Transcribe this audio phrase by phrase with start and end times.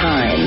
[0.00, 0.46] Time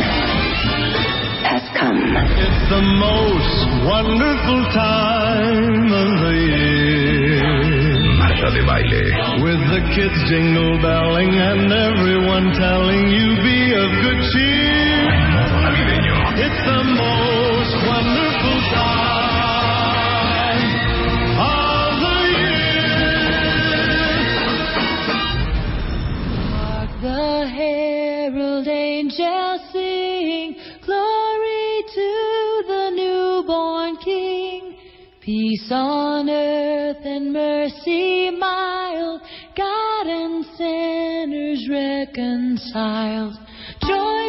[1.43, 1.99] has come.
[2.39, 7.43] It's the most wonderful time of the year.
[8.15, 9.03] Marta de baile.
[9.43, 14.71] With the kids jingle belling and everyone telling you be of good cheer.
[16.39, 17.20] It's the most
[35.21, 39.21] Peace on earth and mercy mild,
[39.55, 43.35] God and sinners reconciled.
[43.81, 44.20] Joyful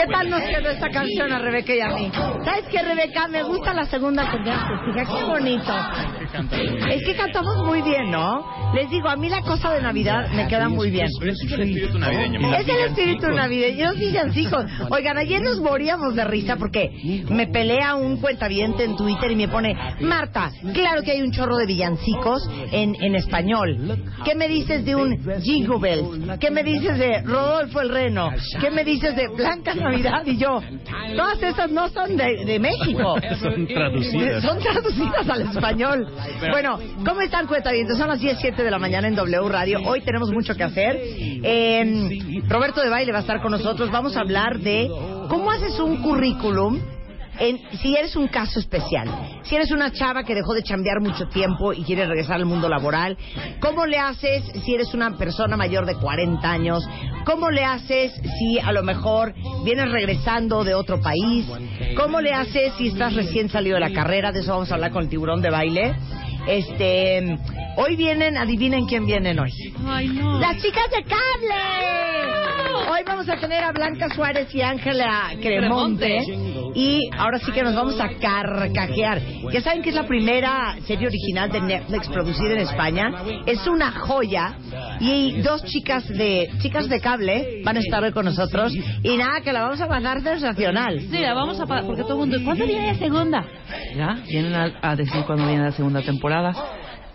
[0.00, 2.10] ¿Qué tal nos quedó esta canción a Rebeca y a mí?
[2.42, 3.28] ¿Sabes qué, Rebeca?
[3.28, 4.56] Me gusta la segunda canción.
[4.86, 5.72] Fija, qué bonito.
[6.90, 8.72] Es que cantamos muy bien, ¿no?
[8.74, 11.06] Les digo, a mí la cosa de Navidad me queda muy bien.
[11.06, 12.54] Es el espíritu navideño.
[12.56, 13.86] Es el espíritu navideño.
[13.88, 14.64] Los villancicos.
[14.90, 19.48] Oigan, ayer nos moríamos de risa porque me pelea un cuentaviente en Twitter y me
[19.48, 23.98] pone, Marta, claro que hay un chorro de villancicos en, en español.
[24.24, 26.38] ¿Qué me dices de un Jingle Bells?
[26.38, 28.30] ¿Qué me dices de Rodolfo el Reno?
[28.60, 30.22] ¿Qué me dices de Blanca Navidad?
[30.26, 30.60] Y yo,
[31.16, 33.16] todas esas no son de, de México.
[33.40, 34.42] Son traducidas.
[34.42, 36.06] Son traducidas al español.
[36.50, 37.96] Bueno, ¿cómo están cuentavientes?
[37.98, 39.80] Son las 10, 7 de la mañana en W Radio.
[39.84, 40.96] Hoy tenemos mucho que hacer.
[40.98, 43.90] Eh, Roberto de Baile va a estar con nosotros.
[43.90, 44.88] Vamos a hablar de
[45.28, 46.80] cómo haces un currículum
[47.40, 49.08] en, si eres un caso especial,
[49.42, 52.68] si eres una chava que dejó de chambear mucho tiempo y quiere regresar al mundo
[52.68, 53.16] laboral,
[53.60, 56.86] ¿cómo le haces si eres una persona mayor de 40 años?
[57.24, 59.34] ¿Cómo le haces si a lo mejor
[59.64, 61.46] vienes regresando de otro país?
[61.96, 64.32] ¿Cómo le haces si estás recién salido de la carrera?
[64.32, 65.94] De eso vamos a hablar con el tiburón de baile.
[66.46, 67.38] Este,
[67.76, 69.52] hoy vienen, adivinen quién vienen hoy.
[69.86, 70.38] Ay, no.
[70.38, 72.59] Las chicas de cable.
[72.72, 76.24] Hoy vamos a tener a Blanca Suárez y Ángela Cremonte.
[76.74, 79.20] Y ahora sí que nos vamos a carcajear.
[79.52, 83.10] Ya saben que es la primera serie original de Netflix producida en España.
[83.46, 84.54] Es una joya.
[85.00, 88.72] Y dos chicas de chicas de cable van a estar hoy con nosotros.
[89.02, 91.00] Y nada, que la vamos a mandar sensacional.
[91.00, 92.38] Sí, la vamos a pagar porque todo el mundo.
[92.44, 93.44] ¿Cuándo viene la segunda?
[93.96, 96.52] Ya, vienen a, a decir cuándo viene la segunda temporada.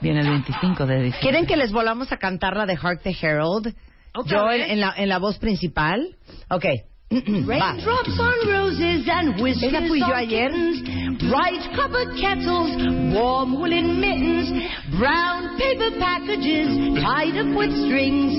[0.02, 1.20] Viene el 25 de diciembre.
[1.22, 3.74] ¿Quieren que les volvamos a cantar la de Hark the Herald?
[4.16, 6.16] ¿Otra Yo en, en la, en la voz principal.
[6.50, 6.66] Ok.
[7.12, 10.50] Raindrops on roses and whiskers Esa fui yo on ayer.
[10.50, 12.72] kittens, bright copper kettles,
[13.14, 14.50] warm woolen mittens,
[14.98, 16.68] brown paper packages
[17.04, 18.34] tied up with strings.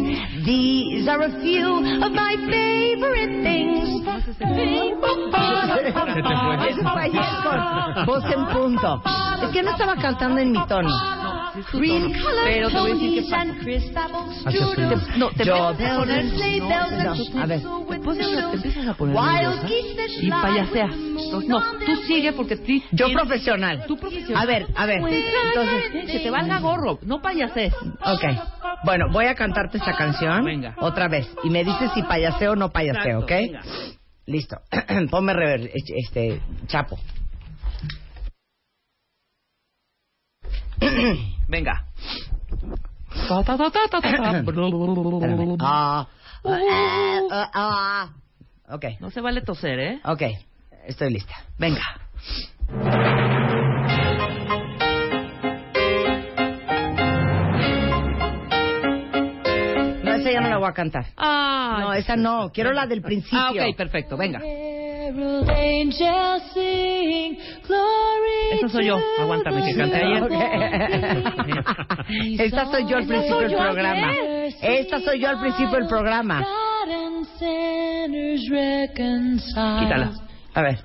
[0.45, 4.03] These are a few of my favorite things.
[6.69, 9.03] Eso fue ayer con voz en punto.
[9.43, 10.89] Es que no estaba cantando en mi tono.
[11.73, 14.27] Green Pero colored te voy a decir ponies pasa.
[14.51, 16.31] Te- no, te empiezas a poner...
[16.31, 17.61] Sleigh bells and No, a ver.
[17.61, 19.71] eso, te empiezas a poner that
[20.21, 20.97] y payaseas.
[20.97, 23.85] no, tú sigue porque ti- Yo profesional.
[23.87, 24.43] Tú profesional.
[24.43, 24.99] A ver, a ver.
[24.99, 27.73] Entonces, Que te valga gorro, no payases.
[27.75, 28.25] ok.
[28.85, 30.45] Bueno, voy a cantarte esta canción.
[30.45, 30.75] Venga.
[30.79, 31.27] Otra vez.
[31.45, 33.31] Y me dices si payaseo o no payaseo, Exacto, ¿ok?
[33.31, 33.63] venga.
[34.27, 34.57] Listo.
[35.11, 36.99] Ponme rever, este, chapo.
[36.99, 37.05] Venga.
[37.07, 37.85] Ta,
[39.47, 40.51] ta, ta, ta, ta, ta, ta.
[40.51, 40.53] Espérame.
[40.53, 40.63] Ah, ah, ah,
[47.55, 48.09] ah.
[48.69, 50.01] Ok, No se vale toser, ¿eh?
[50.05, 50.23] ok.
[50.87, 51.35] Estoy lista.
[51.59, 51.83] Venga.
[60.03, 61.07] No, esa ya no la voy a cantar.
[61.17, 62.51] Ah, No, esa no.
[62.53, 63.39] Quiero la del principio.
[63.39, 64.41] Ah, ok, perfecto, venga.
[65.07, 68.97] Herald angels sing, glory Esa soy yo.
[68.99, 70.23] to Aguántame, que the canté ayer.
[70.23, 70.33] Ok.
[72.41, 74.13] Esta soy yo al principio del programa.
[74.63, 76.45] Esta soy yo al principio del programa.
[79.79, 80.13] Quítala.
[80.55, 80.79] A ver.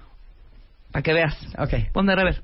[0.92, 1.36] Para que veas.
[1.58, 1.74] Ok.
[1.92, 2.44] Ponme rever.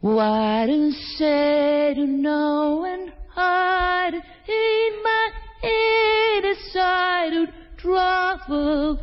[0.00, 5.30] What is said to know and hide in my
[5.62, 8.98] inner side of trouble.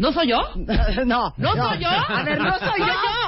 [0.00, 0.40] ¿No soy yo?
[1.04, 1.34] no.
[1.36, 1.88] ¿No soy yo?
[1.90, 2.86] A ver, no soy yo.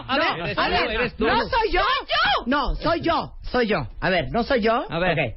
[0.08, 1.26] A No, ver, eres a ver, eres tú.
[1.26, 1.80] No soy yo.
[1.82, 2.46] ¡Soy yo!
[2.46, 3.32] No, soy yo.
[3.42, 3.86] Soy yo.
[4.00, 4.86] A ver, no soy yo.
[4.88, 5.34] A ver.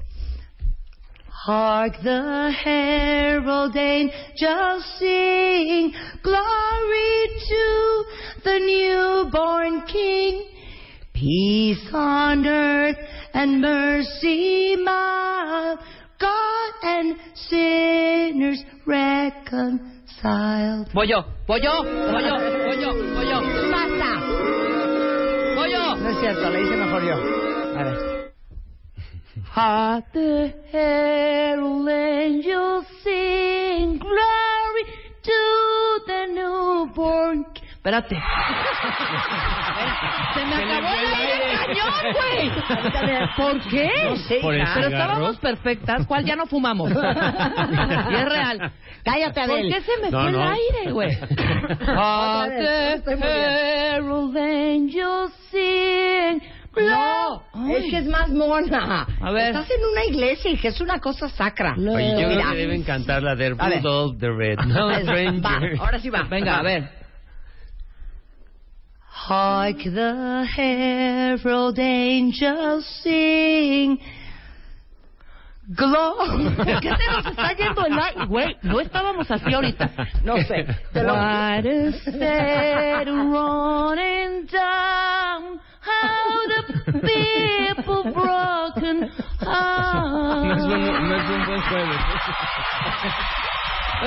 [1.27, 5.93] Hark the herald angels sing,
[6.23, 8.05] glory to
[8.45, 10.41] the newborn King.
[11.13, 12.97] Peace on earth
[13.33, 15.79] and mercy mild,
[16.17, 19.94] God and sinners reconciled.
[20.25, 22.35] Voy yo, voy yo, voy yo,
[22.65, 23.41] voy yo, voy yo.
[23.71, 24.09] ¡Basta!
[25.55, 25.95] Voy yo.
[25.97, 27.13] No es cierto, le hice mejor yo.
[27.77, 28.33] A ver.
[29.51, 34.85] Hark the herald angels sing, glory
[35.21, 37.64] to the newborn King.
[37.85, 38.15] Espérate.
[40.33, 42.51] Se me acabó el aire cañón, güey.
[43.37, 43.89] ¿Por qué?
[44.05, 44.63] No sé, Por hija.
[44.65, 46.07] el Pero estábamos perfectas.
[46.07, 46.89] ¿Cuál ya no fumamos?
[48.09, 48.71] y es real.
[49.03, 49.71] Cállate, ¿Por Adel.
[49.71, 50.41] qué se me No, fue no.
[50.41, 51.15] el aire, güey?
[56.75, 57.73] No, Ay.
[57.75, 59.07] es que es más mona.
[59.21, 59.47] A ver.
[59.55, 61.73] Estás en una iglesia y que es una cosa sacra.
[61.77, 61.85] Oye,
[62.19, 62.41] yo Mira.
[62.41, 63.51] creo que deben cantar la de.
[63.51, 65.77] Rudolph the Red Ranger.
[65.79, 66.23] ahora sí va.
[66.23, 67.04] Venga, a ver.
[69.27, 73.97] Hark the herald angels sing.
[75.75, 76.55] Glory.
[76.55, 78.25] ¿Por qué se nos está yendo el aire?
[78.27, 79.89] Güey, no estábamos así ahorita.
[80.23, 80.65] No sé.
[80.93, 86.61] Te lo- What is said running down how the
[87.01, 91.01] people broken No es, buen, heart.
[91.01, 91.61] no es un buen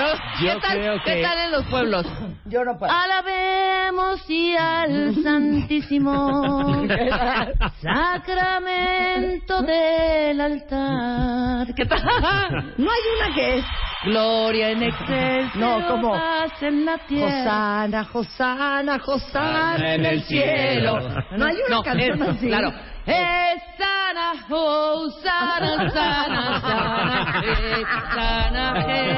[0.03, 0.21] jueves.
[0.39, 2.07] ¿Qué Yo tal, creo ¿Qué que- tal en los pueblos?
[2.47, 2.93] Yo no puedo.
[2.93, 6.87] Alabemos y al Santísimo
[7.83, 11.67] Sacramento del altar.
[11.75, 12.03] ¿Qué tal?
[12.79, 13.65] No hay una que es
[14.05, 15.59] Gloria en excelso.
[15.59, 16.13] No, ¿cómo?
[16.13, 17.85] paz en la tierra.
[17.85, 21.01] Hosana, Hosana, Hosana Ah, en el cielo.
[21.37, 22.47] No hay una No, canción es- así.
[22.47, 22.73] Claro.
[23.09, 27.85] Es sana, oh, sana, sana, sana, eh,
[28.15, 29.17] sana, eh.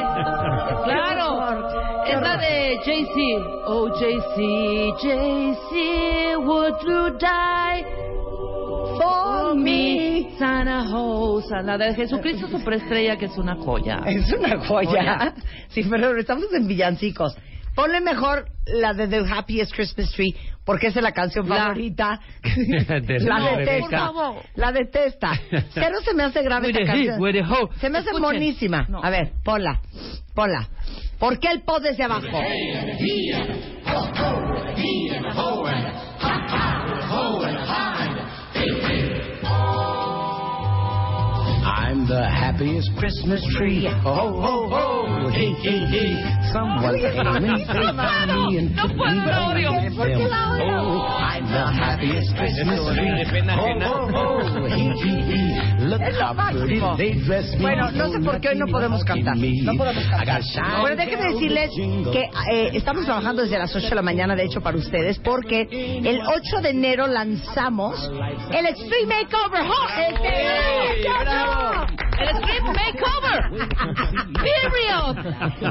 [0.85, 2.05] Claro.
[2.07, 3.15] Es la de Jay-Z.
[3.67, 4.37] Oh, Jay-Z,
[5.03, 7.85] Jay-Z, would you die
[8.97, 10.37] for me?
[10.39, 11.77] Sana, oh, sana.
[11.77, 14.03] La de Jesucristo Superestrella, que es una joya.
[14.07, 14.89] Es una joya.
[14.91, 15.35] Joya.
[15.69, 17.37] Sí, pero estamos en villancicos.
[17.81, 20.35] Ponle mejor la de The Happiest Christmas Tree,
[20.67, 22.21] porque esa es la canción La- favorita.
[22.43, 24.13] De la detesta.
[24.55, 25.33] La detesta.
[25.73, 27.19] Cero se me hace grave esta canción.
[27.81, 28.21] Se me hace Escuchen.
[28.23, 28.87] monísima.
[28.89, 29.03] No.
[29.03, 29.81] A ver, ponla.
[30.35, 30.69] Ponla.
[31.19, 32.27] ¿Por qué el pod desde abajo?
[42.11, 43.87] The happiest Christmas tree.
[44.03, 46.13] Ho, ho, ho, hey, hey, hey.
[46.53, 49.71] Someone Oye, came and no saved puedo, me and no took puedo, me la odio.
[49.71, 50.75] by ¿Por qué la odio?
[50.75, 53.15] Oh, I'm the happiest Christmas tree.
[53.15, 53.87] de pena Ho, ajena.
[53.87, 55.87] ho, ho, hey, hey, hey.
[55.87, 56.97] Look how pretty máximo.
[56.97, 57.63] they dress me.
[57.63, 59.37] Bueno, no sé por qué hoy no podemos cantar.
[59.37, 60.43] No podemos cantar.
[60.81, 61.71] Bueno, déjenme decirles
[62.13, 62.23] que
[62.53, 66.21] eh, estamos trabajando desde las 8 de la mañana, de hecho, para ustedes, porque el
[66.27, 68.11] 8 de enero lanzamos
[68.53, 69.63] el Extreme Makeover.
[69.63, 71.87] ¡Oh, este ¡Bravo!
[72.19, 73.69] El Extreme Makeover.
[74.35, 75.17] Period.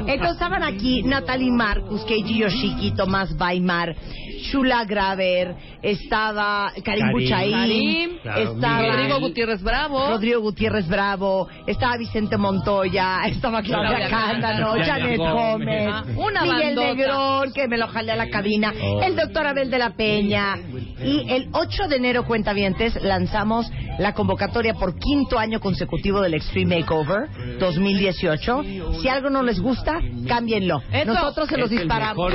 [0.08, 3.94] Entonces estaban aquí Natalie Marcus, Keiji Yoshiki, Tomás Baimar,
[4.42, 7.12] Shula Graver, estaba Karim.
[7.12, 8.18] Buchaín.
[8.22, 8.82] Claro, estaba.
[8.82, 10.08] Rodrigo Gutiérrez Bravo.
[10.10, 16.16] Rodrigo Gutiérrez Bravo, estaba Vicente Montoya, estaba Claudia Cándano, Janet Gómez, Gómez.
[16.16, 16.94] Una Miguel bandota.
[16.94, 19.02] Negrón, que me lo jalé a la cabina, Oh.
[19.02, 20.56] el doctor Abel de la Peña.
[21.04, 26.80] Y el 8 de enero, cuentavientes, lanzamos la convocatoria por quinto año consecutivo del Extreme
[26.80, 28.62] Makeover 2018.
[29.00, 30.82] Si algo no les gusta, cámbienlo.
[30.92, 31.12] Eso.
[31.12, 32.32] Nosotros se los disparamos.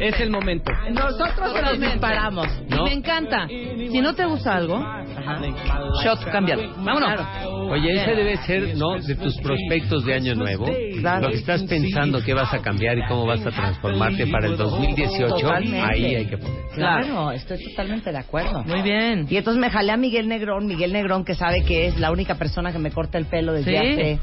[0.00, 0.70] Es el momento.
[0.90, 2.48] Nosotros se los disparamos.
[2.68, 2.84] Y ¿No?
[2.84, 3.46] me encanta.
[3.48, 4.84] Si no te gusta algo,
[6.02, 6.74] shot, cámbialo.
[6.78, 7.20] Vámonos.
[7.70, 8.98] Oye, ese debe ser, ¿no?
[8.98, 10.66] De tus prospectos de año nuevo.
[11.00, 11.26] Claro.
[11.26, 14.56] Lo que estás pensando que vas a cambiar y cómo vas a transformarte para el
[14.56, 15.26] 2018.
[15.26, 15.80] Totalmente.
[15.80, 16.58] Ahí hay que poner.
[16.74, 18.62] Claro, estoy totalmente de acuerdo.
[18.64, 19.26] Muy bien.
[19.28, 22.36] Y entonces me jalé a Miguel Negrón, Miguel Negrón que sabe que es la única
[22.36, 23.76] persona que me corta el pelo desde ¿Sí?
[23.76, 24.18] hace...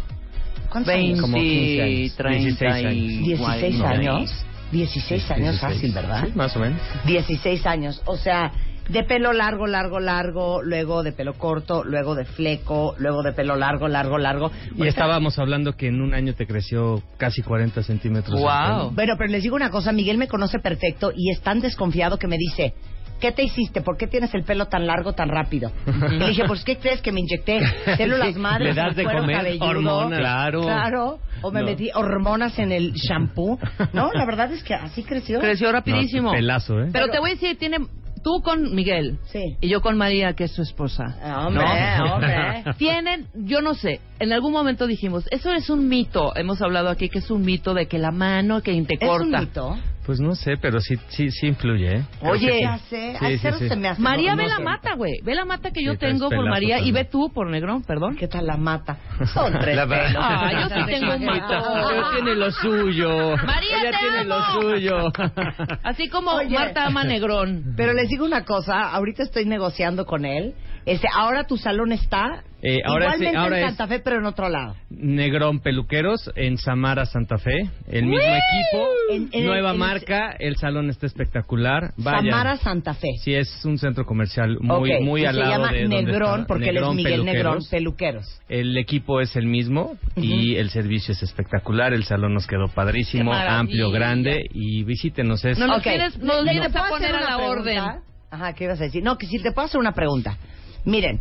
[0.70, 1.08] ¿Cuántos años?
[1.08, 2.16] 20, Como 15 años.
[2.16, 3.88] 30 16 y 16 no.
[3.88, 4.46] años.
[4.72, 6.26] 16 años fácil, ¿verdad?
[6.26, 6.82] Sí, más o menos.
[7.06, 8.02] 16 años.
[8.06, 8.52] O sea,
[8.90, 13.56] De pelo largo, largo, largo, luego de pelo corto, luego de fleco, luego de pelo
[13.56, 14.52] largo, largo, largo.
[14.76, 18.36] Y estábamos hablando que en un año te creció casi 40 centímetros.
[18.40, 18.92] pelo.
[18.92, 22.28] Bueno, pero les digo una cosa, Miguel me conoce perfecto y es tan desconfiado que
[22.28, 22.76] me dice,
[23.20, 23.82] ¿qué te hiciste?
[23.82, 25.72] ¿Por qué tienes el pelo tan largo tan rápido?
[26.12, 27.60] Y le dije, pues ¿qué crees que me inyecté?
[27.98, 29.66] Células madres, Le das de comer cabelludo.
[29.68, 30.20] hormonas.
[30.20, 30.62] Claro.
[30.62, 31.20] Claro.
[31.42, 31.66] O me No.
[31.68, 33.60] metí hormonas en el shampoo.
[33.94, 35.40] No, la verdad es que así creció.
[35.40, 36.30] Creció rapidísimo.
[36.30, 36.90] No, pelazo, ¿eh?
[36.92, 37.78] Pero te voy a decir, tiene
[38.24, 39.56] tú con Miguel Sí.
[39.62, 41.04] y yo con María, que es su esposa.
[41.22, 41.64] Ah, Hombre,
[42.00, 42.14] ¿no?
[42.16, 42.64] hombre.
[42.80, 46.36] Tienen, yo no sé, en algún momento dijimos, eso es un mito.
[46.36, 49.08] Hemos hablado aquí que es un mito de que la mano que te ¿Es un
[49.08, 49.40] corta.
[49.42, 49.78] mito?
[50.06, 52.06] Pues no sé, pero sí, sí, sí influye, ¿eh?
[52.22, 52.62] Oye, que sí.
[52.62, 53.68] Ya sé, Sí, a sí, cero sí.
[53.70, 54.02] se me hace.
[54.02, 54.64] María no ve la sé.
[54.64, 55.14] mata, güey.
[55.24, 58.16] Ve la mata que yo tengo por María y ve tú por Negrón, perdón.
[58.16, 58.98] ¿Qué tal la mata?
[59.34, 60.16] Son tres La- pelos.
[60.24, 61.54] Ah, yo sí tengo un mito.
[61.92, 63.36] Ella tiene lo suyo.
[63.46, 64.30] María, Ella te tiene amo.
[64.30, 65.12] lo suyo.
[65.84, 66.50] Así como Oye.
[66.56, 67.74] Marta ama Negrón.
[67.76, 70.54] Pero les digo una cosa, ahorita estoy negociando con él.
[70.86, 74.18] Este, ahora tu salón está Eh, ahora sí, igualmente ahora en es- Santa Fe, pero
[74.18, 74.76] en otro lado.
[74.90, 77.52] Negrón Peluqueros en Samara, Santa Fe.
[77.88, 78.88] El mismo equipo.
[79.12, 80.36] En- en- nueva en- marca.
[80.40, 81.94] El salón está espectacular.
[81.98, 82.18] Vaya.
[82.32, 83.10] Samara Santa Fe.
[83.24, 86.04] Sí, es un centro comercial muy, Ok, muy y al se lado llama de donde
[86.04, 87.70] Negrón porque él es Negrón Miguel Negrón Peluqueros.
[87.70, 88.42] Peluqueros.
[88.50, 91.94] El equipo es el mismo y el servicio es espectacular.
[91.94, 95.46] El salón nos quedó padrísimo, amplio, grande y visítenos.
[95.46, 95.84] Es No, no, Ok.
[95.84, 97.76] tienes- nos ¿Le- vienes a poner a la una orden.
[97.84, 98.00] pregunta?
[98.32, 99.04] Ajá, ¿qué ibas a decir?
[99.04, 100.38] No, que si te puedo hacer una pregunta.
[100.84, 101.20] Miren,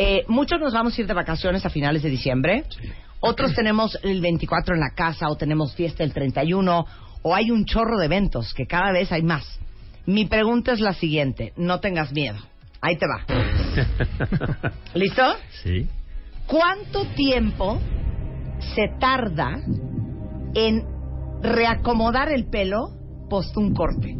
[0.00, 2.62] eh, muchos nos vamos a ir de vacaciones a finales de diciembre.
[3.18, 6.86] Otros tenemos el 24 en la casa o tenemos fiesta el 31
[7.22, 9.58] o hay un chorro de eventos que cada vez hay más.
[10.06, 12.38] Mi pregunta es la siguiente, no tengas miedo.
[12.80, 13.24] Ahí te va.
[14.94, 15.24] ¿Listo?
[15.64, 15.88] Sí.
[16.46, 17.80] ¿Cuánto tiempo
[18.76, 19.58] se tarda
[20.54, 20.84] en
[21.42, 22.92] reacomodar el pelo
[23.28, 24.16] post un corte?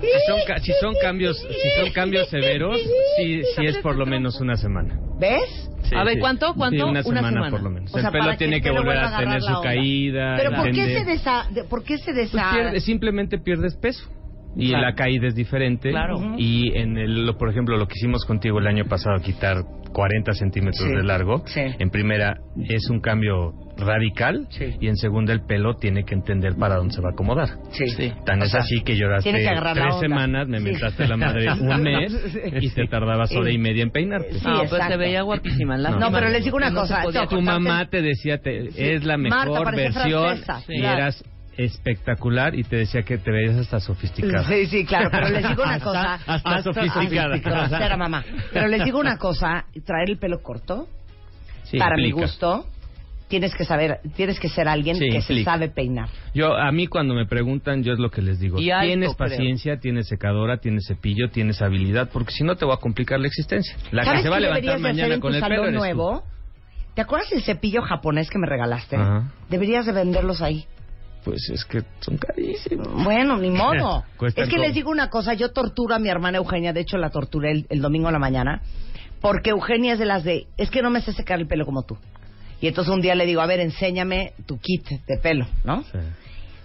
[0.00, 2.78] Si son, ca- si son cambios, si son cambios severos,
[3.16, 4.98] sí, sí es por lo menos una semana.
[5.18, 5.70] ¿Ves?
[5.84, 6.20] Sí, A ver, sí.
[6.20, 6.52] ¿cuánto?
[6.54, 6.76] ¿Cuánto?
[6.76, 7.50] Sí, una Una semana, semana.
[7.50, 7.94] por lo menos.
[7.94, 9.42] O sea, el pelo que tiene el que pelo volver vuelva a a tener agarrar
[9.42, 9.68] la su onda.
[9.70, 10.34] caída.
[10.36, 10.98] Pero ¿por qué, entender.
[10.98, 12.50] se desa, de- ¿por qué se Pues desa...
[12.52, 14.08] pierde- simplemente pierdes peso.
[14.58, 14.84] Y Claro.
[14.86, 15.90] la caída es diferente.
[15.90, 16.34] Claro.
[16.38, 19.58] Y en el, lo- por ejemplo, lo que hicimos contigo el año pasado, quitar
[19.92, 20.94] 40 centímetros Sí.
[20.94, 21.60] de largo, Sí.
[21.78, 22.38] en primera
[22.68, 24.74] es un cambio radical Sí.
[24.80, 27.48] y en segunda el pelo tiene que entender para dónde se va a acomodar.
[27.72, 28.12] Sí.
[28.24, 30.64] Tan O es sea, así que lloraste que tres semanas, me Sí.
[30.64, 32.12] mentaste la madre un mes
[32.60, 34.32] y te tardabas hora y media en peinarte.
[34.32, 34.88] Sí, exacto.
[34.88, 35.76] se veía guapísima.
[35.76, 36.10] No.
[36.10, 40.38] pero les digo una No cosa, tu mamá te decía te, es la mejor versión
[40.38, 40.62] francesa.
[40.68, 40.98] y Claro.
[40.98, 41.24] eras
[41.58, 44.44] espectacular y te decía que te veías hasta sofisticada.
[44.44, 46.14] Sí, sí, claro, pero les digo una Hasta- cosa.
[46.26, 47.96] hasta sofisticada.
[47.96, 48.24] Mamá.
[48.52, 50.86] Pero les digo una cosa, traer el pelo corto,
[51.64, 52.66] Sí, para mi gusto,
[53.28, 56.08] tienes que saber, tienes que ser alguien Sí, que se sabe peinar.
[56.34, 58.60] Yo a mí cuando me preguntan yo es lo que les digo.
[58.60, 59.28] Y alto, tienes creo.
[59.30, 63.26] paciencia, tienes secadora, tienes cepillo, tienes habilidad, porque si no te va a complicar la
[63.26, 63.76] existencia.
[63.90, 65.78] La que ¿Sabes se va a qué levantar mañana con el pelo eres tú.
[65.78, 66.22] nuevo?
[66.94, 68.96] ¿Te acuerdas del cepillo japonés que me regalaste?
[68.96, 69.30] Ajá.
[69.50, 70.64] Deberías de venderlos ahí.
[71.24, 73.02] Pues es que son carísimos.
[73.04, 74.04] Bueno, ni modo.
[74.22, 77.10] Es que les digo una cosa, yo torturo a mi hermana Eugenia, de hecho la
[77.10, 78.62] torturé el, el domingo en la mañana,
[79.20, 81.82] porque Eugenia es de las de, es que no me sé secar el pelo como
[81.82, 81.98] tú.
[82.60, 85.82] Y entonces un día le digo, a ver, enséñame tu kit de pelo, ¿no?
[85.84, 85.98] Sí.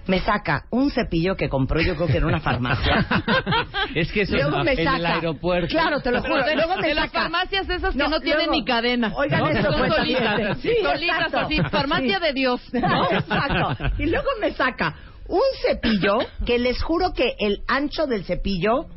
[0.08, 3.06] Me saca un cepillo que compró yo creo que en una farmacia.
[3.96, 4.98] Es que eso Luego es me en saca.
[4.98, 5.68] el aeropuerto.
[5.70, 6.46] Claro, te lo Pero juro.
[6.48, 7.22] de, Luego me de las saca.
[7.22, 9.14] farmacias esas que No, no, tienen luego- ni cadena.
[9.16, 9.50] Oigan ¿no?
[9.50, 10.58] eso, Son cuenta solitas.
[10.60, 11.58] Sí, solitas así.
[11.70, 12.26] Farmacia Sí.
[12.26, 12.62] de Dios.
[12.74, 13.12] ¿no?
[13.12, 13.78] Exacto.
[14.00, 14.96] Y luego me saca
[15.28, 18.88] un cepillo que les juro que el ancho del cepillo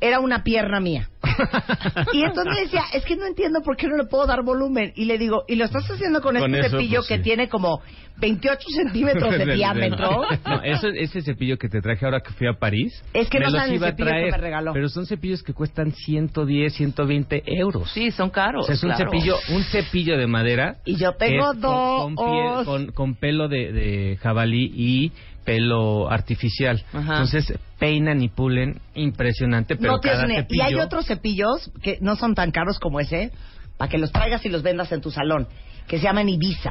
[0.00, 1.08] era una pierna mía.
[2.12, 4.92] Y entonces me decía, es que no entiendo por qué no le puedo dar volumen.
[4.96, 7.22] Y le digo, ¿y lo estás haciendo con, Con este eso, cepillo pues, que sí.
[7.22, 7.80] tiene como
[8.18, 10.22] 28 centímetros de diámetro?
[10.46, 13.02] No, eso, ese cepillo que te traje ahora que fui a París.
[13.14, 14.72] Es que no saben el cepillo que traer, me regaló.
[14.72, 17.90] Pero son cepillos que cuestan 110, 120 euros.
[17.92, 18.64] Sí, son caros.
[18.64, 19.10] O sea, es un claro.
[19.10, 20.76] cepillo, un cepillo de madera.
[20.84, 22.64] Y yo tengo es con, dos.
[22.66, 25.12] con- con pelo de, de jabalí y
[25.50, 26.84] pelo artificial.
[26.92, 27.12] Ajá.
[27.14, 32.14] Entonces peinan y pulen impresionante, pero no cada cepillo Y hay otros cepillos que no
[32.14, 33.32] son tan caros como ese,
[33.76, 35.48] para que los traigas y los vendas en tu salón,
[35.88, 36.70] que se llaman Ibiza.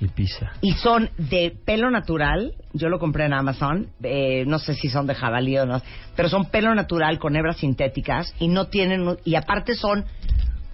[0.00, 0.52] y pisa.
[0.60, 2.52] Y son de pelo natural.
[2.74, 3.88] Yo lo compré en Amazon.
[4.02, 5.80] eh, no sé si son de jabalí o no.
[6.14, 8.34] Pero son pelo natural con hebras sintéticas.
[8.38, 9.16] Y no tienen.
[9.24, 10.04] Y aparte son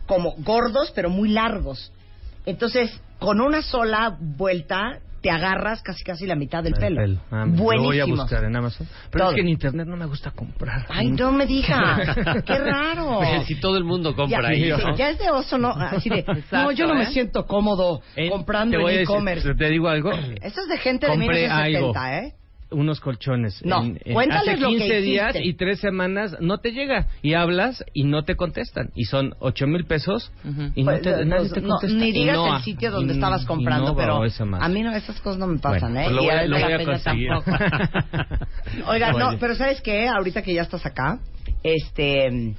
[0.07, 1.93] como gordos, pero muy largos.
[2.45, 7.01] Entonces, con una sola vuelta, te agarras casi casi la mitad del El pelo.
[7.01, 7.21] pelo.
[7.33, 8.87] Ah, lo voy a buscar en Amazon.
[9.11, 9.31] Pero Todo.
[9.31, 10.87] es que en internet no me gusta comprar.
[10.89, 12.17] Ay, no me digas.
[12.47, 13.21] Qué raro.
[13.45, 14.97] Si todo el mundo Ya, compra ahí, sí, ¿no?
[14.97, 15.71] ya es de oso, ¿no?
[15.71, 17.07] Así de, no, Exacto, yo no me ¿eh?
[17.13, 19.53] siento cómodo En- comprando en e-commerce.
[19.57, 20.13] Te digo algo.
[20.13, 22.27] Eso es de gente de Compré 1970, algo.
[22.27, 22.33] ¿eh?
[22.71, 23.65] Unos colchones.
[23.65, 27.07] No, en- en- cuéntales hace lo que 15 días y tres semanas no te llega.
[27.23, 28.91] Y hablas y no te contestan.
[28.95, 30.33] Y son ocho mil pesos
[30.75, 31.97] y no Pues, te, eh, nadie te no, contesta.
[31.97, 34.21] ni digas el sitio donde estabas comprando, pero
[34.61, 36.05] a mí no, esas cosas no me pasan, Bueno, ¿eh?
[36.05, 37.29] pues lo Y voy a- a lo voy a conseguir.
[37.29, 37.57] tampoco.
[38.89, 40.09] Oiga, no, pero ¿sabes qué?
[40.09, 41.19] Ahorita que ya estás acá,
[41.63, 42.55] este,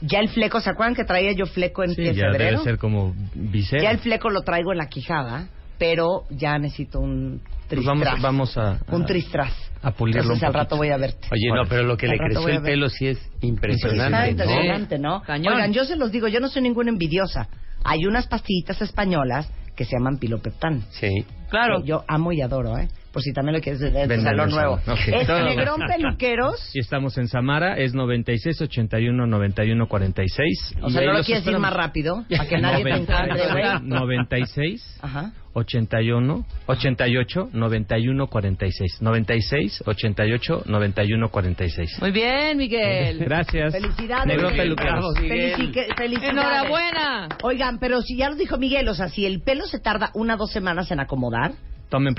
[0.00, 2.62] ya el fleco, ¿se acuerdan que traía yo fleco en Sí, ya debe febrero?
[2.64, 3.82] ser como visera.
[3.82, 5.48] Ya el fleco lo traigo en la quijada,
[5.80, 8.22] pero ya necesito un Pues tristras.
[8.22, 9.52] vamos, vamos a, a- un tristras.
[9.82, 11.26] a pulirlo Entonces un al rato voy a verte.
[11.32, 14.28] Oye, no, pero lo que Al le creció el pelo sí es impresionante, ¿no?
[14.30, 15.22] impresionante, ¿no?
[15.22, 15.54] Cañón.
[15.54, 17.48] Oigan, yo se los digo, yo no soy ninguna envidiosa.
[17.82, 20.82] Hay unas pastillitas españolas que se llaman pilopeptán.
[20.90, 21.08] Sí.
[21.48, 21.80] Claro.
[21.80, 22.88] Que Yo amo y adoro, ¿eh?
[23.12, 24.78] Por si también lo quieres Venden salón el nuevo.
[24.80, 24.98] salón.
[25.00, 25.08] Ok.
[25.08, 25.42] Es Todo.
[25.44, 26.70] Negrón Peluqueros.
[26.74, 30.74] Y estamos en Samara, es 96 81 91 46.
[30.82, 33.64] O Y sea, no lo quieres ir más rápido para que nadie te encuentre, güey.
[33.82, 35.32] 96 Ajá.
[35.54, 39.02] 81 88 91 46.
[39.02, 41.98] 96 88 91 46.
[42.00, 43.18] Muy bien, Miguel.
[43.24, 43.72] Gracias.
[43.72, 44.26] Felicidades.
[44.26, 44.74] Negro Miguel.
[44.76, 45.14] peluqueros.
[45.16, 46.30] Felici- felicidades.
[46.30, 47.28] Enhorabuena.
[47.42, 50.34] Oigan, pero si ya lo dijo Miguel, o sea, si el pelo se tarda una
[50.34, 51.52] o dos semanas en acomodar,
[51.90, 52.14] Tomen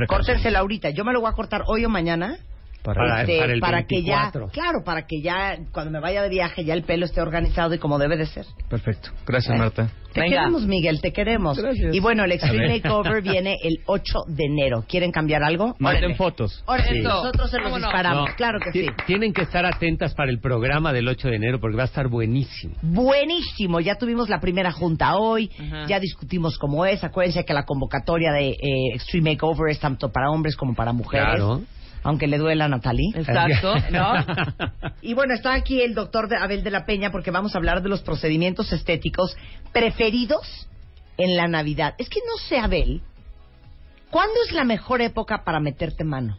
[0.55, 0.89] ahorita.
[0.89, 2.37] Yo me lo voy a cortar hoy o mañana.
[2.83, 4.47] Para- este, para el que ya, 24.
[4.49, 7.77] claro, para que ya cuando me vaya de viaje ya el pelo esté organizado y
[7.77, 8.45] como debe de ser.
[8.69, 9.09] Perfecto.
[9.27, 9.89] Gracias, Eh, Marta.
[10.13, 10.37] Te Venga.
[10.39, 11.57] queremos, Miguel, te queremos.
[11.57, 11.95] Gracias.
[11.95, 12.81] Y bueno, el Extreme ver.
[12.83, 14.83] Makeover viene el 8 de enero.
[14.87, 15.73] ¿Quieren cambiar algo?
[15.79, 16.63] Manden fotos.
[16.65, 16.99] Órale, Sí.
[17.01, 18.29] nosotros se los disparamos.
[18.29, 18.87] No, Claro que sí.
[19.05, 22.09] Tienen que estar atentas para el programa del 8 de enero porque va a estar
[22.09, 22.75] buenísimo.
[22.81, 25.49] Buenísimo, ya tuvimos la primera junta hoy,
[25.87, 27.03] ya discutimos cómo es.
[27.03, 31.27] Acuérdense que la convocatoria de eh, Extreme Makeover es tanto para hombres como para mujeres.
[31.35, 31.61] Claro.
[32.03, 33.11] Aunque le duela a Natalie.
[33.15, 33.75] Exacto.
[33.91, 34.13] ¿No?
[35.03, 37.89] Y bueno, está aquí el doctor Abel de la Peña porque vamos a hablar de
[37.89, 39.35] los procedimientos estéticos
[39.73, 40.67] preferidos
[41.17, 41.95] en la Navidad.
[41.97, 43.01] Es que no sé, Abel,
[44.09, 46.37] ¿cuándo es la mejor época para meterte mano?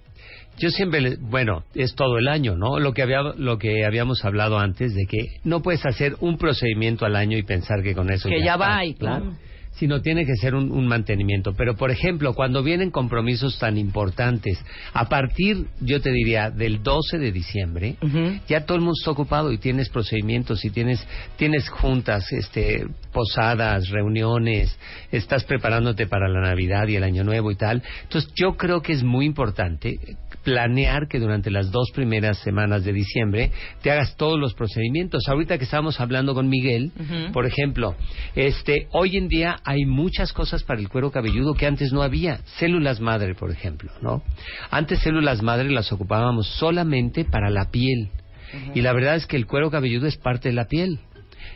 [0.58, 2.78] Yo siempre, le- bueno, es todo el año, ¿no?
[2.78, 7.04] Lo que, había, lo que habíamos hablado antes de que no puedes hacer un procedimiento
[7.06, 9.36] al año y pensar que con eso Que ya, ya está, va y- claro.
[9.74, 11.54] Sino tiene que ser un, un mantenimiento.
[11.54, 14.62] Pero, por ejemplo, cuando vienen compromisos tan importantes,
[14.92, 17.96] a partir, yo te diría, del 12 de diciembre,
[18.48, 21.06] ya todo el mundo está ocupado y tienes procedimientos y tienes
[21.36, 24.76] tienes juntas, este, posadas, reuniones,
[25.10, 27.82] estás preparándote para la Navidad y el Año Nuevo y tal.
[28.02, 29.98] Entonces, yo creo que es muy importante
[30.42, 35.22] planear que durante las dos primeras semanas de diciembre te hagas todos los procedimientos.
[35.28, 36.92] Ahorita que estábamos hablando con Miguel,
[37.32, 37.94] por ejemplo,
[38.34, 42.38] este, hoy en día hay muchas cosas para el cuero cabelludo que antes no había.
[42.58, 44.22] Células madre, por ejemplo, ¿no?
[44.70, 48.10] Antes células madre las ocupábamos solamente para la piel.
[48.74, 50.98] Y la verdad es que el cuero cabelludo es parte de la piel.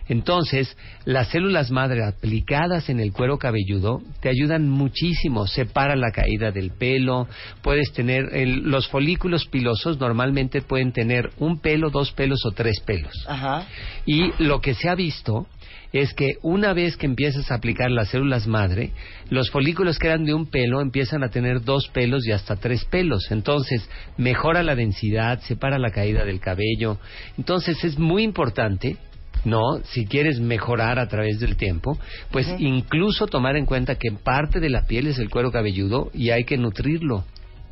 [0.08, 6.52] Entonces, las células madre aplicadas en el cuero cabelludo te ayudan muchísimo, separa la caída
[6.52, 7.26] del pelo,
[7.62, 12.80] puedes tener el- los folículos pilosos normalmente pueden tener un pelo, dos pelos o tres
[12.86, 13.12] pelos.
[13.26, 13.66] Ajá.
[14.04, 15.46] Y lo que se ha visto
[15.92, 18.90] es que una vez que empiezas a aplicar las células madre,
[19.30, 22.84] los folículos que eran de un pelo empiezan a tener dos pelos y hasta tres
[22.84, 23.30] pelos.
[23.30, 23.88] Entonces,
[24.18, 26.98] mejora la densidad, separa la caída del cabello.
[27.38, 28.96] Entonces, es muy importante
[29.46, 29.78] ¿no?
[29.84, 31.98] Si quieres mejorar a través del tiempo,
[32.32, 36.30] pues incluso tomar en cuenta que parte de la piel es el cuero cabelludo y
[36.30, 37.24] hay que nutrirlo.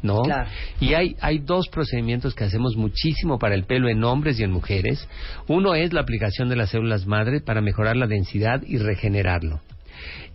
[0.02, 0.20] ¿No?
[0.22, 0.50] Claro.
[0.80, 4.50] Y hay, hay dos procedimientos que hacemos muchísimo para el pelo en hombres y en
[4.52, 5.08] mujeres.
[5.48, 9.62] Uno es la aplicación de las células madre para mejorar la densidad y regenerarlo.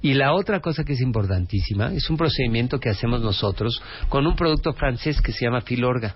[0.01, 4.35] Y la otra cosa que es importantísima es un procedimiento que hacemos nosotros con un
[4.35, 6.15] producto francés que se llama Filorga.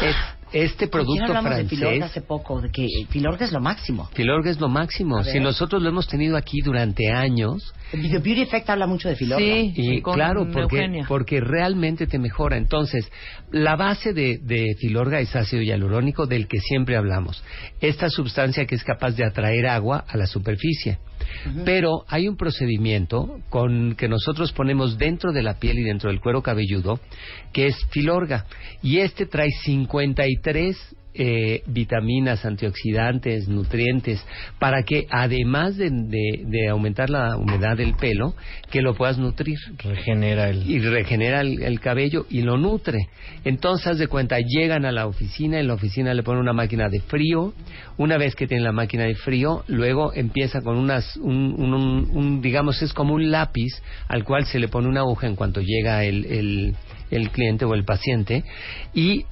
[0.00, 0.16] Es-
[0.52, 4.08] este producto hablamos de francés Filorga hace poco, de que Filorga es lo máximo.
[4.14, 5.22] Filorga es lo máximo.
[5.24, 9.16] Si nosotros lo hemos tenido aquí durante años, El The Beauty Effect habla mucho de
[9.16, 9.44] Filorga.
[9.44, 9.72] Sí.
[9.76, 11.04] y con claro, porque, Eugenia.
[11.08, 12.56] porque realmente te mejora.
[12.56, 13.10] Entonces,
[13.50, 17.42] la base de, de Filorga es ácido hialurónico del que siempre hablamos.
[17.80, 20.98] Esta sustancia que es capaz de atraer agua a la superficie.
[21.64, 26.20] Pero hay un procedimiento con que nosotros ponemos dentro de la piel y dentro del
[26.20, 27.00] cuero cabelludo
[27.52, 28.46] que es Filorga.
[28.82, 30.41] Y este trae 53
[31.14, 34.24] eh, vitaminas, antioxidantes, nutrientes,
[34.58, 38.34] para que además de, de- de aumentar la humedad del pelo,
[38.70, 39.58] que lo puedas nutrir.
[39.84, 40.68] Regenera el...
[40.70, 43.08] y regenera el, el cabello y lo nutre.
[43.44, 46.88] Entonces, haz de cuenta, llegan a la oficina, en la oficina le ponen una máquina
[46.88, 47.52] de frío,
[47.98, 52.10] una vez que tienen la máquina de frío, luego empieza con unas, un, un- un-
[52.10, 53.70] un, digamos, es como un lápiz
[54.08, 56.74] al cual se le pone una aguja en cuanto llega el, el,
[57.10, 58.44] el cliente o el paciente.
[58.94, 59.26] Y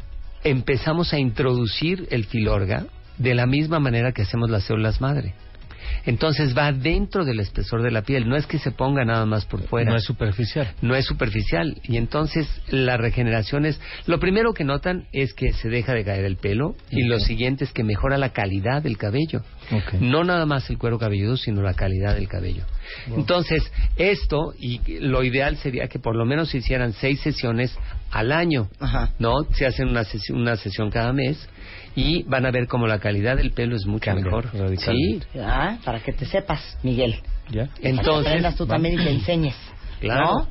[0.45, 2.87] empezamos a introducir el filorga
[3.19, 5.35] de la misma manera que hacemos las células madre.
[6.07, 9.45] Entonces va dentro del espesor de la piel, no es que se ponga nada más
[9.47, 9.91] por fuera.
[9.91, 10.73] No es superficial.
[10.83, 11.81] No es superficial.
[11.83, 13.81] Y entonces la regeneración es...
[14.07, 17.65] Lo primero que notan es que se deja de caer el pelo y lo siguiente
[17.65, 19.43] es que mejora la calidad del cabello.
[20.01, 22.65] No nada más el cuero cabelludo, sino la calidad del cabello.
[23.15, 27.77] Entonces, esto, y lo ideal sería que por lo menos se hicieran seis sesiones
[28.11, 29.11] al año, Ajá.
[29.19, 29.45] ¿no?
[29.53, 31.49] Se hacen una sesión, una sesión cada mes
[31.95, 34.51] y van a ver como la calidad del pelo es mucho Cambia mejor.
[34.79, 35.21] Sí.
[35.39, 37.17] Ah, para que te sepas, Miguel.
[37.51, 37.67] ¿Ya?
[37.67, 38.27] Para que entonces...
[38.27, 39.57] aprendas tú también y te enseñes.
[40.01, 40.49] Claro, ¿No?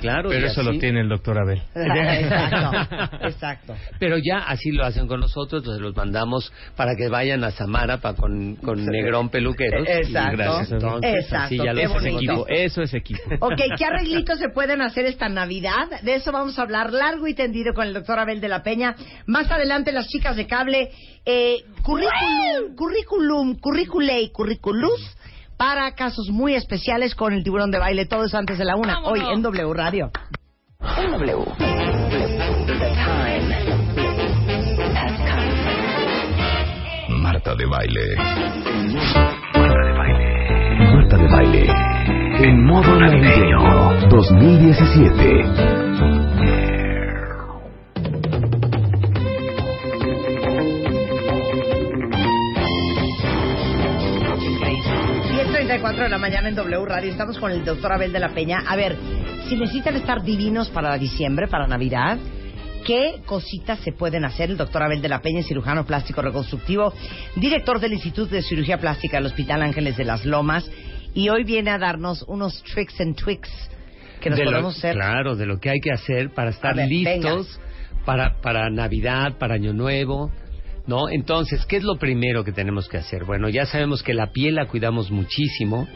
[0.00, 0.28] Claro.
[0.30, 1.62] Pero eso así- lo tiene el doctor Abel.
[1.74, 3.74] exacto, exacto.
[3.98, 7.98] Pero ya así lo hacen con nosotros, entonces los mandamos para que vayan a Samara
[7.98, 9.86] pa con, con Negrón Peluqueros.
[9.86, 10.36] Eh, exacto.
[10.36, 10.72] Gracias.
[10.72, 12.46] Entonces, Exacto, así ya es equipo.
[12.48, 13.20] Eso es equipo.
[13.40, 16.00] Ok, ¿qué arreglitos se pueden hacer esta Navidad?
[16.02, 18.94] De eso vamos a hablar largo y tendido con el doctor Abel de la Peña.
[19.26, 20.90] Más adelante, las chicas de cable,
[21.24, 25.16] eh, currículum, currículum, curriculei, curriculus
[25.56, 28.04] para casos muy especiales con el tiburón de baile.
[28.06, 30.10] Todo eso antes de la una, hoy en W Radio.
[30.98, 31.44] En W.
[37.08, 38.16] Marta de baile.
[39.54, 40.92] Marta de baile.
[40.92, 41.72] Marta de baile.
[42.38, 46.25] En modo navideño 2017.
[55.80, 57.10] 10.34 de la mañana en W Radio.
[57.10, 58.64] Estamos con el doctor Abel de la Peña.
[58.66, 58.96] A ver,
[59.48, 62.18] si necesitan estar divinos para diciembre, para Navidad,
[62.86, 64.50] ¿qué cositas se pueden hacer?
[64.50, 66.92] El doctor Abel de la Peña, cirujano plástico reconstructivo,
[67.36, 70.70] director del Instituto de Cirugía Plástica del Hospital Ángeles de las Lomas.
[71.14, 73.50] Y hoy viene a darnos unos tricks and tweaks
[74.20, 74.94] que nos de lo- podemos hacer.
[74.94, 77.60] Claro, de lo que hay que hacer para estar ver, listos
[78.04, 80.30] para, para Navidad, para Año Nuevo.
[80.86, 81.08] ¿No?
[81.10, 83.24] Entonces, ¿qué es lo primero que tenemos que hacer?
[83.24, 85.88] Bueno, ya sabemos que la piel la cuidamos muchísimo,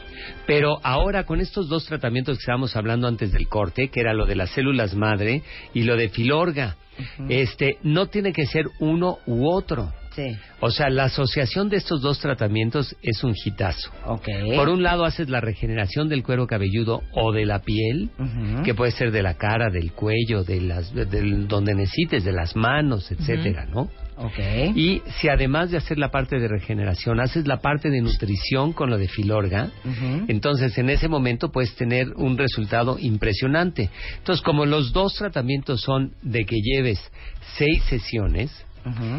[0.47, 4.27] pero ahora con estos dos tratamientos que estábamos hablando antes del corte, que era lo
[4.27, 5.43] de las células madre
[5.75, 6.77] y lo de filorga,
[7.29, 9.93] este, no tiene que ser uno u otro.
[10.15, 10.37] Sí.
[10.59, 13.91] O sea, la asociación de estos dos tratamientos es un hitazo.
[14.07, 14.27] Ok.
[14.57, 18.11] Por un lado haces la regeneración del cuero cabelludo o de la piel,
[18.65, 22.57] que puede ser de la cara, del cuello, de las, del- donde necesites, de las
[22.57, 23.89] manos, etcétera, ¿no?
[24.23, 24.39] Ok.
[24.77, 28.91] Y si además de hacer la parte de regeneración, haces la parte de nutrición con
[28.91, 29.71] lo de filorga,
[30.29, 33.89] entonces en ese momento puedes tener un resultado impresionante.
[34.19, 37.01] Entonces, como los dos tratamientos son de que lleves
[37.57, 38.51] seis sesiones,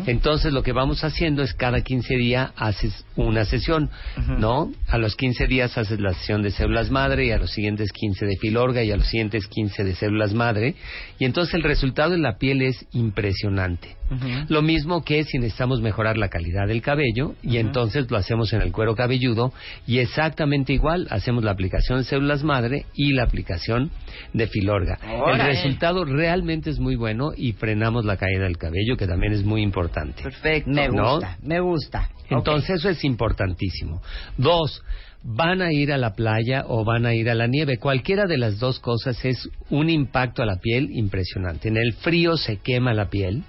[0.08, 3.90] entonces lo que vamos haciendo es cada 15 días haces una sesión.
[4.38, 4.72] ¿no?
[4.88, 8.26] A los 15 días haces la sesión de células madre y a los siguientes 15
[8.26, 10.76] de filorga y a los siguientes 15 de células madre
[11.20, 14.01] y entonces el resultado en la piel es impresionante.
[14.50, 18.62] Lo mismo que si necesitamos mejorar la calidad del cabello y entonces lo hacemos en
[18.62, 19.54] el cuero cabelludo
[19.88, 23.89] y exactamente igual hacemos la aplicación de células madre y la aplicación
[24.34, 25.00] de filorga.
[25.28, 29.43] El resultado realmente es muy bueno y frenamos la caída del cabello que también es
[29.43, 30.24] muy importante.
[30.24, 30.69] Perfecto.
[30.69, 31.13] Me ¿No?
[31.13, 32.10] gusta, me gusta.
[32.30, 34.02] Entonces eso es importantísimo.
[34.38, 34.82] Dos,
[35.24, 37.78] van a ir a la playa o van a ir a la nieve.
[37.78, 41.68] Cualquiera de las dos cosas es un impacto a la piel impresionante.
[41.68, 43.44] En el frío se quema la piel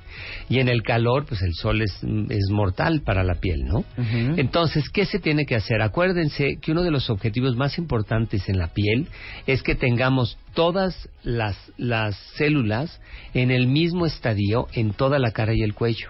[0.48, 1.92] y en el calor, pues el sol es,
[2.28, 3.84] es mortal para la piel, ¿no?
[4.36, 5.80] Entonces, ¿qué se tiene que hacer?
[5.80, 9.08] Acuérdense que uno de los objetivos más importantes en la piel
[9.46, 13.00] es que tengamos todas las, las células
[13.32, 16.08] en el mismo estadio en toda la cara y el cuello.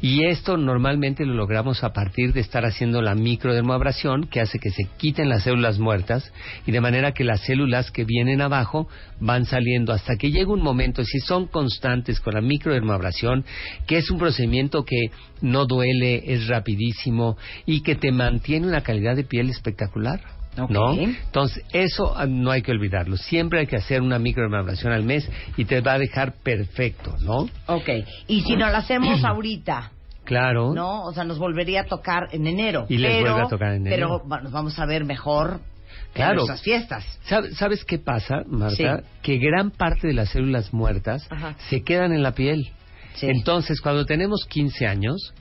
[0.00, 4.70] Y esto normalmente lo logramos a partir de estar haciendo la microdermoabrasión, que hace que
[4.70, 6.32] se quiten las células muertas
[6.66, 8.88] y de manera que las células que vienen abajo
[9.20, 13.44] van saliendo hasta que llega un momento, si son constantes con la microdermoabrasión,
[13.86, 19.16] que es un procedimiento que no duele, es rapidísimo y que te mantiene una calidad
[19.16, 20.37] de piel espectacular.
[20.68, 20.92] ¿No?
[20.94, 23.16] Entonces, eso ah, no hay que olvidarlo.
[23.16, 27.48] Siempre hay que hacer una microdermoabrasión al mes y te va a dejar perfecto, ¿no?
[27.66, 27.88] Ok.
[28.26, 29.92] Y si no lo hacemos ahorita,
[30.24, 30.74] Claro.
[30.74, 31.04] ¿no?
[31.04, 32.84] O sea, nos volvería a tocar en enero.
[32.88, 33.96] Y les pero, vuelve a tocar en enero.
[33.96, 35.60] Pero bueno, nos vamos a ver mejor
[36.08, 36.34] en Claro.
[36.34, 37.18] nuestras fiestas.
[37.24, 38.76] ¿Sabe- ¿Sabes qué pasa, Marta?
[38.98, 39.04] Sí.
[39.22, 41.54] Que gran parte de las células muertas Ajá.
[41.70, 42.70] se quedan en la piel.
[43.14, 43.26] Sí.
[43.26, 45.32] Entonces, cuando tenemos 15 años,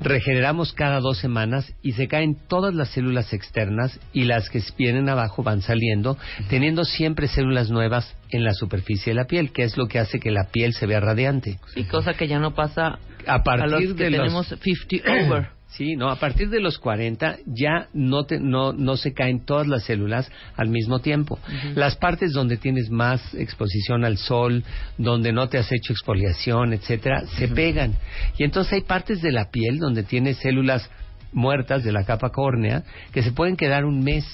[0.00, 5.08] regeneramos cada dos semanas y se caen todas las células externas y las que vienen
[5.08, 6.16] abajo van saliendo,
[6.48, 10.18] teniendo siempre células nuevas en la superficie de la piel, que es lo que hace
[10.18, 11.58] que la piel se vea radiante.
[11.74, 15.26] Sí, cosa que ya no pasa A partir a los que de los- tenemos 50
[15.26, 15.48] over.
[15.76, 19.66] Sí, no, a partir de los 40 ya no, te- no, no se caen todas
[19.66, 21.38] las células al mismo tiempo.
[21.74, 24.62] Las partes donde tienes más exposición al sol,
[24.98, 27.94] donde no te has hecho exfoliación, etcétera, se pegan.
[28.38, 30.88] Y entonces hay partes de la piel donde tienes células
[31.32, 34.24] muertas de la capa córnea que se pueden quedar un mes.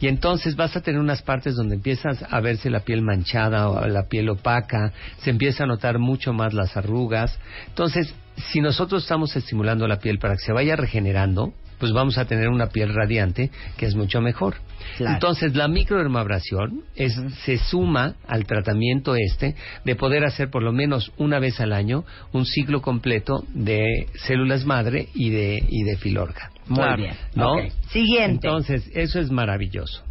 [0.00, 3.86] Y entonces vas a tener unas partes donde empiezas a verse la piel manchada o
[3.86, 7.38] la piel opaca, se empieza a notar mucho más las arrugas.
[7.66, 8.14] Entonces,
[8.50, 12.48] si nosotros estamos estimulando la piel para que se vaya regenerando, pues vamos a tener
[12.48, 14.56] una piel radiante que es mucho mejor.
[14.96, 15.14] Claro.
[15.14, 21.12] Entonces, la microdermabrasión es, se suma al tratamiento este de poder hacer por lo menos
[21.18, 26.50] una vez al año un ciclo completo de células madre y de, y de filorga.
[26.66, 27.14] Muy Claro, bien.
[27.34, 27.54] ¿no?
[27.90, 28.48] Siguiente.
[28.48, 30.02] Entonces, eso es maravilloso.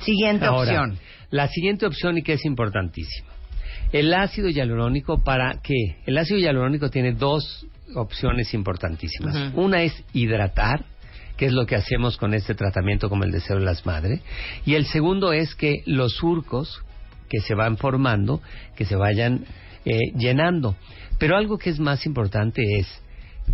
[0.00, 0.98] Siguiente Ahora, opción.
[1.30, 3.31] La siguiente opción y que es importantísima.
[3.92, 5.96] El ácido hialurónico, ¿para qué?
[6.06, 9.34] El ácido hialurónico tiene dos opciones importantísimas.
[9.54, 10.84] Una es hidratar,
[11.36, 14.20] que es lo que hacemos con este tratamiento como el de células madre.
[14.64, 16.82] Y el segundo es que los surcos
[17.28, 18.40] que se van formando,
[18.76, 19.44] que se vayan
[19.84, 20.76] eh, llenando.
[21.18, 22.86] Pero algo que es más importante es,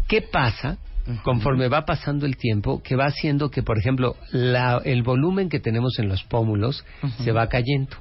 [0.06, 0.78] ¿qué pasa
[1.24, 5.58] conforme va pasando el tiempo que va haciendo que, por ejemplo, la- el volumen que
[5.58, 6.84] tenemos en los pómulos
[7.24, 7.96] se va cayendo?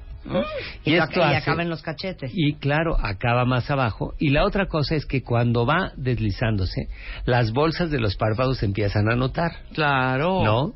[0.83, 2.31] Y, lo- esto y acaba en los cachetes.
[2.33, 4.13] y claro, acaba más abajo.
[4.19, 6.87] Y la otra cosa es que cuando va deslizándose,
[7.25, 9.51] las bolsas de los párpados se empiezan a notar.
[9.73, 10.43] Claro.
[10.43, 10.73] ¿No?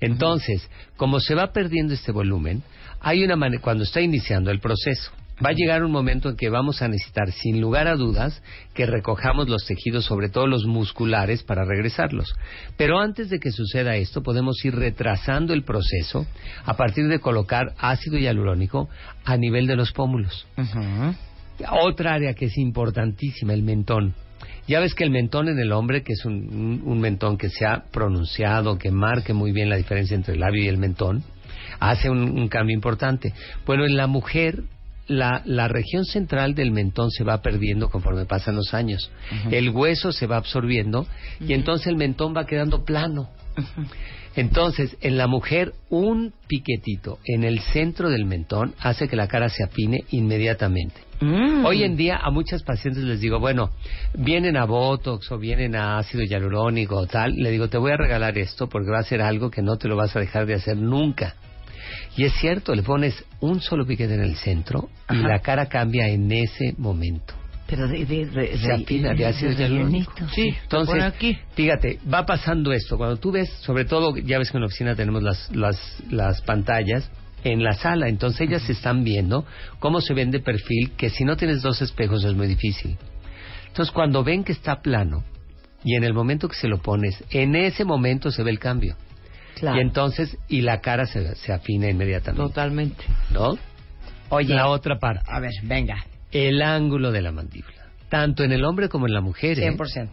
[0.00, 2.62] Entonces, como se va perdiendo este volumen,
[3.00, 5.10] hay una manera, cuando está iniciando el proceso,
[5.44, 8.42] va a llegar un momento en que vamos a necesitar, sin lugar a dudas,
[8.74, 12.32] que recojamos los tejidos, sobre todo los musculares, para regresarlos.
[12.76, 16.26] Pero antes de que suceda esto, podemos ir retrasando el proceso
[16.64, 18.88] a partir de colocar ácido hialurónico
[19.24, 20.46] a nivel de los pómulos.
[21.70, 24.14] Otra área que es importantísima, el mentón.
[24.66, 27.48] Ya ves que el mentón en el hombre, que es un, un- un mentón que
[27.48, 31.22] se ha pronunciado, que marque muy bien la diferencia entre el labio y el mentón,
[31.80, 33.32] hace un, un cambio importante.
[33.66, 34.62] Bueno, en la mujer,
[35.06, 39.10] la, la región central del mentón se va perdiendo conforme pasan los años.
[39.50, 41.06] El hueso se va absorbiendo
[41.40, 43.28] y entonces el mentón va quedando plano.
[44.36, 49.48] Entonces, en la mujer, un piquetito en el centro del mentón hace que la cara
[49.48, 51.00] se afine inmediatamente.
[51.20, 51.64] Mm.
[51.64, 53.70] Hoy en día a muchas pacientes les digo, bueno,
[54.14, 57.96] vienen a Botox o vienen a ácido hialurónico o tal, le digo, te voy a
[57.96, 60.54] regalar esto porque va a ser algo que no te lo vas a dejar de
[60.54, 61.36] hacer nunca.
[62.16, 66.06] Y es cierto, le pones un solo piquete en el centro y la cara cambia
[66.08, 67.34] en ese momento.
[67.66, 70.12] Pero de, de, de, Se afina de ácido hialurónico.
[70.34, 71.36] Sí, Entonces, aquí.
[71.54, 72.96] fíjate, va pasando esto.
[72.96, 75.78] Cuando tú ves, sobre todo, ya ves que en la oficina tenemos las, las,
[76.10, 77.10] las pantallas
[77.42, 79.44] en la sala, entonces ellas están viendo
[79.78, 82.96] cómo se ven de perfil, que si no tienes dos espejos es muy difícil.
[83.66, 85.24] Entonces, cuando ven que está plano,
[85.84, 88.96] y en el momento que se lo pones, en ese momento se ve el cambio.
[89.54, 89.78] Claro.
[89.78, 92.42] Y entonces, y la cara se, se afina inmediatamente.
[92.48, 93.04] Totalmente.
[93.32, 93.56] ¿No?
[94.30, 96.04] Oye, La otra parte, a ver, venga.
[96.32, 97.86] el ángulo de la mandíbula.
[98.08, 99.58] Tanto en el hombre como en la mujer.
[99.60, 99.70] ¿eh?
[99.76, 100.08] 100%.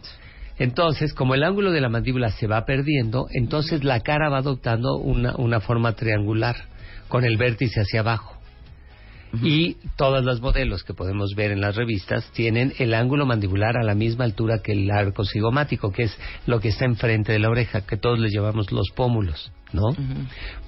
[0.58, 4.96] Entonces, como el ángulo de la mandíbula se va perdiendo, entonces la cara va adoptando
[4.96, 6.56] una, una forma triangular,
[7.08, 8.36] con el vértice hacia abajo.
[9.40, 13.82] Y todas las modelos que podemos ver en las revistas tienen el ángulo mandibular a
[13.82, 17.48] la misma altura que el arco cigomático, que es lo que está enfrente de la
[17.48, 19.96] oreja, que todos le llamamos los pómulos, ¿no?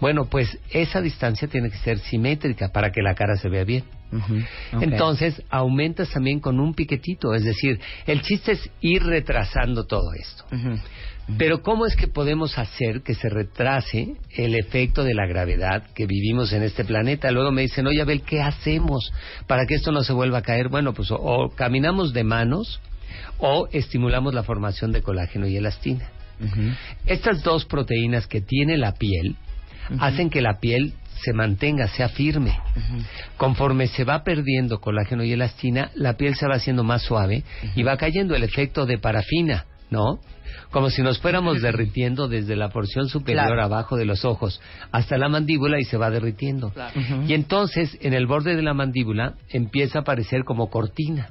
[0.00, 3.84] Bueno, pues esa distancia tiene que ser simétrica para que la cara se vea bien.
[4.80, 10.44] Entonces, aumentas también con un piquetito, es decir, el chiste es ir retrasando todo esto.
[11.38, 16.06] Pero ¿cómo es que podemos hacer que se retrase el efecto de la gravedad que
[16.06, 17.30] vivimos en este planeta?
[17.30, 19.12] Luego me dicen, oye Abel, ¿qué hacemos
[19.46, 20.68] para que esto no se vuelva a caer?
[20.68, 22.80] Bueno, pues o, o caminamos de manos
[23.38, 26.10] o estimulamos la formación de colágeno y elastina.
[27.06, 29.36] Estas dos proteínas que tiene la piel
[29.98, 32.58] hacen que la piel se mantenga, sea firme.
[33.36, 37.82] Conforme se va perdiendo colágeno y elastina, la piel se va haciendo más suave y
[37.82, 40.18] va cayendo el efecto de parafina, ¿no?
[40.70, 43.62] Como si nos fuéramos derritiendo desde la porción superior Claro.
[43.62, 44.60] abajo de los ojos
[44.92, 46.72] hasta la mandíbula y se va derritiendo.
[47.26, 51.28] Y entonces en el borde de la mandíbula empieza a aparecer como cortina.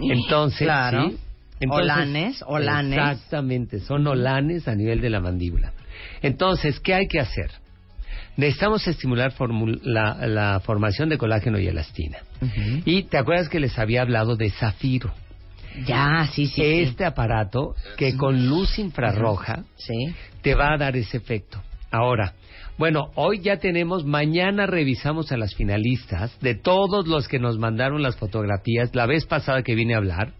[0.00, 1.10] Entonces, Claro.
[1.10, 1.16] ¿sí?
[1.60, 2.98] Entonces- Olanes, olanes.
[2.98, 5.72] Exactamente, son olanes a nivel de la mandíbula.
[6.20, 7.50] Entonces, ¿qué hay que hacer?
[8.36, 9.32] Necesitamos estimular
[9.82, 12.18] la, la formación de colágeno y elastina.
[12.84, 15.12] Y te acuerdas que les había hablado de zafiro.
[15.86, 16.54] Ya, sí, sí.
[16.54, 16.62] sí.
[16.82, 20.14] Este aparato que con luz infrarroja Sí.
[20.42, 21.62] te va a dar ese efecto.
[21.90, 22.34] Ahora,
[22.78, 28.02] bueno, hoy ya tenemos, mañana revisamos a las finalistas de todos los que nos mandaron
[28.02, 28.94] las fotografías.
[28.94, 30.32] La vez pasada que vine a hablar,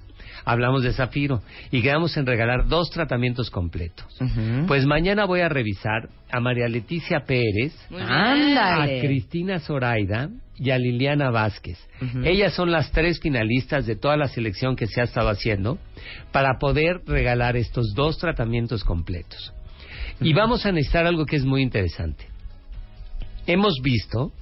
[0.45, 4.07] hablamos de Zafiro y quedamos en regalar dos tratamientos completos.
[4.67, 8.87] Pues mañana voy a revisar a María Leticia Pérez, a.
[9.03, 10.31] Cristina Zoraida
[10.63, 11.77] y a Liliana Vázquez.
[12.25, 15.79] Ellas son las tres finalistas de toda la selección que se ha estado haciendo
[16.31, 19.53] para poder regalar estos dos tratamientos completos.
[20.21, 22.29] Y vamos a necesitar algo que es muy interesante.
[23.47, 24.33] Hemos visto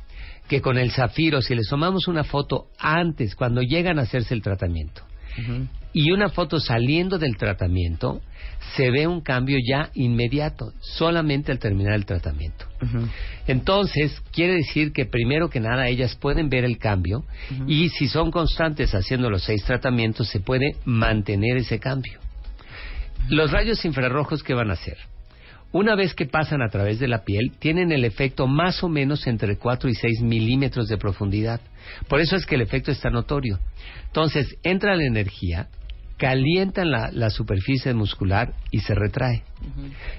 [0.46, 4.42] que con el zafiro, si les tomamos una foto antes, cuando llegan a hacerse el
[4.42, 5.02] tratamiento,
[5.92, 8.20] y una foto saliendo del tratamiento,
[8.76, 12.66] se ve un cambio ya inmediato, solamente al terminar el tratamiento.
[13.46, 17.24] Entonces, quiere decir que primero que nada ellas pueden ver el cambio
[17.66, 22.20] y si son constantes haciendo los seis tratamientos, se puede mantener ese cambio.
[23.28, 24.96] Los rayos infrarrojos, ¿qué van a hacer?
[25.72, 29.26] Una vez que pasan a través de la piel, tienen el efecto más o menos
[29.28, 31.60] entre 4 y 6 milímetros de profundidad.
[32.08, 33.60] Por eso es que el efecto está notorio.
[34.06, 35.68] Entonces, entra la energía,
[36.20, 39.49] calientan la, la superficie muscular y se retrae.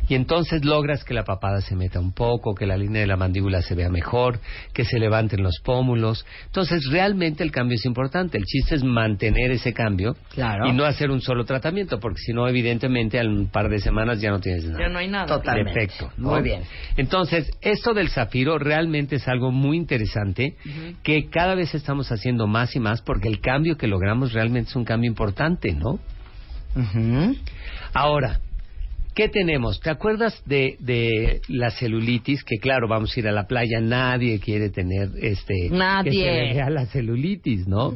[0.08, 3.18] Y entonces logras que la papada se meta un poco, que la línea de la
[3.18, 4.40] mandíbula se vea mejor,
[4.74, 6.26] que se levanten los pómulos.
[6.46, 8.38] Entonces realmente el cambio es importante.
[8.38, 10.68] El chiste es mantener ese cambio Claro.
[10.68, 14.22] y no hacer un solo tratamiento, porque si no, evidentemente, al un par de semanas
[14.22, 14.80] ya no tienes nada.
[14.80, 15.26] Ya no hay nada.
[15.26, 15.72] Totalmente.
[15.80, 16.12] Defecto.
[16.18, 16.32] ¿no?
[16.32, 16.62] Muy bien.
[16.98, 20.56] Entonces, esto del zafiro realmente es algo muy interesante
[21.04, 24.76] que cada vez estamos haciendo más y más porque el cambio que logramos realmente es
[24.76, 26.00] un cambio importante, ¿no?
[27.94, 28.40] Ahora,
[29.16, 29.80] ¿qué tenemos?
[29.80, 32.44] ¿Te acuerdas de, de la celulitis?
[32.44, 36.12] Que claro, vamos a ir a la playa, nadie quiere tener este Nadie.
[36.12, 37.92] que se le vea la celulitis, ¿no?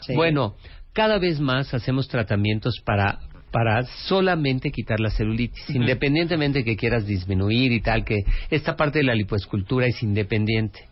[0.00, 0.14] Sí.
[0.14, 0.54] Bueno,
[0.92, 3.18] cada vez más hacemos tratamientos para
[3.50, 9.04] para solamente quitar la celulitis, independientemente que quieras disminuir y tal, que esta parte de
[9.04, 10.87] la lipoescultura es independiente.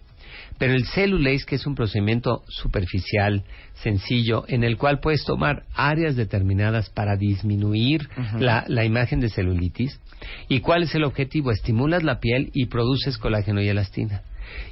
[0.58, 6.16] Pero el cellulase, que es un procedimiento superficial, sencillo, en el cual puedes tomar áreas
[6.16, 10.00] determinadas para disminuir la, la imagen de celulitis.
[10.48, 11.50] ¿Y cuál es el objetivo?
[11.50, 14.22] Estimulas la piel y produces colágeno y elastina.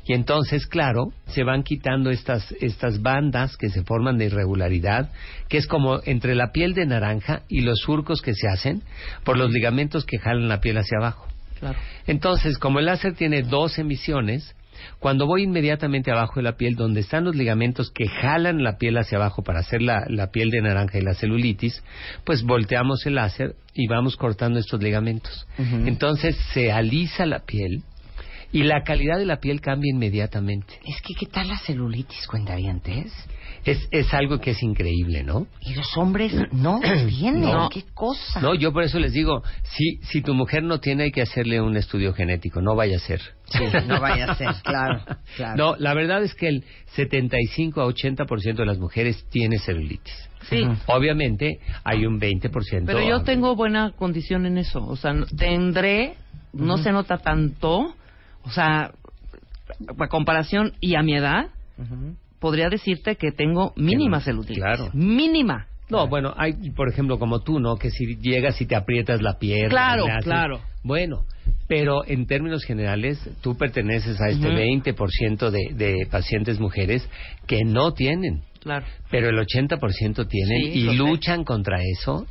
[0.06, 5.10] Y entonces, claro, se van quitando estas, estas bandas que se forman de irregularidad,
[5.48, 8.82] que es como entre la piel de naranja y los surcos que se hacen
[9.24, 11.26] por los ligamentos que jalan la piel hacia abajo.
[11.58, 11.78] Claro.
[12.06, 14.54] Entonces, como el láser tiene dos emisiones,
[14.98, 18.96] cuando voy inmediatamente abajo de la piel, donde están los ligamentos que jalan la piel
[18.98, 21.82] hacia abajo para hacer la, la piel de naranja y la celulitis,
[22.24, 25.46] pues volteamos el láser y vamos cortando estos ligamentos.
[25.58, 27.82] Entonces se alisa la piel
[28.54, 30.74] y la calidad de la piel cambia inmediatamente.
[30.86, 33.12] Es que, ¿qué tal la celulitis, cuentavientes?
[33.64, 35.48] Es, es algo que es increíble, ¿no?
[35.60, 37.40] Y los hombres no tienen.
[37.40, 37.68] No.
[37.68, 38.40] ¿Qué cosa?
[38.40, 41.60] No, yo por eso les digo, si, si tu mujer no tiene, hay que hacerle
[41.60, 43.20] un estudio genético, no vaya a ser.
[43.46, 45.02] Sí, no vaya a ser, claro,
[45.36, 45.56] claro.
[45.56, 46.64] No, la verdad es que el
[46.94, 50.14] 75 a 80% de las mujeres tiene celulitis.
[50.48, 50.62] Sí.
[50.86, 52.84] Obviamente hay un 20%.
[52.86, 54.86] Pero yo tengo buena condición en eso.
[54.86, 56.14] O sea, no- tendré,
[56.52, 57.94] no se nota tanto.
[58.44, 58.92] O sea,
[59.98, 61.46] a comparación y a mi edad,
[62.38, 64.58] podría decirte que tengo mínima celulitis.
[64.58, 64.90] claro.
[64.92, 65.66] Mínima.
[65.90, 67.76] No, bueno, hay, por ejemplo, como tú, ¿no?
[67.76, 69.68] Que si llegas y te aprietas la pierna.
[69.68, 70.60] Claro, le haces- claro.
[70.82, 71.24] Bueno,
[71.68, 74.56] pero en términos generales, tú perteneces a este Ujú.
[74.56, 77.06] 20% de, de pacientes mujeres
[77.46, 78.42] que no tienen.
[78.60, 78.86] Claro.
[79.10, 80.94] pero el 80% tienen Sí, y sé.
[80.94, 82.26] luchan contra eso.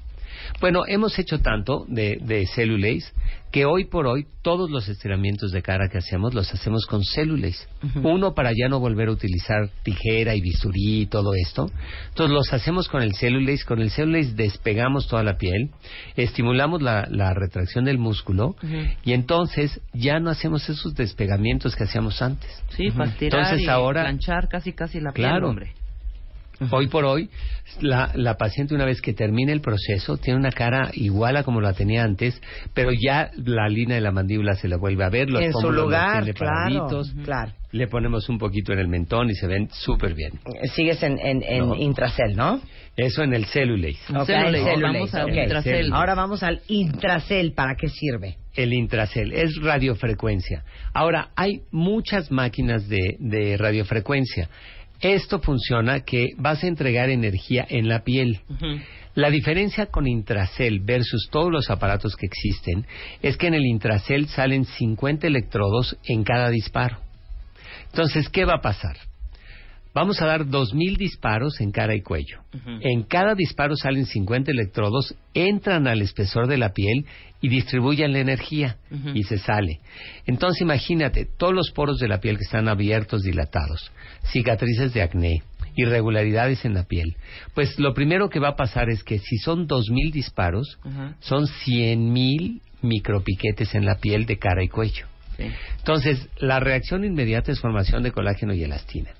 [0.59, 3.11] Bueno, hemos hecho tanto de, de cellulase
[3.51, 7.67] que hoy por hoy todos los estiramientos de cara que hacemos los hacemos con cellulase.
[8.01, 11.69] Uno para ya no volver a utilizar tijera y bisturí y todo esto.
[12.09, 13.63] Entonces los hacemos con el cellulase.
[13.65, 15.69] Con el cellulase despegamos toda la piel,
[16.15, 18.55] estimulamos la, la retracción del músculo
[19.05, 22.49] y entonces ya no hacemos esos despegamientos que hacíamos antes.
[22.75, 25.49] Sí, para estirar Entonces y ahora planchar casi casi la piel, Claro.
[25.49, 25.73] hombre.
[26.71, 27.29] Hoy por hoy,
[27.81, 31.61] la, la paciente una vez que termine el proceso tiene una cara igual a como
[31.61, 32.41] la tenía antes,
[32.73, 35.71] pero ya la línea de la mandíbula se le vuelve a ver, los en su
[35.71, 36.33] los lugar, tiene
[37.23, 40.33] claro, le ponemos un poquito en el mentón y se ven súper bien.
[40.75, 41.75] Sigues en, en, en No.
[41.75, 42.61] Intracel, ¿no?
[42.95, 43.97] Eso en el cellulase.
[44.15, 45.37] Ok, Cellulase, cellulase, vamos al ok.
[45.37, 45.93] Intracel.
[45.93, 47.53] Ahora vamos al Intracel.
[47.53, 48.37] ¿Para qué sirve?
[48.53, 50.63] El intracel es radiofrecuencia.
[50.93, 54.47] Ahora, hay muchas máquinas de, de radiofrecuencia.
[55.03, 58.39] Esto funciona que vas a entregar energía en la piel.
[59.15, 62.87] La diferencia con Intracel versus todos los aparatos que existen
[63.21, 66.99] es que en el Intracel salen 50 electrodos en cada disparo.
[67.87, 68.95] Entonces, ¿qué va a pasar?
[69.93, 72.39] Vamos a dar 2.000 disparos en cara y cuello.
[72.81, 77.05] En cada disparo salen 50 electrodos, entran al espesor de la piel
[77.41, 78.77] y distribuyen la energía
[79.13, 79.81] y se sale.
[80.25, 83.91] Entonces imagínate todos los poros de la piel que están abiertos, dilatados,
[84.31, 85.43] cicatrices de acné,
[85.75, 87.15] irregularidades en la piel.
[87.53, 91.15] Pues lo primero que va a pasar es que si son 2.000 disparos, Ajá.
[91.19, 95.05] son 100.000 micropiquetes en la piel de cara y cuello.
[95.37, 95.45] Sí.
[95.77, 99.11] Entonces, la reacción inmediata es formación de colágeno y elastina.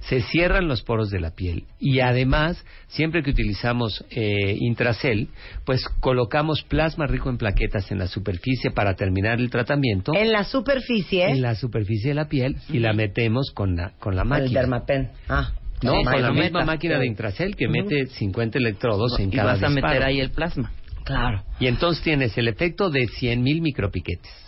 [0.00, 5.28] Se cierran los poros de la piel y además, siempre que utilizamos eh, Intracel,
[5.64, 10.14] pues colocamos plasma rico en plaquetas en la superficie para terminar el tratamiento.
[10.14, 11.28] En la superficie.
[11.28, 14.60] En la superficie de la piel y la metemos con la, con la El máquina.
[14.60, 15.10] Dermapen.
[15.28, 15.52] Ah.
[15.82, 19.52] No, Sí, con la misma máquina de Intracel que mete 50 electrodos en y cada
[19.52, 20.72] vas a meter ahí el plasma.
[21.04, 21.42] Claro.
[21.60, 24.45] Y entonces tienes el efecto de 100.000 micropiquetes,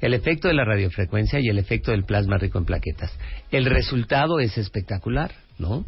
[0.00, 3.12] el efecto de la radiofrecuencia y el efecto del plasma rico en plaquetas.
[3.50, 5.84] El resultado es espectacular, ¿no?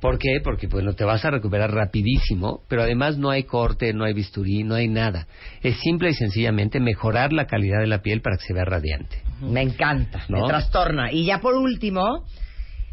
[0.00, 0.40] ¿Por qué?
[0.44, 4.62] Porque bueno, te vas a recuperar rapidísimo, pero además no hay corte, no hay bisturí,
[4.62, 5.26] no hay nada.
[5.62, 9.22] Es simple y sencillamente mejorar la calidad de la piel para que se vea radiante.
[9.40, 10.42] Me encanta, ¿No?
[10.42, 11.12] me trastorna.
[11.12, 12.24] Y ya por último,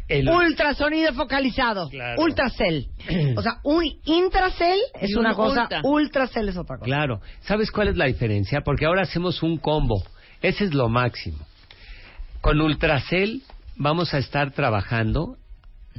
[0.08, 1.88] El- ultrasonido focalizado.
[1.90, 2.22] Claro.
[2.22, 2.88] Ultracel.
[3.36, 5.80] O sea, un intracel es una un cosa, ultra.
[5.84, 6.86] ultracel es otra cosa.
[6.86, 7.20] Claro.
[7.40, 8.62] ¿Sabes cuál es la diferencia?
[8.62, 10.02] Porque ahora hacemos un combo.
[10.42, 11.38] Ese es lo máximo.
[12.40, 13.42] Con Ultracel
[13.76, 15.36] vamos a estar trabajando,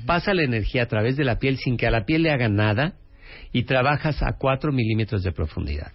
[0.05, 2.49] pasa la energía a través de la piel sin que a la piel le haga
[2.49, 2.93] nada
[3.51, 5.91] y trabajas a 4 milímetros de profundidad.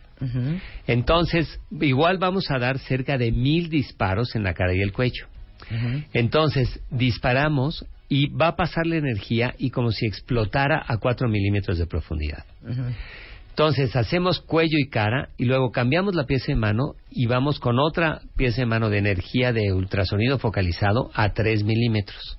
[0.87, 5.27] Entonces, igual vamos a dar cerca de mil disparos en la cara y el cuello.
[6.13, 11.79] Entonces, disparamos y va a pasar la energía y como si explotara a 4 milímetros
[11.79, 12.45] de profundidad.
[13.51, 17.79] Entonces, hacemos cuello y cara y luego cambiamos la pieza de mano y vamos con
[17.79, 22.39] otra pieza de mano de energía de ultrasonido focalizado a 3 milímetros.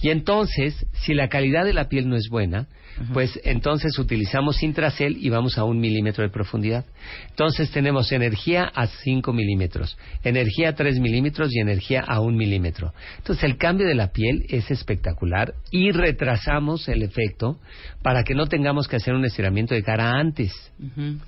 [0.00, 2.66] Y entonces, si la calidad de la piel no es buena,
[3.12, 6.84] pues entonces utilizamos Intracel y vamos a un milímetro de profundidad.
[7.30, 12.92] Entonces tenemos energía a 5 milímetros, energía a 3 milímetros y energía a un milímetro.
[13.18, 17.58] Entonces el cambio de la piel es espectacular y retrasamos el efecto
[18.02, 20.52] para que no tengamos que hacer un estiramiento de cara antes.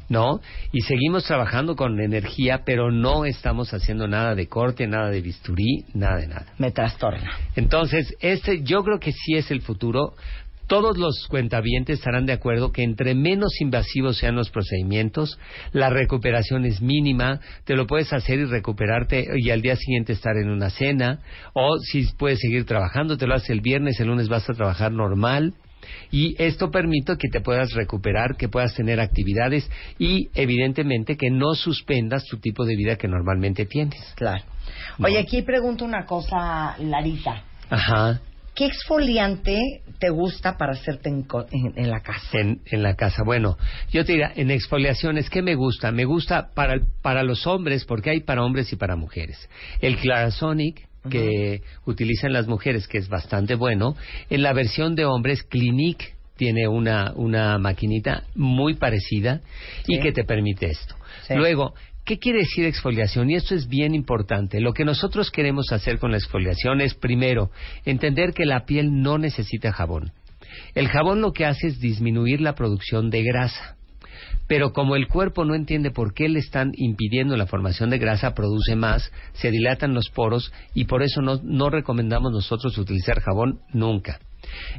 [0.09, 0.41] ¿no?
[0.73, 5.85] Y seguimos trabajando con energía, pero no estamos haciendo nada de corte, nada de bisturí,
[5.95, 6.47] nada de nada.
[6.59, 7.31] Me trastorna.
[7.57, 10.15] Entonces, este yo creo que sí es el futuro.
[10.69, 15.39] Todos los cuentavientes estarán de acuerdo que entre menos invasivos sean los procedimientos,
[15.73, 20.37] la recuperación es mínima, te lo puedes hacer y recuperarte y al día siguiente estar
[20.37, 21.21] en una cena,
[21.55, 24.93] o si puedes seguir trabajando, te lo haces el viernes, el lunes vas a trabajar
[24.93, 25.55] normal,
[26.11, 31.55] y esto permite que te puedas recuperar, que puedas tener actividades y evidentemente que no
[31.55, 34.01] suspendas tu tipo de vida que normalmente tienes.
[34.17, 34.45] Claro.
[35.03, 37.43] Oye, aquí pregunto una cosa, Larita.
[37.71, 38.21] Ajá.
[38.59, 42.37] ¿Qué exfoliante te gusta para hacerte en, co- en- en la casa?
[42.41, 43.23] En, en la casa.
[43.25, 43.57] Bueno,
[43.93, 45.93] yo te diría, en exfoliaciones, ¿qué me gusta?
[45.93, 49.49] Me gusta para, para los hombres, porque hay para hombres y para mujeres.
[49.81, 53.95] El Clarasonic, que utilizan las mujeres, que es bastante bueno.
[54.29, 59.41] En la versión de hombres, Clinique tiene una, una maquinita muy parecida
[59.87, 60.97] y que te permite esto.
[61.27, 61.35] Sí.
[61.35, 61.75] Luego,
[62.09, 63.29] ¿Qué quiere decir exfoliación?
[63.29, 64.63] Y esto es bien importante.
[64.63, 67.51] Lo que nosotros queremos hacer con la exfoliación es, primero,
[67.85, 70.13] entender que la piel no necesita jabón.
[70.75, 73.77] El jabón lo que hace es disminuir la producción de grasa.
[74.47, 78.35] Pero como el cuerpo no entiende por qué le están impidiendo la formación de grasa,
[78.35, 83.61] produce más, se dilatan los poros y por eso no, no recomendamos nosotros utilizar jabón
[83.75, 84.19] nunca.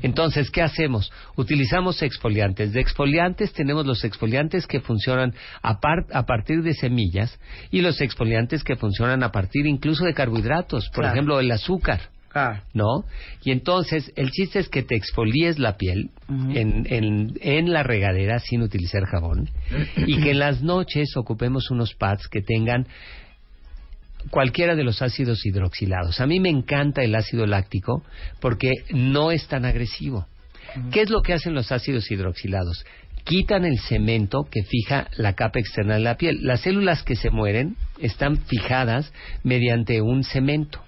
[0.01, 1.11] Entonces, ¿qué hacemos?
[1.36, 2.74] Utilizamos exfoliantes.
[2.74, 7.39] De exfoliantes tenemos los exfoliantes que funcionan a, par- a partir de semillas
[7.72, 11.13] y los exfoliantes que funcionan a partir incluso de carbohidratos, por Claro.
[11.13, 12.01] ejemplo, el azúcar.
[12.32, 13.05] Ah, ¿no?
[13.43, 18.38] Y entonces el chiste es que te exfolies la piel en, en, en la regadera
[18.38, 19.49] sin utilizar jabón
[20.05, 22.86] y que en las noches ocupemos unos pads que tengan
[24.30, 26.20] cualquiera de los ácidos hidroxilados.
[26.20, 28.03] A mí me encanta el ácido láctico
[28.39, 30.28] porque no es tan agresivo.
[30.91, 32.86] ¿Qué es lo que hacen los ácidos hidroxilados?
[33.24, 36.39] Quitan el cemento que fija la capa externa de la piel.
[36.41, 39.11] Las células que se mueren están fijadas
[39.43, 40.82] mediante un cemento.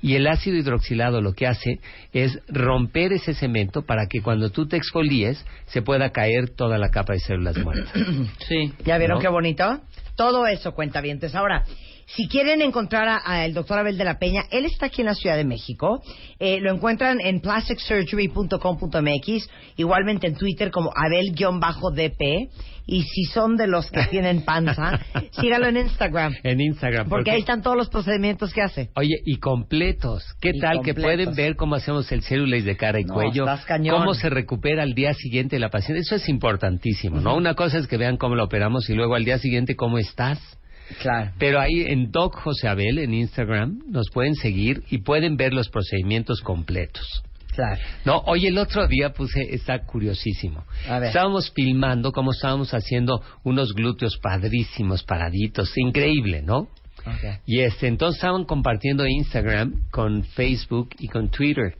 [0.00, 1.80] Y el ácido hidroxilado lo que hace
[2.12, 6.90] es romper ese cemento para que cuando tú te exfolies se pueda caer toda la
[6.90, 7.92] capa de células muertas.
[8.48, 8.72] Sí.
[8.84, 9.22] ¿Ya vieron ¿No?
[9.22, 9.80] qué bonito?
[10.16, 11.02] Todo eso, cuenta
[11.34, 11.64] Ahora,
[12.06, 15.14] si quieren encontrar a- al doctor Abel de la Peña, él está aquí en la
[15.14, 16.02] Ciudad de México.
[16.38, 22.48] Eh, lo encuentran en plasticsurgery.com.mx, igualmente en Twitter como Abel-DP.
[22.86, 25.00] Y si son de los que tienen panza,
[25.40, 26.34] sígalo en Instagram.
[26.42, 27.08] En Instagram.
[27.08, 28.90] Porque ahí están todos los procedimientos que hace.
[28.94, 30.22] Oye, y completos.
[30.38, 33.44] ¿Qué Y tal que pueden ver cómo hacemos el cellulase de cara y No, cuello?
[33.44, 33.96] estás cañón.
[33.98, 36.02] Cómo se recupera al día siguiente la paciente.
[36.02, 37.34] Eso es importantísimo, ¿no?
[37.36, 40.38] Una cosa es que vean cómo lo operamos y luego al día siguiente cómo estás.
[41.00, 41.32] Claro.
[41.38, 45.68] Pero ahí en Doc José Abel, en Instagram, nos pueden seguir y pueden ver los
[45.68, 47.22] procedimientos completos.
[47.54, 47.80] Claro.
[48.04, 50.64] No, oye, el otro día puse, está curiosísimo.
[50.88, 51.08] A ver.
[51.08, 56.68] Estábamos filmando cómo estábamos haciendo unos glúteos padrísimos, paraditos, increíble, ¿no?
[57.46, 61.76] Y este, entonces estaban compartiendo Instagram con Facebook y con Twitter.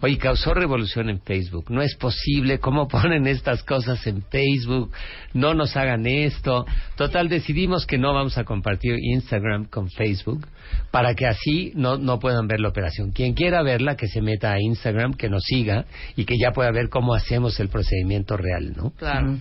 [0.00, 1.70] Oye, causó revolución en Facebook.
[1.70, 2.58] No es posible.
[2.58, 4.92] ¿Cómo ponen estas cosas en Facebook?
[5.32, 6.66] No nos hagan esto.
[6.96, 10.46] Total, decidimos que no vamos a compartir Instagram con Facebook
[10.90, 13.12] para que así no, no puedan ver la operación.
[13.12, 15.86] Quien quiera verla, que se meta a Instagram, que nos siga
[16.16, 18.90] y que ya pueda ver cómo hacemos el procedimiento real, ¿no?
[18.90, 19.38] Claro.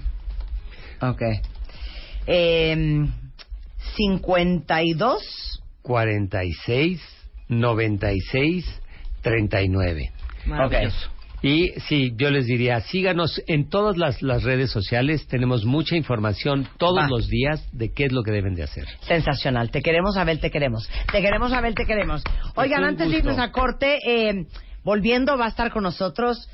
[1.02, 1.22] Ok.
[2.28, 3.06] Eh,
[3.96, 5.62] 52.
[5.82, 7.02] 46
[7.48, 8.82] 96
[9.26, 10.12] 39.
[10.46, 11.10] Maravilloso.
[11.42, 16.68] Y sí, yo les diría, síganos en todas las, las redes sociales, tenemos mucha información
[16.78, 17.08] todos Va.
[17.08, 18.86] los días de qué es lo que deben de hacer.
[19.02, 19.70] Sensacional.
[19.70, 20.90] Te queremos, Abel, te queremos.
[21.12, 22.24] Te queremos, Abel, te queremos.
[22.56, 24.46] Oigan, un antes de irnos a corte, eh,
[24.84, 26.50] volviendo va a estar con nosotros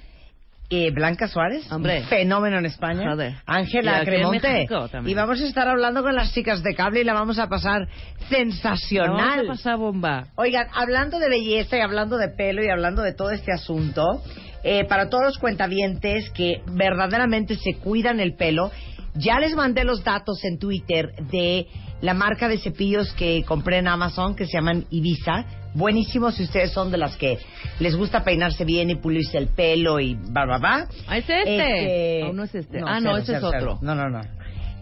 [0.73, 2.03] eh, Blanca Suárez, Hombre.
[2.03, 3.13] fenómeno en España,
[3.45, 4.69] Ángela Cremonte,
[5.05, 7.89] y vamos a estar hablando con las chicas de cable y la vamos a pasar
[8.29, 9.35] sensacional.
[9.35, 10.27] No, ¿qué pasa, bomba?
[10.35, 14.23] Oigan, hablando de belleza y hablando de pelo y hablando de todo este asunto,
[14.63, 18.71] eh, para todos los cuentavientes que verdaderamente se cuidan el pelo,
[19.13, 21.67] ya les mandé los datos en Twitter de
[21.99, 25.45] la marca de cepillos que compré en Amazon que se llaman Ibiza.
[25.73, 27.37] Buenísimos si ustedes son de las que
[27.79, 30.87] les gusta peinarse bien y pulirse el pelo y va, va, va.
[31.07, 32.23] Ah, ¿es este?
[32.23, 32.79] ¿O no es este?
[32.85, 33.79] Ah, no, ese es otro.
[33.81, 34.21] No, no, no.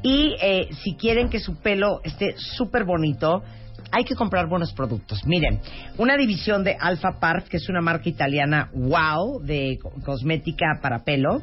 [0.01, 3.43] Y eh, si quieren que su pelo esté súper bonito,
[3.91, 5.25] hay que comprar buenos productos.
[5.25, 5.59] Miren,
[5.97, 11.03] una división de Alpha Parf, que es una marca italiana wow de co- cosmética para
[11.03, 11.41] pelo,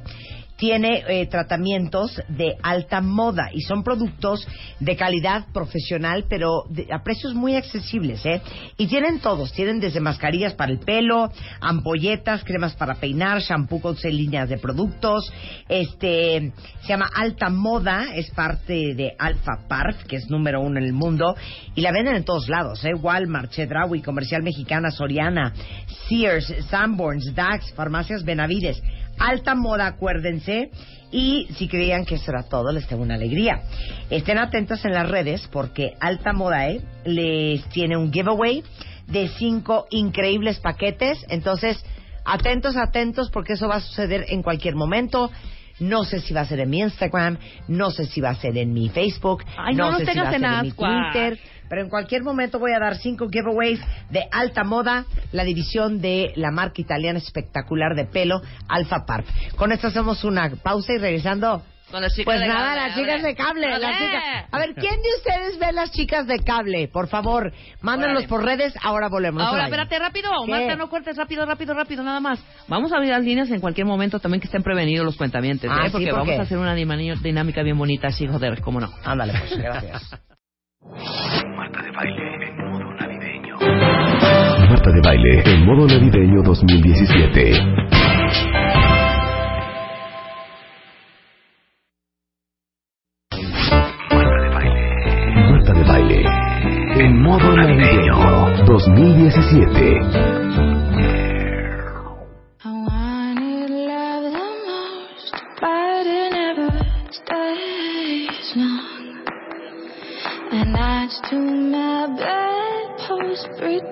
[0.56, 4.46] tiene eh, tratamientos de alta moda y son productos
[4.80, 8.40] de calidad profesional, pero de- a precios muy accesibles, ¿eh?
[8.76, 11.30] Y tienen todos, tienen desde mascarillas para el pelo,
[11.60, 15.30] ampolletas, cremas para peinar, shampoo con seis de productos,
[15.68, 20.84] este, se llama Alta Moda, es parte de Alpha Parf, que es número uno en
[20.86, 21.36] el mundo,
[21.74, 22.94] y la venden en todos lados, ¿eh?
[22.94, 25.52] Walmart, Chedraui, Comercial Mexicana, Soriana,
[26.08, 28.82] Sears, Sanborns, Dax, Farmacias Benavides.
[29.18, 30.70] Alta moda, acuérdense.
[31.10, 33.62] Y si creían que eso era todo, les tengo una alegría.
[34.10, 36.80] Estén atentas en las redes porque Alta Moda ¿eh?
[37.04, 38.64] les tiene un giveaway
[39.06, 41.24] de cinco increíbles paquetes.
[41.28, 41.82] Entonces,
[42.24, 45.30] atentos, atentos porque eso va a suceder en cualquier momento.
[45.78, 47.38] No sé si va a ser en mi Instagram,
[47.68, 50.28] no sé si va a ser en mi Facebook, Ay, no nos sé si va
[50.28, 50.72] a ser en mi.
[50.72, 51.38] Twitter,
[51.68, 56.32] pero en cualquier momento voy a dar cinco giveaways de alta moda, la división de
[56.36, 59.26] la marca italiana espectacular de pelo, Alpha Park.
[59.56, 61.62] Con esto hacemos una pausa y regresando.
[61.90, 63.28] Con las chicas Pues de nada, cable, las chicas hombre.
[63.28, 63.92] de cable, las ¡Ole!
[63.98, 64.24] chicas.
[64.50, 66.88] A ver, ¿quién de ustedes ve las chicas de cable?
[66.88, 69.40] Por favor, mándenlos por redes, ahora volvemos.
[69.44, 70.28] Ahora, espérate, rápido.
[70.46, 70.50] ¿Qué?
[70.50, 72.44] Marta, no cortes, rápido, rápido, rápido, nada más.
[72.66, 75.82] Vamos a abrir las líneas en cualquier momento también que estén prevenidos los cuentamientos, Ah,
[75.82, 75.86] ¿eh?
[75.86, 76.38] sí, Porque ¿por vamos qué?
[76.40, 78.90] a hacer una dinámica bien bonita, así, joder, cómo no.
[79.04, 80.10] Ándale, pues, gracias.
[80.94, 83.56] Marta de baile en modo navideño.
[84.70, 87.52] Marta de baile en modo navideño 2017.
[94.12, 94.80] Marta de baile.
[95.50, 96.24] Marta de baile
[96.98, 98.14] en modo navideño
[98.66, 100.45] 2017.
[111.06, 113.86] To my bedpost mine.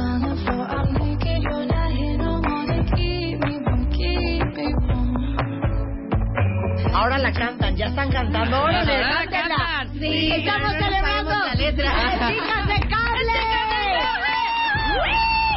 [0.00, 0.64] On the floor.
[0.64, 5.36] I'm naked, you're not here no more to keep me from, keep me warm.
[6.94, 8.62] Ahora la cantan, ya están cantando.
[8.62, 9.92] ¡Órale, Ahora la cantan.
[10.00, 11.30] Sí, ¡Estamos celebrando!
[11.30, 11.92] la letra.
[11.92, 13.38] ¡Las chicas de cable!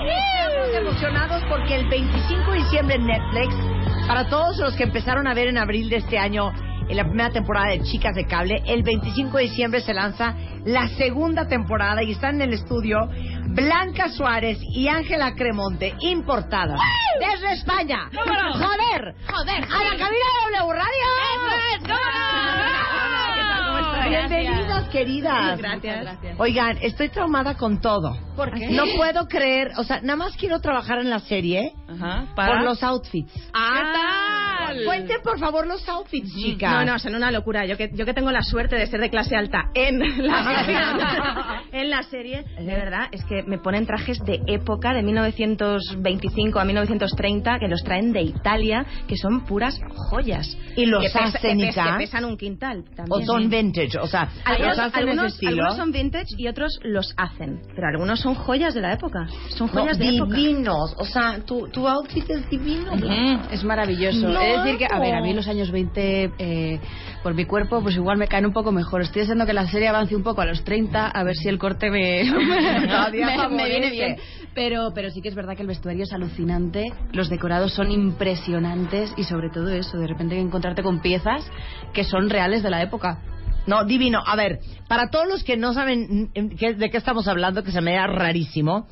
[0.03, 3.55] Estamos emocionados porque el 25 de diciembre en Netflix,
[4.08, 6.53] para todos los que empezaron a ver en abril de este año
[6.88, 10.34] en la primera temporada de Chicas de Cable, el 25 de diciembre se lanza
[10.64, 13.10] la segunda temporada y están en el estudio
[13.47, 16.80] Blanca Suárez y Ángela Cremonte, importadas
[17.20, 18.10] desde España.
[18.14, 19.16] ¡Joder!
[19.30, 21.08] Joder, ¡A la cabina de W Radio!
[21.36, 21.82] ¡Eso es!
[21.84, 23.16] ¿Cómo no?
[24.10, 25.58] Bienvenidas, queridas.
[25.58, 26.01] Gracias.
[26.01, 26.36] Gracias.
[26.39, 28.18] Oigan, estoy traumada con todo.
[28.36, 28.70] ¿Por qué?
[28.70, 32.26] No puedo creer, o sea, nada más quiero trabajar en la serie Ajá.
[32.36, 33.34] por los outfits.
[33.53, 34.86] Ah, ¿qué tal?
[34.86, 36.72] Cuenten, por favor, los outfits, chicas.
[36.72, 37.66] No, no, son una locura.
[37.66, 41.89] Yo que, yo que tengo la suerte de ser de clase alta en la, en
[41.89, 47.60] la serie, de verdad, es que me ponen trajes de época, de 1925 a 1930,
[47.60, 49.80] que los traen de Italia, que son puras
[50.10, 50.58] joyas.
[50.76, 52.84] Y los que, pesa- hacen, que que pesan un quintal.
[52.95, 53.08] También.
[53.10, 55.51] O son vintage, o sea, Algunos, los hacen algunos- ese estilo.
[55.63, 59.27] algunos son vintage y otros los hacen, pero algunos son joyas de la época.
[59.49, 60.35] Son No, joyas de época.
[60.35, 62.95] divinos, o sea, tu, tu outfit es divino.
[62.95, 64.27] Mm, es maravilloso.
[64.27, 66.79] No, es decir que, a ver, a mí los años 20, eh,
[67.23, 69.01] por mi cuerpo, pues igual me caen un poco mejor.
[69.01, 71.57] Estoy deseando que la serie avance un poco a los 30, a ver si el
[71.57, 72.23] corte me,
[73.11, 74.17] me- me viene bien.
[74.53, 79.13] Pero, pero sí que es verdad que el vestuario es alucinante, los decorados son impresionantes
[79.17, 81.45] y sobre todo eso, de repente encontrarte con piezas
[81.93, 83.19] que son reales de la época.
[83.68, 84.24] No, divino.
[84.26, 87.72] A ver, para todos los que no saben mm, qué- de qué estamos hablando, que
[87.72, 88.88] se me da rarísimo,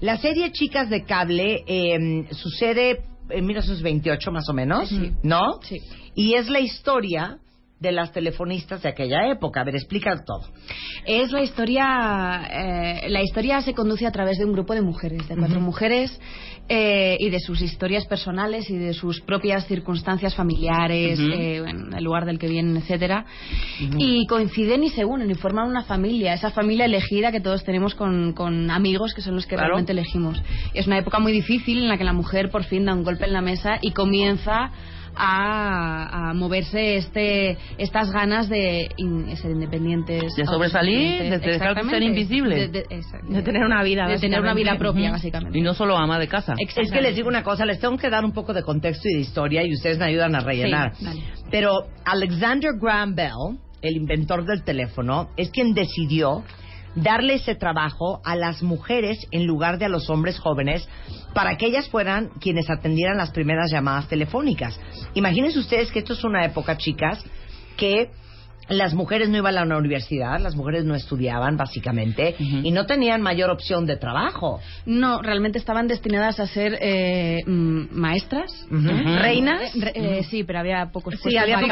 [0.00, 4.90] la serie Chicas de Cable eh, sucede en 1928 más o menos,
[5.22, 5.60] ¿no?
[5.62, 5.78] Sí.
[6.14, 7.38] Y es la historia
[7.80, 9.62] de las telefonistas de aquella época.
[9.62, 10.46] A ver, explica todo.
[11.06, 15.26] Es la historia, eh, la historia se conduce a través de un grupo de mujeres,
[15.28, 15.64] de cuatro Ujú.
[15.66, 16.20] mujeres
[16.68, 21.30] eh, y de sus historias personales y de sus propias circunstancias familiares, Ujú.
[21.32, 23.24] eh, en el lugar del que vienen, etcétera.
[23.98, 27.94] Y coinciden y se unen y forman una familia, esa familia elegida que todos tenemos
[27.94, 29.68] con, con amigos que son los que Claro.
[29.68, 30.40] realmente elegimos.
[30.74, 33.24] Es una época muy difícil en la que la mujer por fin da un golpe
[33.24, 34.70] en la mesa y comienza
[35.16, 41.90] a, a moverse este estas ganas de in- ser independientes De sobresalir, de dejar de
[41.90, 42.72] ser invisibles.
[42.72, 43.32] de, de- exacto.
[43.32, 46.28] De tener una vida, de tener una vida propia básicamente Y no solo ama de
[46.28, 46.54] casa.
[46.58, 49.14] Es que les digo una cosa, les tengo que dar un poco de contexto y
[49.14, 50.94] de historia y ustedes me ayudan a rellenar.
[50.96, 51.06] Sí.
[51.50, 56.42] Pero Alexander Graham Bell, el inventor del teléfono, es quien decidió
[56.94, 60.88] darle ese trabajo a las mujeres en lugar de a los hombres jóvenes
[61.34, 64.78] para que ellas fueran quienes atendieran las primeras llamadas telefónicas.
[65.14, 67.24] Imagínense ustedes que esto es una época, chicas,
[67.76, 68.10] que
[68.70, 73.20] las mujeres no iban a la universidad, las mujeres no estudiaban, básicamente, y no tenían
[73.20, 74.60] mayor opción de trabajo.
[74.86, 79.72] no realmente estaban destinadas a ser eh, mm, maestras reinas.
[79.74, 81.68] Re- eh, sí pero había pocos Sí, había pocos-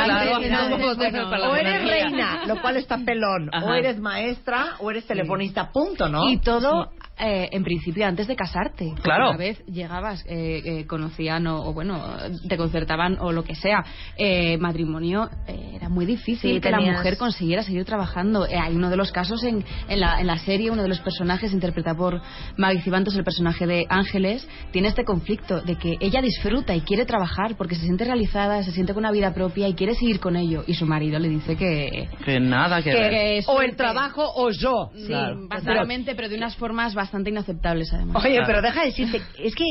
[1.51, 6.29] o eres reina, lo cual está pelón, o eres maestra o eres telefonista, punto, ¿no?
[6.29, 6.91] Y todo,
[7.21, 8.93] eh, en principio, antes de casarte.
[9.03, 9.31] Claro.
[9.31, 12.03] Una vez llegabas, eh, eh, conocían o, o, bueno,
[12.49, 13.85] te concertaban o lo que sea,
[14.17, 18.47] eh, matrimonio, eh, era muy difícil Sí, que la mujer consiguiera seguir trabajando.
[18.47, 21.01] Eh, hay uno de los casos en, en, la, en la serie, uno de los
[21.01, 22.23] personajes interpretado por
[22.57, 27.05] Maggie Cibantos, el personaje de Ángeles, tiene este conflicto de que ella disfruta y quiere
[27.07, 30.37] trabajar porque se siente realizada, se siente con una vida propia y quiere seguir con
[30.37, 30.63] ello.
[30.67, 32.09] Y su marido le dice que...
[32.25, 33.11] Que nada que, ver.
[33.11, 34.91] que o el trabajo o yo.
[34.95, 35.47] Sí, Claro.
[35.49, 38.25] básicamente, pero de unas formas bastante inaceptables además.
[38.25, 38.47] Oye, Claro.
[38.47, 39.65] pero deja de decirte, es que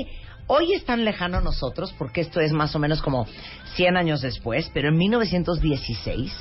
[0.47, 3.27] hoy es tan lejano a nosotros, porque esto es más o menos como
[3.75, 6.31] 100 años después, pero en 1916,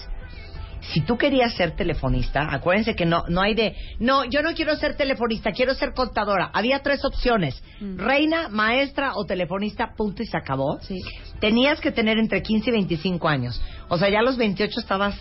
[0.92, 4.76] si tú querías ser telefonista, acuérdense que no, no hay de, no, yo no quiero
[4.76, 6.50] ser telefonista, quiero ser contadora.
[6.52, 10.78] Había tres opciones, reina, maestra o telefonista, punto y se acabó.
[10.82, 11.02] Sí.
[11.40, 13.60] Tenías que tener entre 15 y 25 años.
[13.88, 15.16] O sea, ya a los 28 estabas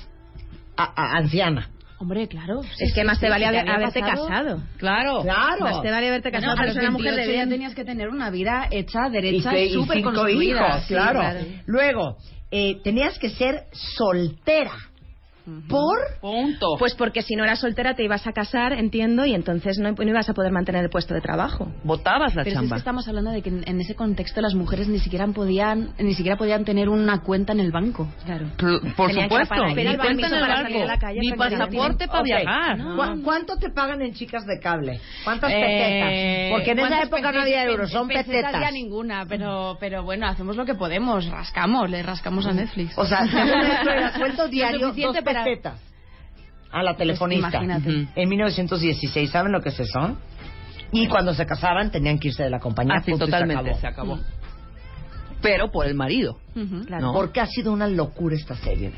[0.78, 1.70] a- a- anciana.
[1.98, 2.62] Hombre, claro.
[2.80, 4.28] Es que más te vale haber- haberte pasado.
[4.28, 4.62] casado.
[4.78, 5.22] Claro.
[5.22, 5.62] Claro.
[5.62, 7.50] Más te vale haberte casado, a pero una mujer de 28 ya bien.
[7.50, 10.68] tenías que tener una vida hecha, y, derecha, súper cinco construida.
[10.68, 11.20] hijos, Sí, claro.
[11.22, 11.40] claro.
[11.66, 12.18] Luego,
[12.52, 14.72] eh, tenías que ser soltera.
[15.70, 15.98] ¿Por?
[16.22, 16.76] Punto.
[16.80, 20.04] Pues porque si no eras soltera te ibas a casar, entiendo, y entonces no, no
[20.04, 21.72] ibas a poder mantener el puesto de trabajo.
[21.84, 22.78] Botabas la Pero es que chamba.
[22.78, 26.38] estamos hablando de que en, en ese contexto las mujeres ni siquiera podían ni siquiera
[26.38, 28.08] podían tener una cuenta en el banco.
[28.26, 28.48] Claro.
[28.58, 29.56] Cl- Por que supuesto.
[29.56, 32.26] Ni cuenta en el calle, Ni pasaporte para Ok.
[32.26, 32.78] viajar.
[32.80, 35.00] ¿Cu- ¿Cuánto te pagan en chicas de cable?
[35.24, 36.52] ¿Cuántas Eh, pesetas?
[36.58, 38.62] Porque en esa ¿cuántas época no había euros, son Pesetas pesetas.
[38.62, 42.98] ya ninguna, pero pero bueno, hacemos lo que podemos, rascamos, le rascamos a Netflix.
[42.98, 43.26] O sea,
[44.18, 45.80] sueldo Lo diario, suficiente para- pesetas.
[46.72, 47.50] A la telefonista.
[47.52, 47.90] Pues imagínate.
[48.04, 48.10] Ujú.
[48.16, 50.18] En 1916, ¿saben lo que es eso?
[50.92, 52.96] Y cuando se casaban tenían que irse de la compañía.
[52.98, 53.80] Así punto, y se totalmente, acabó.
[53.82, 54.20] se acabó.
[55.42, 56.40] Pero por el marido.
[56.56, 56.84] Ujú.
[57.00, 57.14] ¿no?
[57.14, 58.92] Porque ha sido una locura esta serie.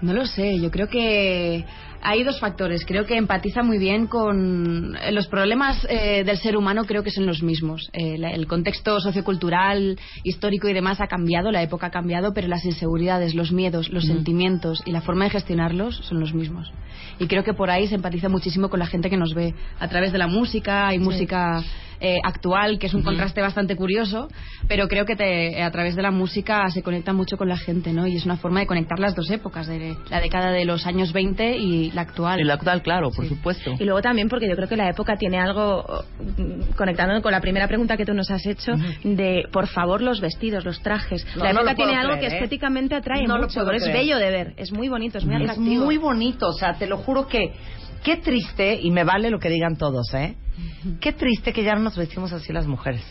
[0.00, 1.64] No lo sé, yo creo que
[2.04, 2.84] hay dos factores.
[2.84, 7.10] Creo que empatiza muy bien con eh, los problemas eh, del ser humano, creo que
[7.10, 7.88] son los mismos.
[7.94, 12.46] Eh, la- el contexto sociocultural, histórico y demás ha cambiado, la época ha cambiado, pero
[12.46, 16.70] las inseguridades, los miedos, los sentimientos y la forma de gestionarlos son los mismos.
[17.18, 19.88] Y creo que por ahí se empatiza muchísimo con la gente que nos ve a
[19.88, 20.88] través de la música.
[20.88, 21.62] Hay música
[22.00, 24.28] eh, actual, que es un contraste bastante curioso,
[24.68, 27.92] pero creo que te- a través de la música se conecta mucho con la gente,
[27.92, 28.06] ¿no?
[28.06, 31.12] Y es una forma de conectar las dos épocas, de la década de los años
[31.12, 32.40] 20 y la actual.
[32.40, 33.74] Y la actual, claro, por supuesto.
[33.78, 35.84] Y luego también porque yo creo que la época tiene algo,
[36.76, 38.72] conectando con la primera pregunta que tú nos has hecho,
[39.02, 41.26] de por favor los vestidos, los trajes.
[41.36, 42.34] No, la época tiene algo que ¿eh?
[42.34, 45.36] estéticamente atrae No lo mucho, pero es bello de ver, es muy bonito, es muy
[45.36, 45.84] Es atractivo.
[45.84, 47.52] muy bonito, o sea, te lo juro que
[48.02, 50.34] qué triste, y me vale lo que digan todos, ¿eh?
[51.00, 53.02] Qué triste que ya no nos vestimos así las mujeres.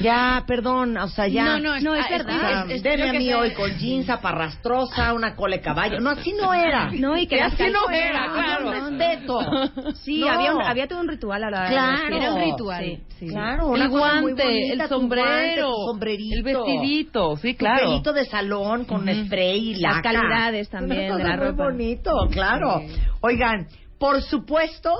[0.00, 1.44] Ya, perdón, o sea, ya.
[1.44, 2.36] No, no, es- No, es ah, verdad.
[2.36, 6.00] O sea, es- es- deme a mí hoy con jeans aparrastrosa, una cole caballo.
[6.00, 6.90] No, así no era.
[6.92, 8.70] No, y que así las no era, claro.
[8.72, 9.38] respeto.
[10.04, 10.30] Sí, No.
[10.30, 12.16] había, un- había todo un ritual a la Claro.
[12.16, 12.84] Era un ritual.
[12.84, 13.02] Sí.
[13.20, 13.26] sí.
[13.28, 17.86] Claro, El muy guante, bonita, el sombrero, guante, el vestidito, sí, claro.
[17.88, 20.12] pelito de salón con spray y Las laca.
[20.12, 21.64] calidades también Una de la muy ropa.
[21.64, 22.82] bonito, claro.
[23.22, 23.66] Oigan,
[23.98, 24.92] por supuesto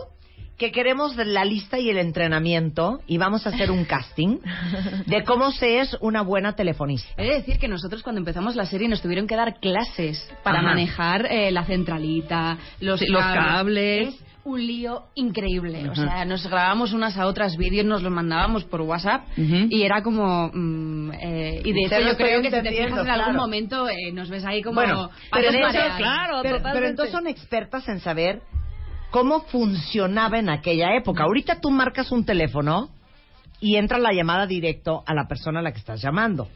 [0.58, 4.38] que queremos la lista y el entrenamiento y vamos a hacer un casting
[5.06, 7.08] de cómo se es una buena telefonista.
[7.16, 10.58] He de decir que nosotros cuando empezamos la serie nos tuvieron que dar clases para
[10.58, 10.68] Ajá.
[10.68, 14.08] manejar eh, la centralita, los, Sí, los cables.
[14.08, 15.88] Es un lío increíble.
[15.88, 20.02] O sea, nos grabábamos unas a otras vídeos, nos los mandábamos por WhatsApp y era
[20.02, 20.50] como...
[20.52, 23.32] mm, eh, y de hecho yo creo que si te fijas en algún claro.
[23.32, 24.74] momento eh, nos ves ahí como...
[24.74, 25.96] Bueno, pero, mareadas.
[25.96, 28.42] claro, pero, pero entonces son expertas en saber
[29.14, 31.22] cómo funcionaba en aquella época.
[31.22, 32.90] Ahorita tú marcas un teléfono
[33.60, 36.48] y entra la llamada directo a la persona a la que estás llamando.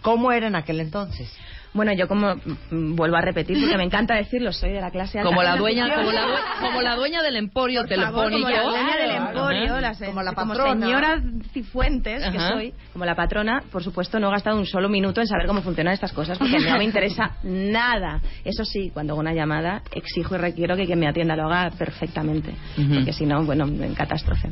[0.00, 1.28] ¿Cómo era en aquel entonces?
[1.74, 5.18] Bueno, yo como mm, vuelvo a repetir porque me encanta decirlo, soy de la clase
[5.18, 5.28] alta.
[5.28, 8.48] Como la dueña, como la, due- como la dueña del emporio Por favor, telefónico.
[8.48, 9.80] como la dueña del Claro, emporio, ajá.
[9.80, 10.86] la se- Como la como patrona.
[10.86, 15.20] señora Cifuentes que soy, como la patrona, por supuesto no he gastado un solo minuto
[15.20, 18.20] en saber cómo funcionan estas cosas porque no me interesa nada.
[18.44, 21.70] Eso sí, cuando hago una llamada exijo y requiero que quien me atienda lo haga
[21.76, 22.54] perfectamente,
[22.94, 24.48] porque si no, bueno, en catástrofe.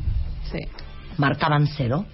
[0.53, 0.59] Sí.
[1.19, 2.05] ¿Marcaban cero?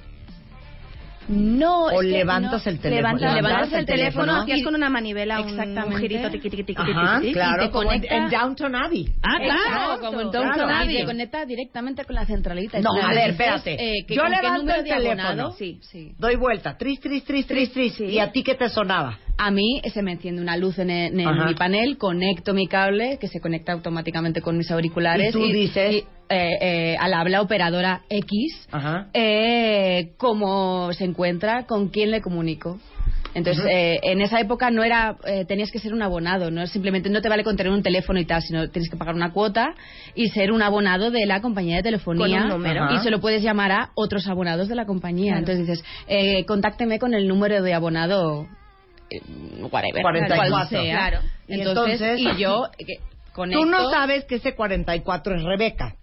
[1.29, 3.15] No, ¿O levantas el teléfono?
[3.19, 5.95] Levantas, levantas el teléfono teléfono y es con una manivela un, Exactamente.
[5.95, 8.31] un girito tiqui tiqui tiqui tiqui, Ajá, tiqui, claro, y te como en, conecta en
[8.31, 9.09] Downton Abbey.
[9.23, 9.61] Ah, claro,
[9.95, 10.47] Exacto, como en claro.
[10.47, 10.97] Downton Y Abbey.
[10.99, 12.81] te conecta directamente con la centralita.
[12.81, 13.75] No, a ver, espérate.
[13.99, 15.53] eh, Yo levanto el teléfono.
[15.53, 15.79] Sí.
[15.83, 16.13] sí.
[16.19, 17.95] Doy vuelta, tris, tris, tris, tris, tris.
[17.95, 18.05] Sí.
[18.07, 19.19] ¿Y a ti qué te sonaba?
[19.39, 21.47] A mí se me enciende una luz en, en Ajá.
[21.47, 25.31] mi panel, conecto mi cable, que se conecta automáticamente con mis auriculares.
[25.31, 29.09] Y tú dices- y, eh, eh, al habla operadora X, Ajá.
[29.15, 32.79] eh, cómo se encuentra, con quién le comunico.
[33.35, 37.09] Entonces, eh, en esa época no era, eh, tenías que ser un abonado, no simplemente,
[37.09, 39.75] no te vale con tener un teléfono y tal, sino tienes que pagar una cuota
[40.15, 43.43] y ser un abonado de la compañía de telefonía Con un y se lo puedes
[43.43, 45.33] llamar a otros abonados de la compañía.
[45.33, 45.39] Claro.
[45.39, 48.47] Entonces dices, eh, contácteme con el número de abonado,
[49.11, 49.21] eh,
[49.71, 50.83] whatever, 44, cual sea.
[50.83, 51.21] claro.
[51.49, 52.99] Y Entonces, entonces- y yo eh,
[53.33, 53.63] conecto.
[53.65, 55.97] Tú no sabes que ese 44 es Rebeca.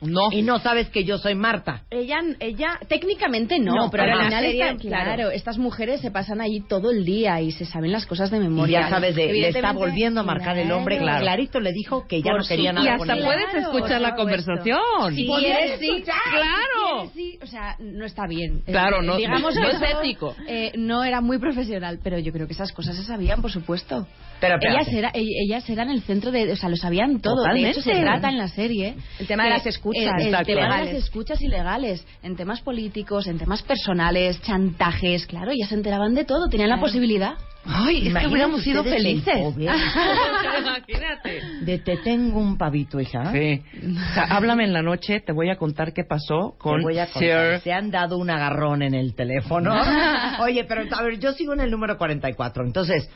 [0.00, 0.30] No.
[0.30, 1.82] Y no sabes que yo soy Marta.
[1.90, 5.04] Ella, ella Técnicamente no, No, pero al final está- claro.
[5.14, 8.36] claro, estas mujeres se pasan allí todo el día y se saben las cosas de
[8.38, 8.82] Y memoria.
[8.82, 10.98] ya sabes, de, le está volviendo a marcar el hombre.
[10.98, 11.20] claro.
[11.22, 13.26] Clarito le dijo que ya Por no quería nada Y con hasta ella.
[13.26, 15.14] puedes escuchar la conversación.
[15.14, 16.02] Si ¿Podrías quieres, sí?
[16.04, 17.10] Claro.
[17.12, 18.62] Si quieres, sí, o sea, no está bien.
[18.66, 20.34] Claro, no- digamos no es ético.
[20.46, 24.06] eh, no era muy profesional, pero yo creo que esas cosas se sabían, por supuesto.
[24.40, 27.42] Pero ellas, era, e- ellas eran el centro de, o sea, lo sabían todo.
[27.42, 28.04] De hecho, se Totalmente.
[28.12, 28.94] trata en la serie.
[29.18, 30.14] El tema de las escuchas.
[30.16, 30.46] El, el Exacto.
[30.54, 35.74] tema de las escuchas ilegales, en temas políticos, en temas personales, chantajes, claro, ellas se
[35.74, 36.86] enteraban de todo, tenían la Claro.
[36.86, 37.34] posibilidad.
[37.70, 39.34] Ay, es que hubiéramos sido felices.
[39.58, 41.42] Imagínate.
[41.62, 43.30] De te tengo un pavito, hija.
[43.32, 43.62] Sí.
[43.82, 46.98] O sea, háblame en la noche, te voy a contar qué pasó con Te voy
[46.98, 47.54] a contar.
[47.56, 47.60] Sir.
[47.62, 49.74] Se han dado un agarrón en el teléfono.
[50.40, 52.64] Oye, pero a ver, yo sigo en el número 44.
[52.64, 53.08] Entonces,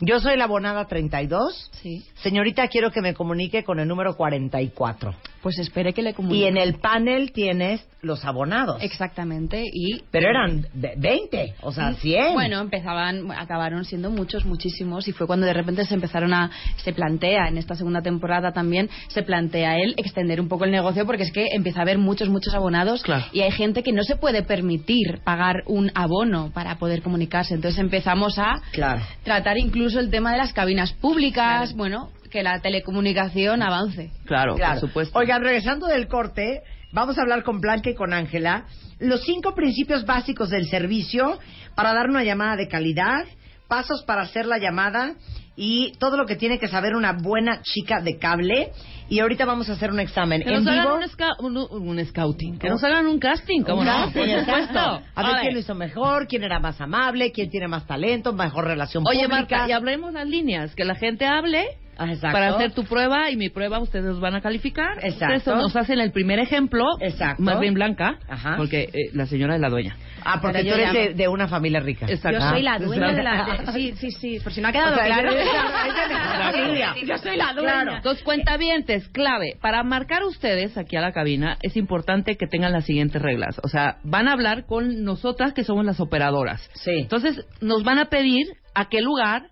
[0.00, 1.70] yo soy la abonada 32.
[1.82, 2.04] Sí.
[2.22, 5.14] Señorita, quiero que me comunique con el número 44.
[5.42, 6.40] Pues espere que le comunique.
[6.40, 8.80] Y en el panel tienes los abonados.
[8.82, 10.02] Exactamente, y...
[10.10, 12.32] Pero eran de- 20, o sea, 100.
[12.34, 16.92] Bueno, empezaban, acabaron siendo muchos, muchísimos, y fue cuando de repente se empezaron a, se
[16.92, 21.24] plantea en esta segunda temporada también, se plantea él extender un poco el negocio porque
[21.24, 23.24] es que empieza a haber muchos, muchos abonados Claro.
[23.32, 27.54] y hay gente que no se puede permitir pagar un abono para poder comunicarse.
[27.54, 29.02] Entonces empezamos a Claro.
[29.24, 34.10] tratar incluso el tema de las cabinas públicas, bueno, que la telecomunicación avance.
[34.24, 34.80] Claro, Claro.
[34.80, 35.18] por supuesto.
[35.18, 36.62] Oigan, regresando del corte,
[36.92, 38.66] vamos a hablar con Blanca y con Ángela
[38.98, 41.38] los cinco principios básicos del servicio
[41.74, 43.24] para dar una llamada de calidad,
[43.68, 45.14] pasos para hacer la llamada
[45.60, 48.70] y todo lo que tiene que saber una buena chica de cable.
[49.10, 50.96] Y ahorita vamos a hacer un examen Que en nos hagan vivo.
[50.96, 52.58] un, sca- un, un scouting.
[52.58, 53.92] Que nos hagan un casting, ¿cómo Un no?
[53.92, 54.78] casting, Por supuesto.
[55.14, 58.66] A ver quién lo hizo mejor, quién era más amable, quién tiene más talento, mejor
[58.66, 59.36] relación Oye, pública.
[59.58, 60.74] Marta, y hablemos las líneas.
[60.74, 62.32] Que la gente hable Ah, exacto.
[62.32, 64.98] para hacer tu prueba y mi prueba ustedes nos van a calificar.
[65.02, 65.36] Exacto.
[65.36, 67.42] Ustedes nos hacen el primer ejemplo, Exacto.
[67.42, 68.54] más bien blanca, Ajá.
[68.56, 69.96] porque eh, la señora es la dueña.
[70.24, 72.06] Ah, porque tú yo eres de, de una familia rica.
[72.08, 72.38] Exacto.
[72.38, 73.62] Yo Ah, soy la dueña de la...
[73.66, 75.30] de- sí, sí, sí, por si no ha quedado O sea, claro.
[76.52, 76.94] familia.
[77.06, 77.72] Yo soy la dueña.
[77.72, 77.96] Claro.
[77.96, 79.56] Entonces, cuentavientes, clave.
[79.60, 83.60] Para marcar ustedes aquí a la cabina, es importante que tengan las siguientes reglas.
[83.62, 86.68] O sea, van a hablar con nosotras que somos las operadoras.
[86.74, 86.92] Sí.
[87.02, 89.48] Entonces, nos van a pedir a qué lugar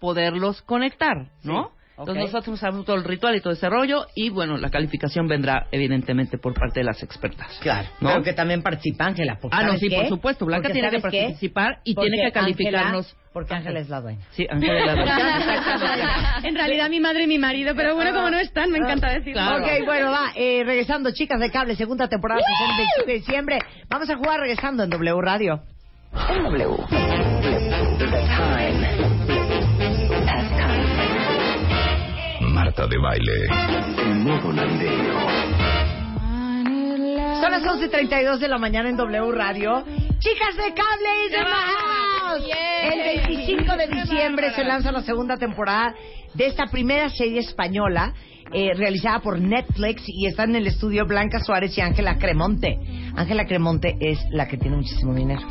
[0.00, 1.70] poderlos conectar, ¿no?
[1.98, 5.66] Entonces nosotros hacemos todo el ritual y todo ese rollo y bueno, la calificación vendrá
[5.72, 7.58] evidentemente por parte de las expertas.
[7.60, 8.10] Claro, ¿no?
[8.10, 9.38] pero que también participa Ángela.
[9.40, 9.96] porque Ah, no, ¿sabes sí, qué?
[9.96, 10.46] por supuesto.
[10.46, 13.06] Blanca Porque tiene que participar y Porque tiene que calificarnos.
[13.06, 14.20] Ángela- porque Ángela es la dueña.
[14.30, 16.38] Sí, Ángela es la dueña.
[16.44, 19.42] En realidad mi madre y mi marido, pero bueno, como no están, me encanta decirlo.
[19.58, 20.32] Ok, bueno, va.
[20.34, 23.58] eh, regresando, chicas de cable, segunda temporada, sesión 25 de diciembre.
[23.88, 25.60] Vamos a jugar regresando en W Radio.
[26.30, 26.76] En W.
[27.98, 28.86] The time
[30.26, 30.77] has come.
[32.68, 33.46] Marta de baile.
[33.96, 35.14] En modo navideño.
[37.40, 39.84] Son las 11.32 de la mañana en W Radio.
[40.18, 42.44] Chicas de cable in the house.
[42.92, 45.94] El 25 de diciembre se lanza la segunda temporada
[46.34, 48.12] de esta primera serie española
[48.52, 52.78] eh, realizada por Netflix y están en el estudio Blanca Suárez y Ángela Cremonte.
[53.14, 55.40] Ángela Cremonte es la que tiene muchísimo dinero.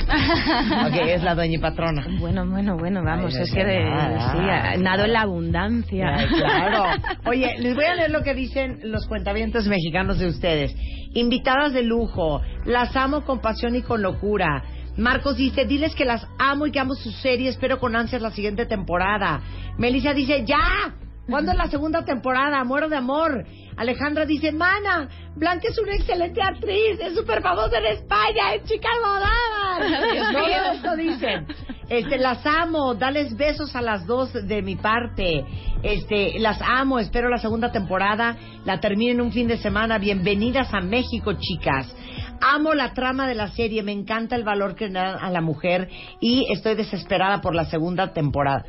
[0.87, 2.05] Ok, es la dueña y patrona.
[2.19, 6.15] Bueno, bueno, bueno, vamos, Ay, es que de, sí, nado en la abundancia.
[6.15, 7.01] Ay, claro.
[7.25, 10.75] Oye, les voy a leer lo que dicen los cuentavientos mexicanos de ustedes.
[11.13, 14.63] Invitadas de lujo, las amo con pasión y con locura.
[14.97, 18.31] Marcos dice, diles que las amo y que amo su serie, espero con ansias la
[18.31, 19.41] siguiente temporada.
[19.77, 20.95] Melissa dice, ya,
[21.29, 22.63] ¿cuándo es la segunda temporada?
[22.63, 23.45] Muero de amor.
[23.75, 28.89] Alejandra dice, mana, Blanca es una excelente actriz, es súper famosa en España, es chica
[29.03, 29.87] modada.
[30.13, 30.57] Dios Todo mío.
[30.73, 31.47] esto dicen.
[31.89, 35.45] Este, las amo, dales besos a las dos de mi parte.
[35.83, 39.97] Este, las amo, espero la segunda temporada, la terminen un fin de semana.
[39.97, 41.93] Bienvenidas a México, chicas.
[42.41, 45.41] Amo la trama de la serie, me encanta el valor que le dan a la
[45.41, 48.65] mujer y estoy desesperada por la segunda temporada.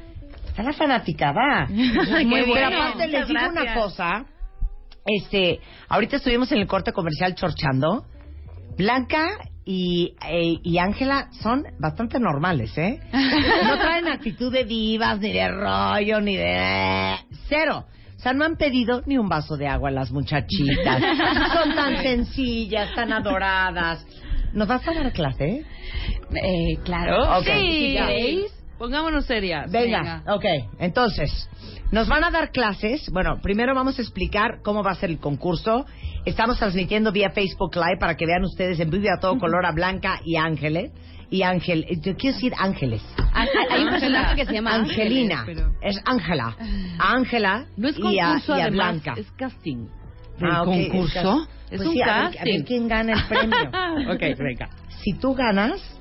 [0.58, 1.66] Está la fanaticada.
[1.70, 2.82] Muy Pero bueno.
[2.82, 4.24] aparte les digo una cosa.
[5.06, 8.06] Este, ahorita estuvimos en el corte comercial chorchando.
[8.76, 9.28] Blanca
[9.64, 12.98] y eh, y Ángela son bastante normales, ¿eh?
[13.12, 17.14] No traen actitud de divas, ni de rollo, ni de...
[17.48, 17.84] Cero.
[18.16, 21.00] O sea, no han pedido ni un vaso de agua a las muchachitas.
[21.52, 24.04] Son tan sencillas, tan adoradas.
[24.54, 25.64] ¿Nos vas a dar clase?
[26.34, 27.38] Eh, claro.
[27.38, 27.46] Ok.
[27.46, 28.57] Sí.
[28.78, 29.70] Pongámonos serias.
[29.70, 30.44] Venga, ok.
[30.78, 31.48] Entonces,
[31.90, 33.08] nos van a dar clases.
[33.10, 35.84] Bueno, primero vamos a explicar cómo va a ser el concurso.
[36.24, 39.72] Estamos transmitiendo vía Facebook Live para que vean ustedes en vivo a todo color a
[39.72, 40.92] Blanca y Ángeles.
[41.30, 43.02] Y Ángel, eh, yo quiero decir Ángeles.
[43.70, 45.40] Hay un personaje que se llama Angelina.
[45.40, 46.56] Ángeles, pero- Es Ángela.
[46.98, 49.20] Ángela No es y a, concurso, y a además, Blanca.
[49.20, 49.86] es casting.
[50.40, 51.20] Ah, ok, ¿El concurso?
[51.46, 52.40] cas- Es pues un sí, a ver- casting.
[52.40, 53.58] A ver, quién gana el premio.
[54.14, 54.70] ok, venga.
[55.02, 55.97] Si tú ganas,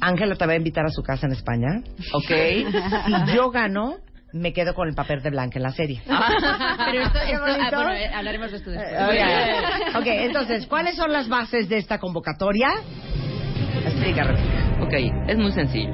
[0.00, 1.82] Ángela te va a invitar a su casa en España.
[2.12, 2.30] Ok.
[3.30, 3.96] Si yo gano,
[4.32, 6.02] me quedo con el papel de Blanca en la serie.
[6.04, 8.92] Pero esto, esto- ah, bueno, eh, hablaremos de esto después.
[9.02, 12.68] Ok, ok, entonces, ¿cuáles son las bases de esta convocatoria?
[13.84, 14.82] Explica, Rebeca.
[14.82, 14.92] Ok,
[15.28, 15.90] es muy sencillo.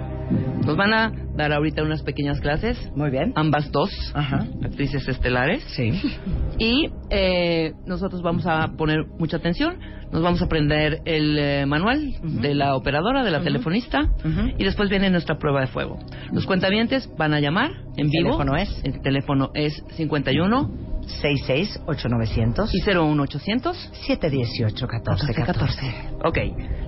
[0.65, 2.79] Nos van a dar ahorita unas pequeñas clases.
[2.95, 3.33] Muy bien.
[3.35, 3.91] Ambas dos.
[4.15, 4.47] Ajá.
[4.63, 5.63] Actrices estelares.
[5.75, 5.91] Sí.
[6.59, 9.79] Y eh, nosotros vamos a poner mucha atención.
[10.13, 14.03] Nos vamos a aprender el eh, manual de la operadora, de la telefonista.
[14.25, 14.55] Ujú.
[14.59, 15.99] Y después viene nuestra prueba de fuego.
[16.33, 18.31] Los cuentavientes van a llamar en ¿El vivo.
[18.37, 18.81] teléfono es?
[18.85, 23.77] El teléfono es 51 66-8900 y 01800
[24.07, 25.93] 718 14 14.
[26.25, 26.39] Ok,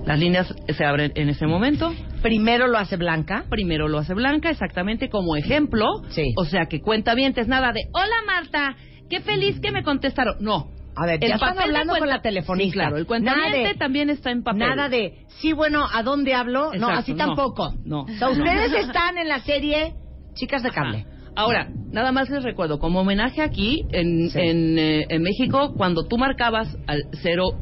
[0.05, 1.93] las líneas se abren en ese momento.
[2.21, 3.45] Primero lo hace Blanca.
[3.49, 5.85] Primero lo hace Blanca, exactamente como ejemplo.
[6.09, 6.33] Sí.
[6.37, 8.75] O sea que cuenta bien, es nada de, hola Marta,
[9.09, 10.35] qué feliz que me contestaron.
[10.39, 10.71] No.
[10.99, 12.71] A ver, El ya están papel de hablando con cuenta- la telefonista.
[12.71, 14.59] Sí, claro, el Nada cuentaviente de- también está en papel.
[14.61, 16.71] Nada de, sí, bueno, ¿a dónde hablo?
[16.71, 17.73] no, Exacto, así no, tampoco.
[17.85, 18.33] no, O sea, no.
[18.33, 19.93] ustedes están en la serie
[20.33, 21.05] Chicas de Cable.
[21.37, 24.39] Ahora, nada más les recuerdo, como homenaje aquí en, Sí.
[24.39, 27.03] en, eh, en México, cuando tú marcabas al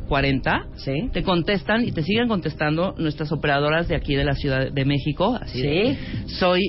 [0.07, 1.09] 040, Sí.
[1.11, 5.37] te contestan y te siguen contestando nuestras operadoras de aquí de la Ciudad de México.
[5.41, 5.67] Así Sí.
[5.67, 5.97] de,
[6.39, 6.61] soy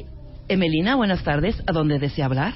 [0.49, 2.55] Emelina, buenas tardes, ¿a dónde desea hablar?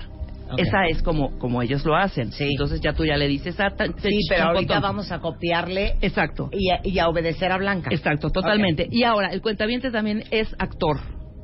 [0.56, 2.32] Esa es como, como ellos lo hacen.
[2.32, 2.44] Sí.
[2.50, 3.70] Entonces ya tú ya le dices a...
[3.70, 4.82] ta- te Sí, pero ahorita botón.
[4.82, 6.50] vamos a copiarle Exacto.
[6.52, 7.90] y a, y a obedecer a Blanca.
[7.92, 8.88] Exacto, totalmente.
[8.90, 10.98] Y ahora, el cuentaviente también es actor.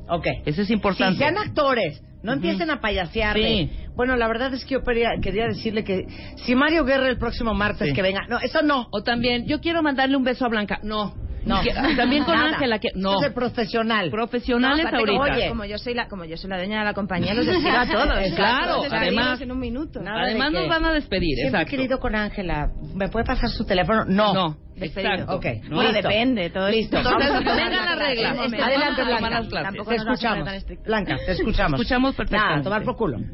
[0.09, 0.27] Ok.
[0.45, 1.19] Eso es Si importante.
[1.19, 3.47] sean actores, no empiecen a payasearle.
[3.47, 3.71] Sí.
[3.95, 6.05] Bueno, la verdad es que yo quería, quería decirle que
[6.45, 7.93] si Mario Guerra el próximo martes Sí.
[7.93, 8.87] que venga, no, eso no.
[8.91, 10.79] O también, yo quiero mandarle un beso a Blanca.
[10.83, 11.15] No.
[11.45, 11.61] No.
[11.61, 12.49] Que- también con Nada.
[12.55, 12.79] Ángela.
[12.79, 13.21] que No.
[13.23, 14.09] Es profesional.
[14.09, 15.21] Profesionales No, ahorita.
[15.21, 17.77] Oye, como yo soy la como yo soy la dueña de la compañía, los despido
[17.77, 18.19] a todos.
[18.35, 20.01] Claro, además- en un minuto.
[20.05, 21.69] Además nos van a despedir, Siempre he exacto.
[21.71, 22.71] querido con Ángela.
[22.95, 24.03] ¿Me puede pasar su teléfono?
[24.05, 24.33] No.
[24.33, 25.11] No, Despedido.
[25.13, 25.35] exacto.
[25.37, 25.45] Ok.
[25.69, 26.07] No, Bueno, listo.
[26.09, 26.97] depende, todo Listo.
[26.97, 27.09] esto.
[27.09, 28.09] Entonces, Vamos a tomar vengan la clase.
[28.09, 28.67] reglas.
[28.67, 29.71] Adelante, Blanca.
[29.71, 30.49] Te escuchamos.
[30.85, 31.79] Blanca, te escuchamos.
[31.79, 32.49] Escuchamos perfectamente.
[32.51, 33.17] Nada, tomar por culo.
[33.19, 33.25] Sí,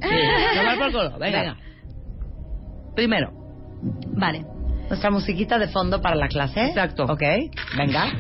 [0.60, 1.18] tomar por culo.
[1.20, 1.40] Venga.
[1.42, 1.58] Venga.
[2.96, 3.32] Primero,
[4.16, 4.46] Vale.
[4.94, 6.68] Nuestra musiquita de fondo para la clase.
[6.68, 7.06] Exacto.
[7.06, 7.24] Ok,
[7.76, 8.12] venga.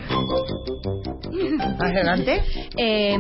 [1.80, 2.41] Adelante.
[2.76, 3.15] Eh,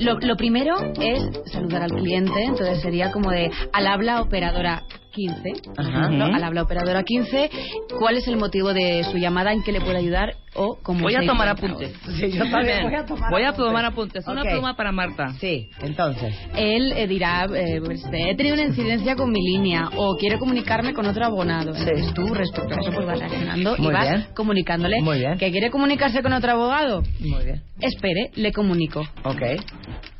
[0.00, 1.22] lo, lo primero es
[1.52, 6.08] saludar al cliente, entonces sería como de al habla operadora 15, Ajá.
[6.10, 6.26] ¿no?
[6.26, 7.50] al habla operadora 15,
[7.98, 11.14] ¿cuál es el motivo de su llamada, en qué le puede ayudar o cómo Voy
[11.14, 11.92] a tomar apuntes.
[12.18, 13.66] Sí, yo también voy a tomar Voy a apuntes.
[13.68, 14.26] tomar apuntes.
[14.26, 14.48] Una Ok.
[14.50, 15.32] pluma para Marta.
[15.40, 16.34] Sí, entonces.
[16.56, 20.92] Él eh, dirá, eh, pues, he tenido una incidencia con mi línea o quiero comunicarme
[20.92, 21.74] con otro abonado.
[21.74, 24.26] Entonces tú respecto a eso pues vas reaccionando y vas bien.
[24.34, 25.38] comunicándole Muy bien.
[25.38, 27.02] que quiere comunicarse con otro abogado.
[27.20, 27.62] Muy bien.
[27.80, 29.00] Espere, le comunico.
[29.24, 29.42] Ok.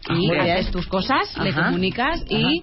[0.08, 0.40] Y Muy bien.
[0.56, 2.62] haces tus cosas, le comunicas y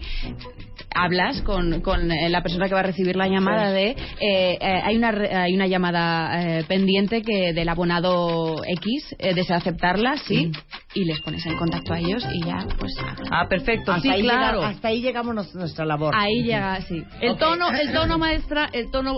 [0.95, 3.73] hablas con, con eh, la persona que va a recibir la llamada Sí.
[3.75, 5.09] de eh, eh, hay una
[5.43, 10.51] hay una llamada eh, pendiente que del abonado X eh, desea aceptarla sí
[10.93, 12.93] y les pones en contacto a ellos y ya pues
[13.29, 13.91] Ah, perfecto.
[13.91, 14.59] Hasta sí, ahí claro.
[14.59, 16.13] llega- hasta ahí llegamos nos- nuestra labor.
[16.15, 19.15] ahí llega sí El tono, el tono maestra, el tono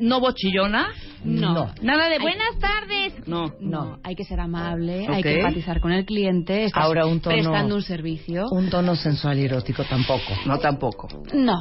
[0.00, 0.88] no bochillona.
[1.24, 1.70] no No.
[1.82, 3.28] Nada de Hay- buenas tardes.
[3.28, 3.52] No.
[3.60, 7.34] no, hay que ser amable, hay que empatizar con el cliente, estás Ahora un tono-
[7.36, 8.46] prestando un servicio.
[8.50, 10.32] Un tono sensual y erótico tampoco.
[10.46, 11.06] No tampoco.
[11.34, 11.54] No,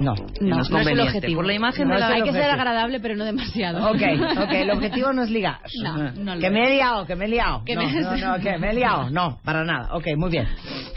[0.00, 0.14] No.
[0.14, 1.36] no, No es no es el objetivo.
[1.36, 2.08] Por la imagen No de es la...
[2.08, 3.90] el hay que ser agradable, pero no demasiado.
[3.90, 4.02] Ok,
[4.42, 5.60] ok, el objetivo no es ligar.
[5.82, 7.62] No, no lo Que me he liado, que me he liado.
[7.64, 9.03] Que no, me- no, no, que me he liado.
[9.10, 9.88] No, para nada.
[9.94, 10.46] Ok, muy bien.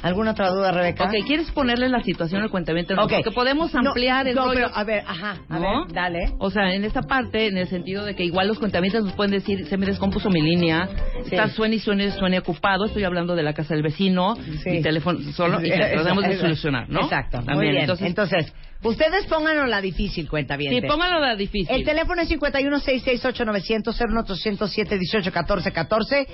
[0.01, 1.05] ¿Alguna otra duda, Rebeca?
[1.05, 2.93] Ok, ¿quieres ponerle la situación al cuentamiento?
[3.01, 3.14] Ok.
[3.24, 4.53] Que podemos No, ampliar el no, rollo.
[4.55, 5.86] pero, a ver, ajá, a ¿No?
[5.86, 6.34] ver, dale.
[6.39, 9.32] O sea, en esta parte, en el sentido de que igual los cuentamientos nos pueden
[9.32, 10.88] decir, se me descompuso mi línea,
[11.26, 14.70] está suene y suene, suene ocupado, estoy hablando de la casa del vecino, Sí.
[14.70, 17.01] mi teléfono solo, y tratamos de solucionar, ¿no?
[17.01, 17.82] Exacto, muy También, bien.
[17.84, 18.53] Entonces, Entonces,
[18.84, 20.74] ustedes pónganos la difícil, cuenta bien.
[20.74, 21.76] sí, pónganlo la difícil.
[21.76, 26.28] El teléfono es 51668900 01807 18 14 14.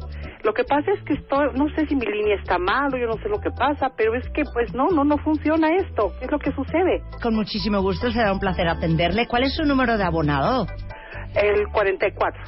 [0.44, 3.06] Lo que pasa es que estoy, no sé si mi línea está mal o yo
[3.06, 6.12] no sé lo que pasa, pero es que pues no, no, no funciona esto.
[6.18, 7.02] ¿Qué es lo que sucede?
[7.22, 9.26] Con muchísimo gusto, será un placer atenderle.
[9.26, 10.66] ¿Cuál es su número de abonado?
[11.34, 12.42] El 44.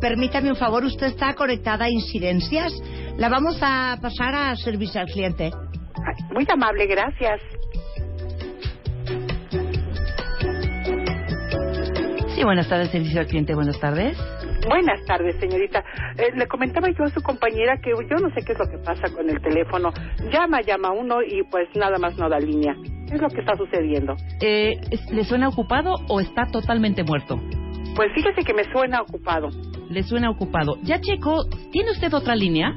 [0.00, 2.72] Permítame un favor, usted está conectada a incidencias.
[3.18, 5.50] La vamos a pasar a servicio al cliente.
[5.54, 7.40] Ay, muy amable, gracias.
[12.36, 14.14] Sí, buenas tardes, servicio al cliente, buenas tardes.
[14.68, 15.82] Buenas tardes, señorita.
[16.18, 18.76] Eh, le comentaba yo a su compañera que yo no sé qué es lo que
[18.76, 19.90] pasa con el teléfono.
[20.30, 22.74] Llama, llama uno y pues nada más no da línea.
[23.08, 24.16] ¿Qué es lo que está sucediendo?
[24.42, 27.40] Eh, ¿es- ¿Le suena ocupado o está totalmente muerto?
[27.94, 29.48] Pues fíjese que me suena ocupado.
[29.88, 30.76] Le suena ocupado.
[30.82, 32.74] Ya checo, ¿tiene usted otra línea?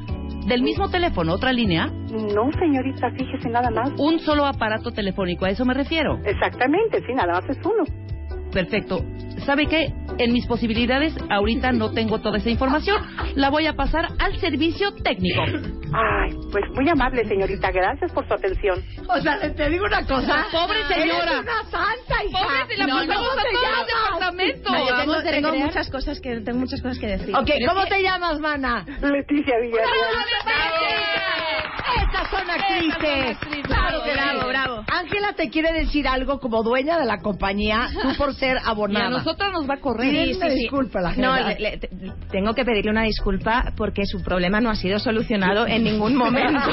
[0.47, 1.88] ¿Del mismo teléfono, otra línea?
[1.88, 3.91] No, señorita, fíjese nada más.
[3.99, 6.18] Un solo aparato telefónico, a eso me refiero.
[6.24, 7.84] Exactamente, sí, nada más es uno.
[8.51, 9.03] Perfecto.
[9.45, 9.93] ¿Sabe qué?
[10.17, 13.01] En mis posibilidades, ahorita no tengo toda esa información.
[13.35, 15.41] La voy a pasar al servicio técnico.
[15.93, 17.71] Ay, pues muy amable, señorita.
[17.71, 18.83] Gracias por su atención.
[19.07, 20.45] O sea, te digo una cosa.
[20.51, 21.23] Pobre señora.
[21.23, 22.39] Eres una santa, hija.
[22.43, 23.87] Pobre, se la No, pasamos ¿cómo a te todos los llamas?
[23.87, 24.71] departamentos.
[24.71, 27.35] No, yo tengo, muchas cosas que tengo muchas cosas que decir.
[27.35, 28.85] Ok, ¿cómo te llamas, mana?
[29.01, 29.89] Leticia Villarreal.
[32.03, 33.37] Estas son actrices.
[33.63, 34.83] Claro que Bravo, bravo.
[34.91, 39.09] Ángela te quiere decir algo como dueña de la compañía, tú por ser Y a
[39.09, 40.09] nosotros nos va a correr.
[40.11, 41.59] Sí, sí, disculpa, la No, gente.
[41.59, 41.89] le- le- te-
[42.31, 46.59] tengo que pedirle una disculpa porque su problema no ha sido solucionado en ningún momento.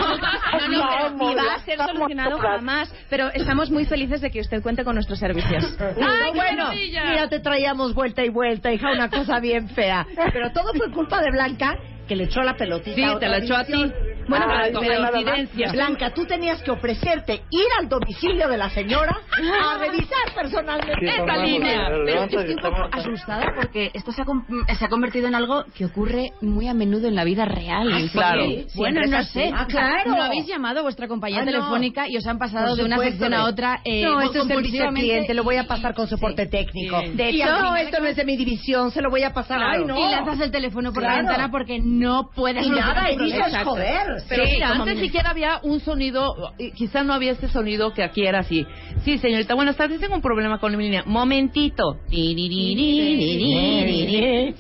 [0.57, 2.93] No, no, pero ni va a ser solucionado jamás.
[3.11, 5.77] Pero estamos muy felices de que usted cuente con nuestros servicios.
[5.81, 10.07] Ay, bueno, mira, te traíamos vuelta y vuelta, hija, una cosa bien fea.
[10.33, 11.77] Pero todo fue culpa de Blanca,
[12.07, 12.95] que le echó la pelotita.
[12.97, 13.93] Sí, a te la echó a ti.
[14.29, 15.71] Bueno, Ay, pero coincidencia.
[15.71, 21.37] Blanca, tú tenías que ofrecerte ir al domicilio de la señora a revisar personalmente Esta
[21.37, 21.89] línea.
[22.05, 25.85] Pero estoy un poco asustada porque esto se ha, se ha convertido en algo que
[25.85, 27.89] ocurre muy a menudo en la vida real.
[27.93, 28.43] Ah, claro.
[28.47, 29.53] Sí, Bueno, no sé.
[29.55, 30.11] Ah, claro.
[30.17, 31.53] ¿No habéis llamado a vuestra compañía Ah, no.
[31.53, 33.81] telefónica y os han pasado de una sección a de- otra?
[33.85, 37.01] eh, no, esto es servicio al cliente, lo voy a pasar con soporte técnico.
[37.01, 37.11] Sí.
[37.13, 39.61] De Y hecho, no, esto no es de mi división, se lo voy a pasar.
[39.63, 39.97] Ay, no.
[39.97, 41.29] Y lanzas el teléfono por la Claro.
[41.29, 41.96] ventana porque no
[42.35, 44.23] puedes Y nada, y dices, joder.
[44.29, 48.41] Pero sí, antes siquiera había un sonido, quizá no había este sonido que aquí era
[48.41, 48.67] así.
[49.05, 51.03] Sí, señorita, buenas tardes, tengo un problema con mi línea.
[51.07, 51.97] Momentito.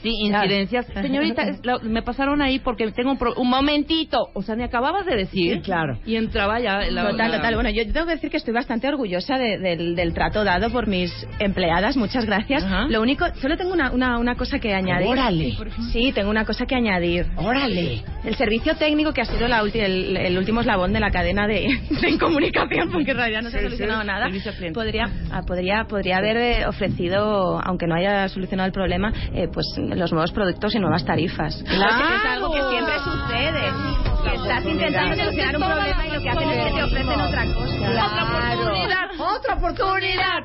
[0.03, 0.87] Sí, incidencias.
[0.87, 4.29] Señorita, es la- me pasaron ahí porque tengo un, pro- un momentito.
[4.35, 5.55] O sea, me acababas de decir.
[5.57, 5.99] Sí, claro.
[6.07, 7.11] Y entraba ya la...
[7.11, 7.55] Total, total.
[7.55, 10.87] Bueno, yo tengo que decir que estoy bastante orgullosa de- del, del trato dado por
[10.87, 11.97] mis empleadas.
[11.97, 12.65] Muchas gracias.
[12.65, 12.87] Ajá.
[12.89, 15.09] Lo único, solo tengo una, una, una cosa que añadir.
[15.09, 15.57] Órale.
[15.93, 17.26] Sí, tengo una cosa que añadir.
[17.37, 18.03] Órale.
[18.25, 21.47] El servicio técnico que ha sido la ulti- el, el último eslabón de la cadena
[21.47, 21.69] de,
[22.01, 24.07] de comunicación, porque en realidad no se ha solucionado sí.
[24.07, 24.29] nada,
[24.75, 29.67] podría, ah, podría, podría haber eh, ofrecido, aunque no haya solucionado el problema, eh, pues
[29.79, 31.63] los nuevos productos y nuevas tarifas.
[31.67, 31.95] ¡Claro!
[31.99, 33.67] Porque es algo que siempre sucede.
[34.35, 37.77] Estás intentando solucionar un problema y lo que hacen es que te ofrecen otra cosa.
[39.19, 40.43] Otra oportunidad.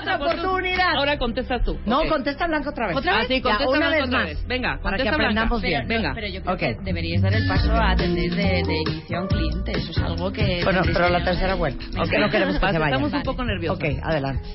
[0.00, 0.96] Otra oportunidad.
[0.96, 1.78] Ahora contestas tú.
[1.86, 2.96] No, contesta Blanca otra vez.
[2.96, 3.22] ¿Otra vez?
[3.24, 4.26] Ah, sí, Ya, contesta una Blanca vez otra más.
[4.28, 4.46] vez.
[4.46, 5.16] Venga, para que Blanca.
[5.16, 5.76] aprendamos Pero-
[6.12, 6.14] bien.
[6.14, 6.60] Pero, yo creo Ok.
[6.60, 9.72] que deberíais dar el paso a atender de, de inicio a un cliente.
[9.72, 10.60] Eso es algo que.
[10.64, 11.84] Bueno, pero la tercera vuelta.
[11.86, 12.02] Venga.
[12.02, 12.94] Ok, no queremos que se vaya.
[12.96, 13.78] Estamos un poco nerviosos.
[13.78, 14.48] Ok, adelante.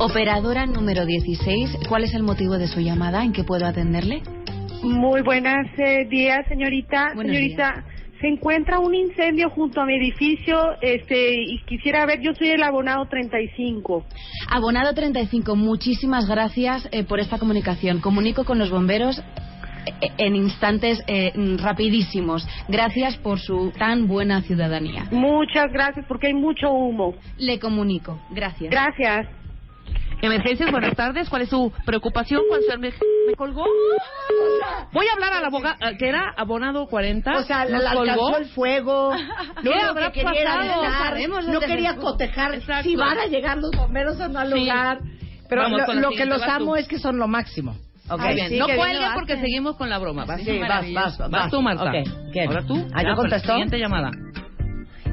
[0.00, 3.24] Operadora número 16, ¿cuál es el motivo de su llamada?
[3.24, 4.22] ¿En qué puedo atenderle?
[4.82, 7.12] Muy buenos eh, días, señorita.
[7.14, 7.84] Buenos señorita,
[8.20, 12.62] se encuentra un incendio junto a mi edificio, este, y quisiera ver, yo soy el
[12.62, 14.04] abonado 35.
[14.50, 18.00] Abonado 35, muchísimas gracias eh, por esta comunicación.
[18.00, 22.46] Comunico con los bomberos eh, en instantes eh, rapidísimos.
[22.68, 25.06] Gracias por su tan buena ciudadanía.
[25.10, 27.14] Muchas gracias, porque hay mucho humo.
[27.38, 28.20] Le comunico.
[28.30, 28.70] Gracias.
[28.70, 29.37] Gracias.
[30.20, 31.28] Emergencias, buenas tardes.
[31.28, 32.42] ¿Cuál es su preocupación?
[32.48, 32.80] ¿Cuál su
[33.28, 33.64] ¿Me colgó?
[34.92, 37.36] Voy a hablar al abogado, que era abonado 40.
[37.36, 38.10] O sea, ¿Nos la colgó?
[38.12, 39.10] alcanzó el fuego.
[39.62, 40.82] ¿Qué No, habrá que quería pasado?
[40.82, 42.88] avisar, no quería cotejar Exacto.
[42.88, 44.58] si van a llegar los bomberos o no al Sí.
[44.60, 44.98] lugar.
[45.48, 46.50] Pero Vamos lo, que los tú.
[46.50, 47.76] amo es que son lo máximo.
[48.10, 48.48] Ok, Muy bien.
[48.48, 50.24] sí, no cuelgue porque seguimos con la broma.
[50.26, 50.40] vas,
[50.92, 51.30] vas, vas.
[51.30, 51.84] Vas tú, Marta.
[51.84, 52.48] Ok, ¿quién?
[52.48, 52.74] Ahora tú.
[52.92, 53.52] Ah, ¿yo Ya, contesto?
[53.52, 54.10] Siguiente llamada.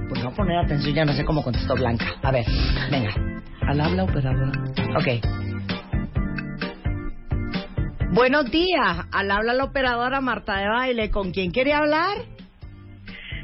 [0.10, 2.06] Pues no poner atención, ya no sé cómo contestó Blanca.
[2.24, 2.46] A ver,
[2.92, 3.14] venga.
[3.68, 4.52] Al habla operadora.
[4.96, 5.08] Ok.
[8.12, 9.06] Buenos días.
[9.12, 11.12] Al habla la operadora Marta de Baile.
[11.12, 12.18] ¿Con quién quiere hablar?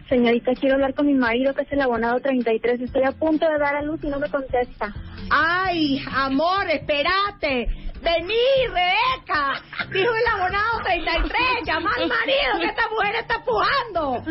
[0.09, 2.81] Señorita, quiero hablar con mi marido, que es el abonado 33.
[2.81, 4.93] Estoy a punto de dar a luz y no me contesta.
[5.29, 7.67] Ay, amor, espérate.
[8.01, 9.61] Vení, Rebeca.
[9.91, 11.31] Dijo el abonado 33.
[11.65, 14.23] Llama al marido, que esta mujer está pujando.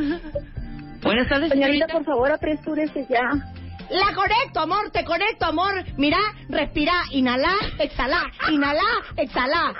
[1.02, 1.86] Buenas tardes, Señorita, señorita.
[1.94, 3.30] por favor, apresúrese ya.
[3.90, 5.84] La conecto, amor, te conecto, amor.
[5.96, 6.18] Mira,
[6.48, 8.82] respira, inhala, exhala, inhala,
[9.16, 9.74] exhala.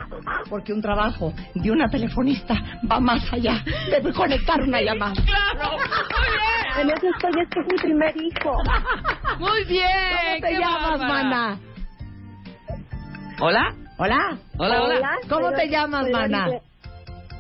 [0.49, 2.55] Porque un trabajo de una telefonista
[2.91, 5.15] va más allá de conectar una llamada.
[5.25, 5.77] Claro.
[6.79, 8.53] En eso estoy, este es mi primer hijo.
[9.39, 9.87] Muy bien.
[9.87, 11.09] ¿Cómo te llamas, bárbara.
[11.09, 11.61] mana?
[13.41, 13.75] Hola.
[13.99, 14.39] Hola.
[14.59, 15.19] Hola, hola.
[15.29, 16.49] ¿Cómo te llamas, mana?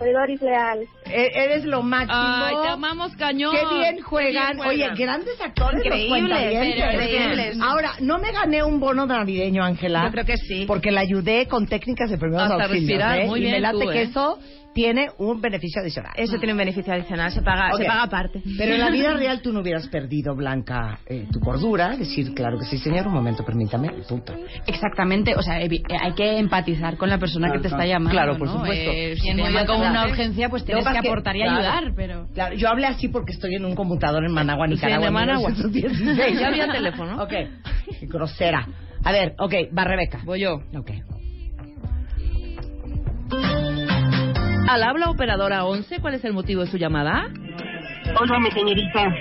[0.09, 0.81] Doris Leal.
[1.05, 2.15] E- Eres lo máximo.
[2.19, 3.53] Ay, te amamos cañón.
[3.55, 4.57] Qué bien juegan.
[4.59, 6.65] Qué bien Oye, grandes actores Increíbles, pero
[7.05, 7.59] increíbles.
[7.61, 10.05] Ahora, no me gané un bono navideño, Ángela.
[10.07, 10.65] Yo creo que sí.
[10.67, 12.81] Porque la ayudé con técnicas de primeros Hasta auxilios.
[12.89, 13.27] respirar, ¿eh?
[13.27, 14.03] muy y bien me late tú, que ¿eh?
[14.03, 14.39] eso
[14.73, 16.13] tiene un beneficio adicional.
[16.17, 18.43] Eso tiene un beneficio adicional, se paga, se paga aparte.
[18.57, 21.97] Pero en la vida real tú no hubieras perdido, Blanca, eh, tu cordura.
[21.97, 23.91] Decir, claro que sí, señor, un momento, permítame.
[24.09, 24.35] Punto.
[24.67, 25.69] Exactamente, o sea, eh,
[26.01, 28.11] hay que empatizar con la persona que te está llamando.
[28.11, 28.55] Claro, por ¿no?
[28.55, 28.91] supuesto.
[28.93, 32.29] Eh, si te con una urgencia, pues tienes que aportar y claro, ayudar, pero.
[32.35, 35.07] Claro, yo hablé así porque estoy en un computador en Managua, Sí, Nicaragua.
[35.09, 35.51] en Managua.
[35.51, 36.31] 1916.
[36.41, 37.23] Ya había teléfono.
[37.23, 37.33] Ok,
[38.03, 38.67] grosera.
[39.05, 40.21] A ver, ok, va Rebeca.
[40.25, 40.63] Voy yo.
[40.77, 40.91] Ok.
[44.71, 47.29] Al habla operadora 11, ¿cuál es el motivo de su llamada?
[48.21, 49.13] Óigame, señorita.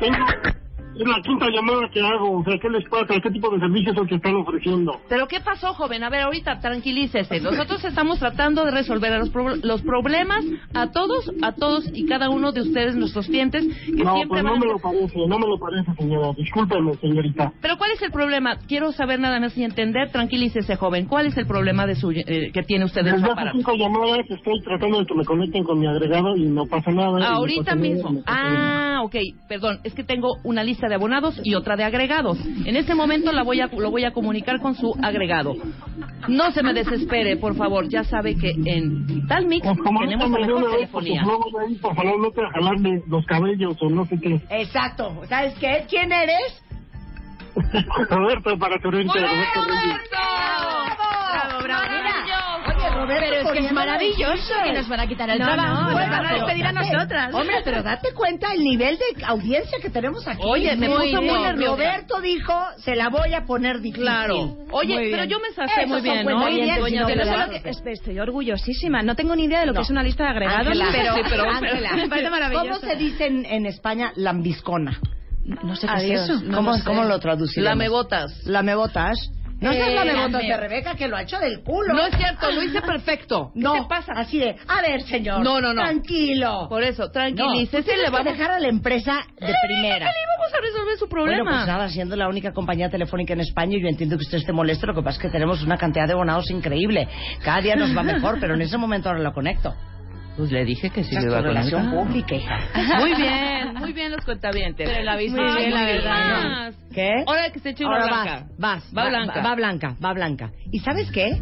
[0.00, 0.26] Tengo...
[0.98, 2.38] Es la quinta llamada que hago.
[2.40, 3.20] O sea, ¿qué les pasa?
[3.22, 5.00] ¿Qué tipo de servicios es el que están ofreciendo?
[5.08, 6.02] ¿Pero qué pasó, joven?
[6.04, 7.40] A ver, ahorita tranquilícese.
[7.40, 10.44] Nosotros estamos tratando de resolver los, pro- los problemas
[10.74, 14.42] a todos, a todos y cada uno de ustedes, nuestros clientes, que No, siempre pues
[14.42, 16.32] van no a- me lo parece, no me lo parece, señora.
[16.36, 17.52] Discúlpeme, señorita.
[17.60, 18.56] Pero ¿cuál es el problema?
[18.66, 20.10] Quiero saber nada más y entender.
[20.10, 21.06] Tranquilícese, joven.
[21.06, 23.56] ¿Cuál es el problema de su, eh, que tiene usted en Desde su aparato?
[23.56, 27.26] cinco llamadas estoy tratando de que me conecten con mi agregado y no pasa nada.
[27.28, 28.10] Ahorita pasa mismo.
[28.12, 28.22] nada.
[28.26, 29.14] Ah, ok.
[29.48, 32.38] Perdón, es que tengo una lista de abonados y otra de agregados.
[32.64, 35.54] En este momento la voy a, lo voy a comunicar con su agregado.
[36.28, 37.88] No se me desespere, por favor.
[37.88, 41.22] Ya sabe que en tal mix Pues como tenemos la mejor telefonía.
[41.80, 44.40] por favor, no te jalarme los cabellos o no sé qué.
[44.50, 45.22] Exacto.
[45.28, 45.84] ¿Sabes qué?
[45.88, 46.62] ¿Quién eres?
[48.10, 50.00] Roberto para Torrente, Roberto Reyes.
[50.10, 52.45] ¡Bravo, bravo!
[52.96, 55.82] Roberto, Pero es que es maravilloso que nos van a quitar el No, trabajo.
[55.82, 57.34] no, Bueno, van a despedir a nosotras.
[57.34, 60.42] Hombre, pero date cuenta el nivel de audiencia que tenemos aquí.
[60.44, 61.72] Oye, me Muy puso muy nerviosa.
[61.76, 64.02] Roberto dijo, se la voy a poner difícil.
[64.04, 64.56] Claro.
[64.70, 66.46] Oye, pero yo me Esos muy bien, ¿no?
[67.96, 69.02] estoy orgullosísima.
[69.02, 71.44] No tengo ni idea de lo que es una lista de agregados, pero, sí, pero-
[71.44, 72.80] Ángela, pero- me parece maravilloso.
[72.80, 74.98] ¿Cómo se dice en, en España lambiscona?
[75.44, 76.22] No sé qué Adiós.
[76.28, 76.44] es eso.
[76.52, 77.70] ¿Cómo, ¿Cómo lo traduciremos?
[77.70, 78.46] Lamebotas.
[78.46, 79.16] Lamebotas.
[79.60, 81.94] No Eh, seas lamebotas lame- de Rebeca que lo ha hecho del culo.
[81.94, 83.52] No es cierto, lo hice perfecto.
[83.54, 84.12] ¿Qué No, te pasa?
[84.14, 85.40] así de, a ver, señor.
[85.42, 85.80] No, no, no.
[85.82, 86.66] Tranquilo.
[86.68, 89.98] Por eso, No, tranquilícese, tienes le que vamos dejar a la empresa de primera.
[89.98, 91.42] ¿Qué le vamos a resolver su problema?
[91.42, 94.52] Bueno, pues nada, siendo la única compañía telefónica en España, yo entiendo que usted esté
[94.52, 97.08] molesto, lo que pasa es que tenemos una cantidad de abonados increíble.
[97.42, 99.74] Cada día nos va mejor, pero en ese momento ahora lo conecto.
[100.36, 102.58] Pues le dije que sí Esa le iba a relación pública, hija.
[102.98, 104.86] Muy bien, muy bien los cuentavientes.
[104.88, 106.42] Pero la viste bien, la verdad.
[106.44, 106.74] más.
[106.92, 107.10] ¿Qué?
[107.26, 108.46] Ahora que se eche una blanca.
[108.58, 109.40] vas, vas, Va blanca.
[109.42, 110.50] Va, blanca, va blanca.
[110.70, 111.40] ¿Y sabes qué?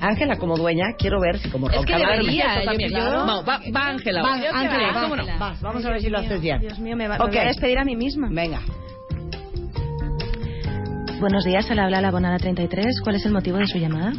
[0.00, 3.88] Ángela, como dueña, quiero ver si como Es que debería, yo- yo- No, va- va
[3.88, 4.22] Ángela.
[4.22, 4.52] Va, Ángela,
[4.86, 5.26] va, va, ¿cómo no?
[5.38, 6.60] vas, vamos a ver si lo haces bien.
[6.60, 7.30] Dios mío, me, va, me Ok.
[7.30, 8.28] voy a despedir a mí misma.
[8.30, 8.60] Venga.
[11.20, 12.86] Buenos días, se le habla la abonada 33.
[13.04, 14.12] ¿Cuál es el motivo de su llamada?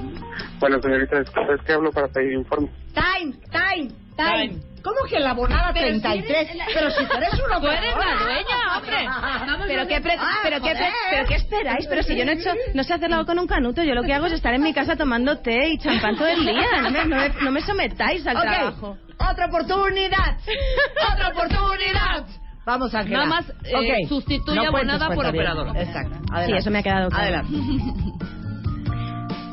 [0.60, 1.30] Bueno, señorita, es
[1.66, 2.70] que hablo para pedir informe.
[2.94, 4.62] Time, time, time.
[4.84, 6.30] ¿Cómo que la abonada Pero si 33?
[6.42, 9.68] eres la- Pero si tú eres una Tú eres la dueña, hombre.
[9.68, 12.36] Pero qué, pre- Ah, pero, qué pre- pero qué esperáis, pero si yo no he
[12.36, 14.74] hecho, no sé hacerlo con un canuto, yo lo que hago es estar en mi
[14.74, 16.82] casa tomando té y champán todo el día.
[16.82, 18.98] No me, no me- no me sometáis al trabajo.
[19.20, 20.38] Otra oportunidad.
[21.14, 22.26] Otra oportunidad.
[22.66, 23.26] Vamos, Ángela.
[23.26, 24.10] Nada más, eh, Ok.
[24.10, 25.48] sustituye No cuentes abonada por cuenta bien.
[25.48, 25.78] operador.
[25.78, 26.18] Exacto.
[26.46, 27.24] Sí, eso me ha quedado claro.
[27.24, 27.58] Adelante.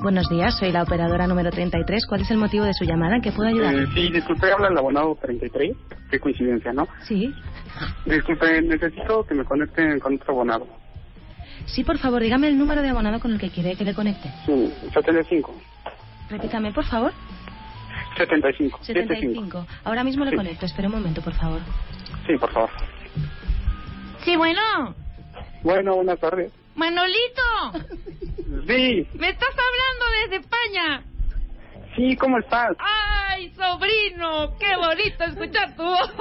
[0.00, 2.06] Buenos días, soy la operadora número 33.
[2.06, 3.16] ¿Cuál es el motivo de su llamada?
[3.16, 3.74] ¿En qué puedo ayudar?
[3.74, 5.76] Eh, sí, disculpe, habla el abonado 33.
[6.10, 6.86] Qué coincidencia, ¿no?
[7.02, 7.34] Sí.
[8.04, 10.66] Disculpe, necesito que me conecten con otro abonado.
[11.66, 14.30] Sí, por favor, dígame el número de abonado con el que quiere que le conecte.
[14.46, 15.54] Sí, 75.
[16.30, 17.12] Repítame, por favor.
[18.16, 18.78] 75.
[18.82, 18.84] 75.
[18.84, 19.66] 75.
[19.84, 20.36] Ahora mismo le Sí.
[20.36, 20.66] conecto.
[20.66, 21.60] Espera un momento, por favor.
[22.26, 22.70] Sí, por favor.
[24.24, 24.60] Sí, bueno.
[25.62, 26.52] Bueno, buenas tardes.
[26.78, 27.88] Manolito,
[28.66, 31.02] Sí, me estás hablando desde España.
[31.96, 32.70] sí, ¿cómo estás?
[32.78, 36.12] Ay, sobrino, qué bonito escuchar tu voz.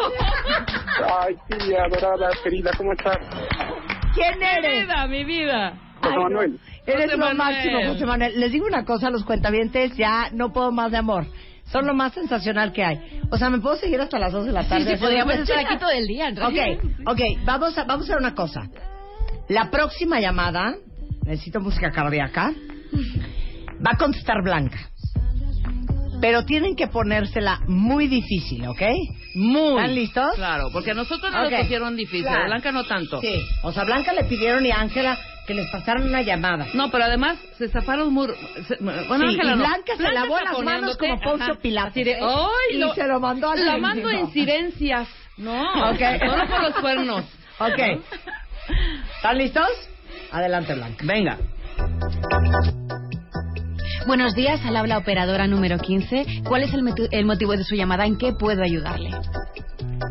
[1.19, 3.17] Ay, sí, adorada, querida, ¿cómo estás?
[4.15, 4.81] ¿Quién Mi eres?
[4.83, 5.73] vida, mi vida.
[6.01, 6.23] José Ay, no.
[6.23, 6.59] Manuel.
[6.87, 7.37] Eres José lo Manuel.
[7.37, 8.39] máximo, José Manuel.
[8.39, 11.25] Les digo una cosa a los cuentavientes, ya no puedo más de amor.
[11.65, 13.21] Son lo más sensacional que hay.
[13.29, 14.85] O sea, me puedo seguir hasta las 2 de la tarde.
[14.85, 16.65] sí, haciendo podríamos esta estar aquí todo el día, en realidad.
[17.05, 18.61] Ok, ok, vamos a, vamos a hacer una cosa.
[19.49, 20.75] La próxima llamada,
[21.25, 22.51] necesito música cardíaca,
[23.85, 24.77] va a contestar Blanca.
[26.19, 28.81] Pero tienen que ponérsela muy difícil, ¿ok?
[29.35, 29.79] Muy.
[29.79, 30.35] ¿Están listos?
[30.35, 31.51] Claro, porque a nosotros nos Ok.
[31.51, 32.41] lo pusieron difícil, Claro.
[32.43, 33.21] a Blanca no tanto.
[33.21, 33.39] Sí.
[33.63, 36.65] O sea, Blanca le pidieron y a Ángela que les pasaran una llamada.
[36.73, 38.27] No, pero además se zafaron muy...
[38.67, 39.57] se- bueno, Sí, Ángela y no.
[39.57, 42.19] Blanca se lavó las manos como Poncio de, ¿eh?
[42.19, 42.75] ¡ay!
[42.75, 44.19] Y lo- se lo mandó al La mando ¿no?
[44.19, 45.07] incidencias.
[45.37, 45.61] No,
[45.91, 45.99] Ok.
[46.19, 47.25] solo por los cuernos.
[47.59, 47.79] Ok.
[49.27, 49.89] ¿Están listos?
[50.31, 51.03] Adelante, Blanca.
[51.05, 51.37] Venga.
[54.07, 56.43] Buenos días, al habla operadora número 15.
[56.47, 56.81] ¿Cuál es el,
[57.11, 58.05] el motivo de su llamada?
[58.05, 59.09] ¿En qué puedo ayudarle?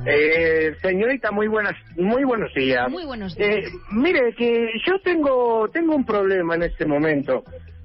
[0.07, 2.91] Eh, señorita, muy buenas, muy buenos días.
[2.91, 3.57] Muy buenos días.
[3.57, 7.43] Eh, mire, que yo tengo, tengo un problema en este momento.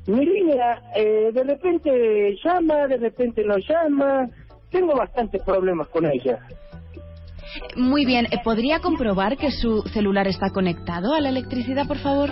[0.07, 4.27] Mi línea, eh, de repente llama, de repente no llama.
[4.69, 6.39] Tengo bastantes problemas con ella.
[7.75, 12.31] Muy bien, eh, ¿podría comprobar que su celular está conectado a la electricidad, por favor?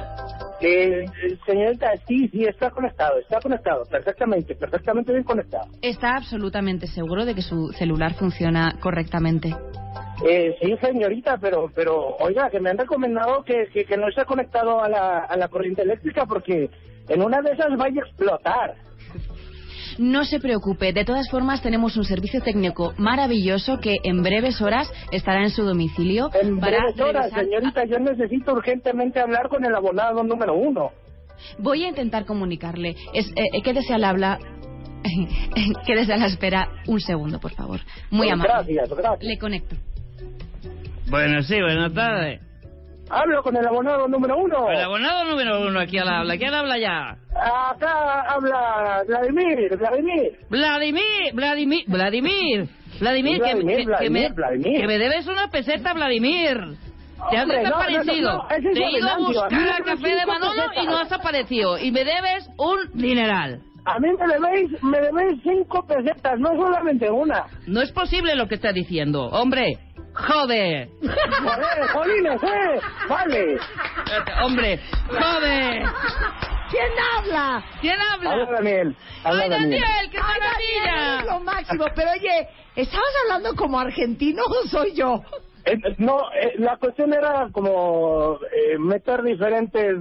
[0.62, 5.68] Eh, eh, señorita, sí, sí, está conectado, está conectado, perfectamente, perfectamente bien conectado.
[5.82, 9.56] ¿Está absolutamente seguro de que su celular funciona correctamente?
[10.28, 14.26] Eh, sí, señorita, pero, pero, oiga, que me han recomendado que, que, que no esté
[14.26, 16.70] conectado a la, a la corriente eléctrica porque
[17.08, 18.89] en una de esas vaya a explotar.
[20.00, 24.90] No se preocupe, de todas formas tenemos un servicio técnico maravilloso que en breves horas
[25.12, 29.66] estará en su domicilio En para breves horas, revisar- señorita, yo necesito urgentemente hablar con
[29.66, 30.92] el abonado número uno.
[31.58, 32.96] Voy a intentar comunicarle.
[33.14, 34.40] Es, eh, eh, quédese al habla.
[35.86, 37.80] quédese a la espera un segundo, por favor.
[38.10, 38.54] Muy Pues amable.
[38.54, 39.24] gracias, gracias.
[39.24, 39.76] Le conecto.
[41.10, 42.42] Bueno, sí, buenas tardes.
[43.10, 44.70] Hablo con el abonado número uno.
[44.70, 46.38] El abonado número uno aquí al habla.
[46.38, 47.18] ¿Quién habla ya?
[47.72, 50.32] Acá habla Vladimir, Vladimir.
[50.50, 52.70] Vladimir, Vladimir, Vladimir,
[53.00, 54.82] Vladimir, que, Vladimir, que- Vladimir, me, Vladimir.
[54.82, 56.58] que me debes una peseta, Vladimir.
[57.32, 58.32] Te has no, desaparecido.
[58.32, 61.78] no, no, Te he ido a buscar a café de Manolo y no has aparecido.
[61.78, 63.62] Y me debes un dineral.
[63.86, 67.46] A mí me debéis, me debéis cinco pesetas, no solamente una.
[67.66, 69.24] No es posible lo que está diciendo.
[69.30, 69.80] Hombre,
[70.14, 70.90] Jode.
[71.02, 72.80] Joder, jolines, eh.
[73.08, 73.54] Vale.
[73.54, 75.84] Espérate, Hombre, jode.
[76.70, 77.64] ¿Quién habla?
[77.82, 78.32] ¿Quién habla?
[78.32, 78.96] Habla Daniel.
[79.24, 79.82] Habla ¡Ay, Daniel.
[79.82, 81.14] Daniel, qué Ay, Daniel, maravilla!
[81.16, 81.86] eres lo máximo.
[81.96, 85.22] Pero oye, ¿estabas hablando como argentino o soy yo?
[85.66, 89.98] Eh, eh, no, eh, la cuestión era como eh, meter diferentes...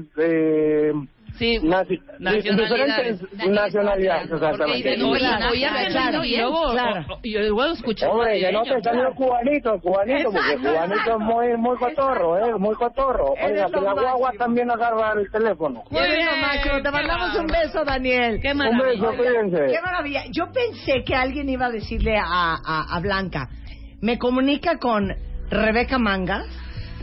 [1.39, 3.21] Sí, naci- nacionalidades.
[3.21, 4.89] diferentes nacionalidades, exactamente.
[4.91, 7.05] dicen, oye, Claro, oye, claro, y luego, claro.
[7.23, 9.15] y luego escuchamos Hombre, que no te salió claro.
[9.15, 13.35] cubanito, cubanito, porque cubanito es muy, muy cotorro, eh, muy cotorro.
[13.43, 15.85] Oiga, que la guagua también agarra el teléfono.
[15.91, 16.83] Muy bien.
[16.83, 18.41] Te mandamos un beso, Daniel.
[18.43, 18.87] Qué Un maravilla.
[19.11, 19.67] beso, cuídense.
[19.73, 20.25] Qué maravilla.
[20.31, 22.25] Yo pensé que alguien iba a decirle a,
[22.65, 23.49] a, a Blanca,
[24.01, 25.15] me comunica con
[25.51, 26.47] Rebeca Mangas,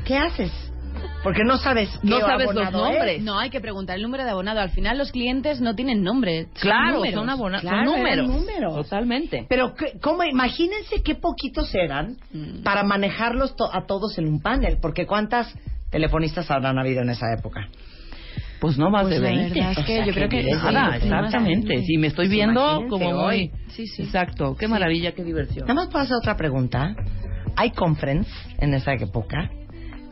[0.06, 0.52] ¿qué haces?
[1.24, 2.72] Porque no sabes qué No sabes los es.
[2.72, 3.22] nombres.
[3.24, 4.60] No, hay que preguntar el número de abonado.
[4.60, 6.44] Al final los clientes no tienen nombre.
[6.46, 7.16] son Claro, números.
[7.20, 8.28] son, abona- son Claro, eran números.
[8.28, 8.76] números.
[8.76, 9.46] Totalmente.
[9.50, 10.24] Pero, ¿qué- ¿cómo?
[10.24, 12.64] Imagínense qué poquitos eran Mm.
[12.64, 14.78] para manejarlos to- a todos en un panel.
[14.82, 15.54] Porque ¿cuántas
[15.92, 17.68] telefonistas habrán habido en esa época?
[18.60, 19.60] Pues no más Pues de la 20.
[19.60, 21.78] verdad es que yo creo que sí, Nada, sí, exactamente.
[21.80, 21.86] sí.
[21.86, 23.52] Sí, me estoy viendo como hoy.
[23.70, 24.04] Sí, sí.
[24.04, 24.56] Exacto.
[24.58, 25.68] Qué maravilla, qué diversión.
[25.68, 26.96] Nada más puedo hacer otra pregunta.
[27.58, 28.30] ¿Hay conference
[28.60, 29.50] en esa época?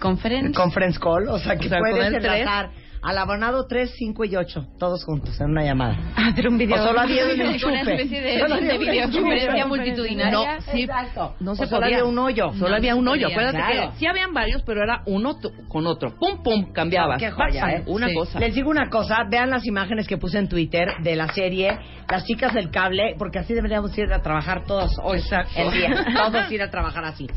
[0.04, 0.54] Conference.
[0.54, 2.70] Conference call, o sea que O sea, puedes enlazar
[3.04, 5.98] al abonado 3, 5 y 8, todos juntos en una llamada.
[6.16, 6.82] Hacer un video.
[6.82, 10.56] O solo había un Una especie de, Solo de videoconferencia multitudinaria.
[10.56, 10.82] No, sí.
[10.84, 11.36] Exacto.
[11.40, 11.98] No O se solo podía.
[11.98, 12.54] había un hoyo.
[12.54, 13.28] Solo había un hoyo.
[13.28, 13.36] podía.
[13.50, 13.92] Acuérdate Claro.
[13.92, 16.16] que sí habían varios, pero era uno con otro.
[16.18, 17.20] Pum, pum, cambiabas.
[17.20, 17.84] Qué joya, Pam, ¿eh?
[17.88, 18.14] Una Sí.
[18.16, 18.40] cosa.
[18.40, 21.78] Les digo una cosa, vean las imágenes que puse en Twitter de la serie
[22.10, 25.52] Las chicas del cable, porque así deberíamos ir a trabajar todos hoy Exacto.
[25.58, 26.06] el día.
[26.24, 27.28] Todos ir a trabajar así.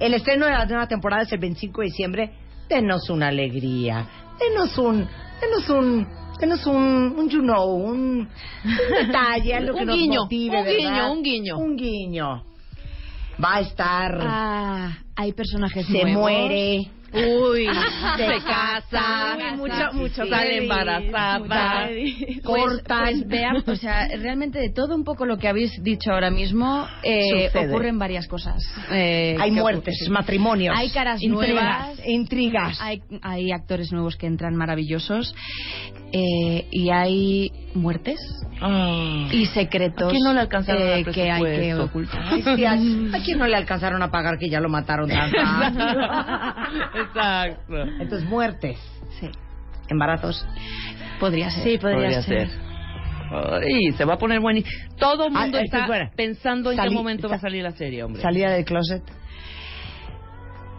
[0.00, 2.30] El estreno de la nueva temporada es el 25 de diciembre.
[2.68, 4.06] Denos una alegría.
[4.38, 5.06] Denos un...
[5.40, 6.06] Denos un...
[6.40, 10.66] Denos un, un you know, un, un detalle, algo que Un nos guiño, motive, un
[10.66, 11.10] guiño, ¿verdad?
[11.12, 11.58] un guiño.
[11.58, 12.42] Un guiño.
[13.42, 14.18] Va a estar...
[14.20, 16.12] Ah, hay personajes se nuevos.
[16.20, 16.90] muere.
[17.14, 17.66] Uy,
[18.16, 20.30] Se se casa, Uy, mucho, mucho, sí.
[20.30, 21.88] sale embarazada.
[22.42, 23.04] Cortan.
[23.04, 26.86] pues vean, o sea, realmente de todo un poco lo que habéis dicho ahora mismo,
[27.02, 28.62] eh, ocurren varias cosas.
[28.90, 30.74] Eh, Hay muertes, matrimonios.
[30.76, 32.00] Hay caras intrigas, nuevas.
[32.06, 32.78] Intrigas.
[32.80, 35.34] Hay, hay actores nuevos que entran maravillosos
[36.12, 38.18] eh, y hay muertes
[39.32, 42.22] y secretos ¿A quién no le alcanzaron eh, que hay que ocultar.
[42.30, 45.30] Ay, sí, ¿a, a quién no le alcanzaron a pagar que ya lo mataron tan
[45.32, 46.00] rápido?
[47.04, 47.74] Exacto.
[48.00, 48.78] Entonces, muertes.
[49.20, 49.28] Sí,
[49.88, 50.46] Embarazos.
[51.20, 51.62] podría ser.
[51.64, 52.48] Sí, Podría ser.
[53.30, 54.72] Ay, se va a poner buenísimo.
[54.98, 57.62] Todo el Ah, mundo es está pensando en Salí- qué momento va a sa- salir
[57.64, 58.22] la serie, hombre.
[58.22, 59.02] Salida del closet.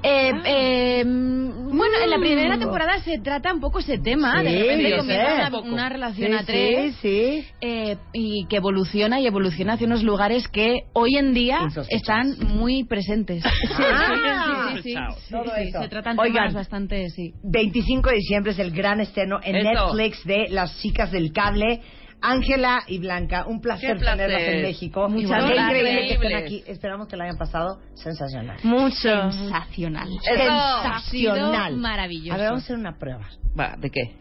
[0.07, 4.39] Eh, eh, bueno, en la primera temporada se trata un poco ese tema.
[4.39, 6.95] Sí, de repente comienza una, una relación Sí, a tres.
[7.01, 7.47] Sí, sí.
[7.61, 11.59] eh, y que evoluciona y evoluciona hacia unos lugares que hoy en día
[11.89, 13.43] están muy presentes.
[13.77, 14.95] Ah, sí, sí, sí,
[15.27, 15.81] sí, todo sí, eso.
[15.81, 16.35] se tratan Oigan.
[16.35, 17.33] temas bastante, sí.
[17.43, 19.95] 25 de diciembre es el gran estreno en Eso.
[19.95, 21.81] Netflix de Las chicas del cable.
[22.21, 24.17] Ángela y Blanca, un placer, placer.
[24.27, 25.07] tenerlas en México.
[25.09, 25.63] Muchas Qué gracias.
[25.65, 26.63] increíble que estén aquí.
[26.65, 28.57] Esperamos que la hayan pasado sensacional.
[28.63, 29.31] Mucho.
[29.31, 30.07] Sensacional.
[30.23, 30.91] Sensacional.
[30.93, 31.35] Ha sido
[31.77, 32.33] maravilloso.
[32.33, 33.27] A ver, vamos a hacer una prueba.
[33.59, 34.15] Va, ¿de qué?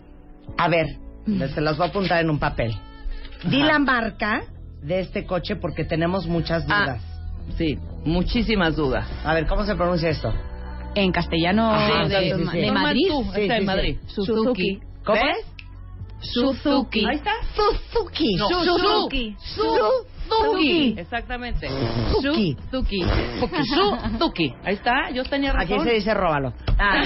[0.58, 0.86] A ver,
[1.54, 2.74] se las voy a apuntar en un papel.
[3.44, 4.42] Di la marca
[4.82, 7.00] de este coche porque tenemos muchas dudas.
[7.56, 9.06] Sí, muchísimas dudas.
[9.24, 10.32] A ver, ¿cómo se pronuncia esto?
[10.94, 12.58] En castellano Ah, de, sí, sí, sí.
[12.60, 13.06] de Madrid.
[13.08, 13.96] tú, Sí, está sí, en Madrid.
[14.06, 14.80] Suzuki.
[15.04, 15.36] ¿Cómo ¿Ves?
[15.38, 15.53] es?
[16.32, 17.04] Suzuki.
[17.06, 17.32] Ahí está.
[17.54, 18.34] Suzuki.
[18.36, 19.36] No, Suzuki.
[19.38, 20.94] Suzuki.
[20.98, 21.68] Exactamente.
[22.10, 22.56] Suzuki.
[22.70, 23.04] Suzuki.
[23.68, 24.54] Suzuki.
[24.64, 25.80] Ahí está, yo tenía razón.
[25.80, 26.52] Aquí se dice róbalo.
[26.78, 27.02] Ah,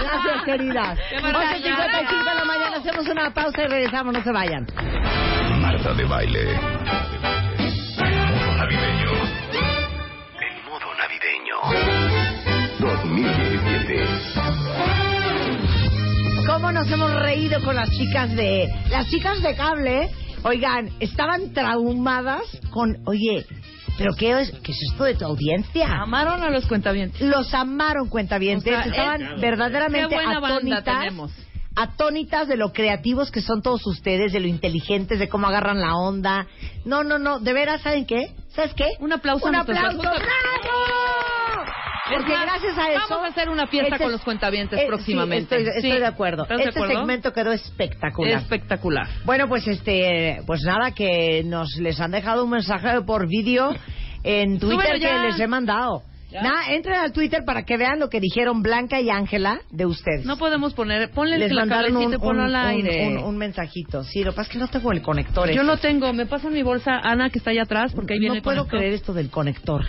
[0.00, 0.98] Gracias, queridas.
[1.10, 1.76] Qué maravilla.
[1.76, 2.76] 11.55 de la mañana.
[2.76, 4.14] Hacemos una pausa y regresamos.
[4.14, 4.66] No se vayan.
[5.60, 6.52] Marta de baile.
[6.52, 6.60] En
[8.30, 9.10] modo navideño.
[10.40, 11.56] En modo navideño.
[12.80, 14.93] 2017.
[16.46, 18.68] ¿Cómo nos hemos reído con las chicas de...
[18.90, 20.10] Las chicas de cable,
[20.42, 22.98] oigan, estaban traumadas con...
[23.06, 23.46] Oye,
[23.96, 25.88] ¿pero qué es, qué es esto de tu audiencia?
[26.02, 27.20] Amaron a los cuentavientes.
[27.22, 28.72] Los amaron, cuentavientes.
[28.76, 31.30] O sea, estaban es- verdaderamente atónitas.
[31.76, 35.96] Atónitas de lo creativos que son todos ustedes, de lo inteligentes, de cómo agarran la
[35.96, 36.46] onda.
[36.84, 38.32] No, no, no, de veras, ¿saben qué?
[38.54, 38.86] ¿Sabes qué?
[39.00, 39.98] Un aplauso Un aplauso.
[39.98, 40.14] ¡bravo!
[42.16, 43.00] Porque Es más, gracias a eso...
[43.10, 45.56] Vamos a hacer una fiesta este con los cuentavientes eh, sí, próximamente.
[45.56, 45.98] estoy, estoy Sí.
[45.98, 46.42] de acuerdo.
[46.44, 46.98] ¿Estás de Este acuerdo?
[47.00, 48.38] segmento quedó espectacular.
[48.40, 49.06] Espectacular.
[49.24, 53.74] Bueno, pues este, pues nada, que nos les han dejado un mensaje por vídeo
[54.22, 56.02] en Twitter que les he mandado.
[56.32, 60.26] Nada, entren al Twitter para que vean lo que dijeron Blanca y Ángela de ustedes.
[60.26, 63.06] No podemos poner, ponle les el mandaron un, un- al aire.
[63.06, 64.02] un- un mensajito.
[64.02, 65.46] Sí, lo que pasa es que no tengo el conector.
[65.46, 65.62] Yo ese.
[65.64, 68.42] no tengo, me pasan mi bolsa Ana que está allá atrás porque ahí viene no
[68.42, 69.84] puedo creer esto del conector.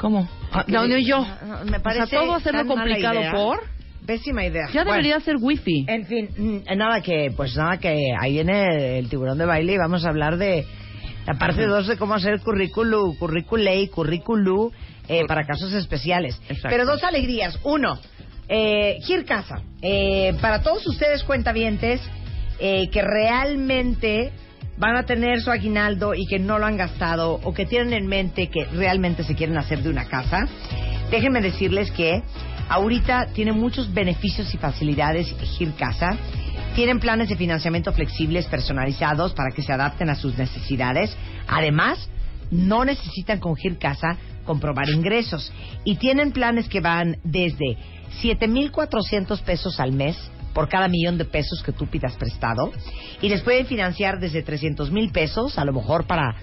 [0.00, 0.26] ¿Cómo?
[0.50, 1.26] Ah, no, no, yo.
[1.70, 3.60] Me parece O sea, todo hacerlo complicado por...
[4.06, 4.66] Pésima idea.
[4.72, 5.84] Ya Bueno, debería ser wifi.
[5.86, 9.76] En fin, mm, nada que, pues nada que ahí viene el tiburón de baile y
[9.76, 10.66] vamos a hablar de
[11.26, 14.70] la parte 2 de cómo hacer currículum, curriculei, currículum
[15.06, 16.40] eh, para casos especiales.
[16.62, 17.58] Pero dos alegrías.
[17.62, 18.00] Uno,
[18.48, 19.62] eh, Gir Casa.
[19.82, 22.00] Eh, para todos ustedes cuentavientes
[22.58, 24.32] eh, que realmente
[24.80, 28.06] van a tener su aguinaldo y que no lo han gastado o que tienen en
[28.06, 30.48] mente que realmente se quieren hacer de una casa,
[31.10, 32.22] déjenme decirles que
[32.68, 35.28] ahorita tiene muchos beneficios y facilidades
[35.58, 36.16] Gir Casa.
[36.74, 41.14] Tienen planes de financiamiento flexibles personalizados para que se adapten a sus necesidades.
[41.46, 42.08] Además,
[42.50, 44.16] no necesitan con Gir Casa
[44.46, 45.52] comprobar ingresos.
[45.84, 47.76] Y tienen planes que van desde
[48.20, 50.16] 7,400 pesos al mes
[50.52, 52.72] por cada millón de pesos que tú pidas prestado.
[53.20, 56.34] Y les pueden financiar desde 300 mil pesos, a lo mejor para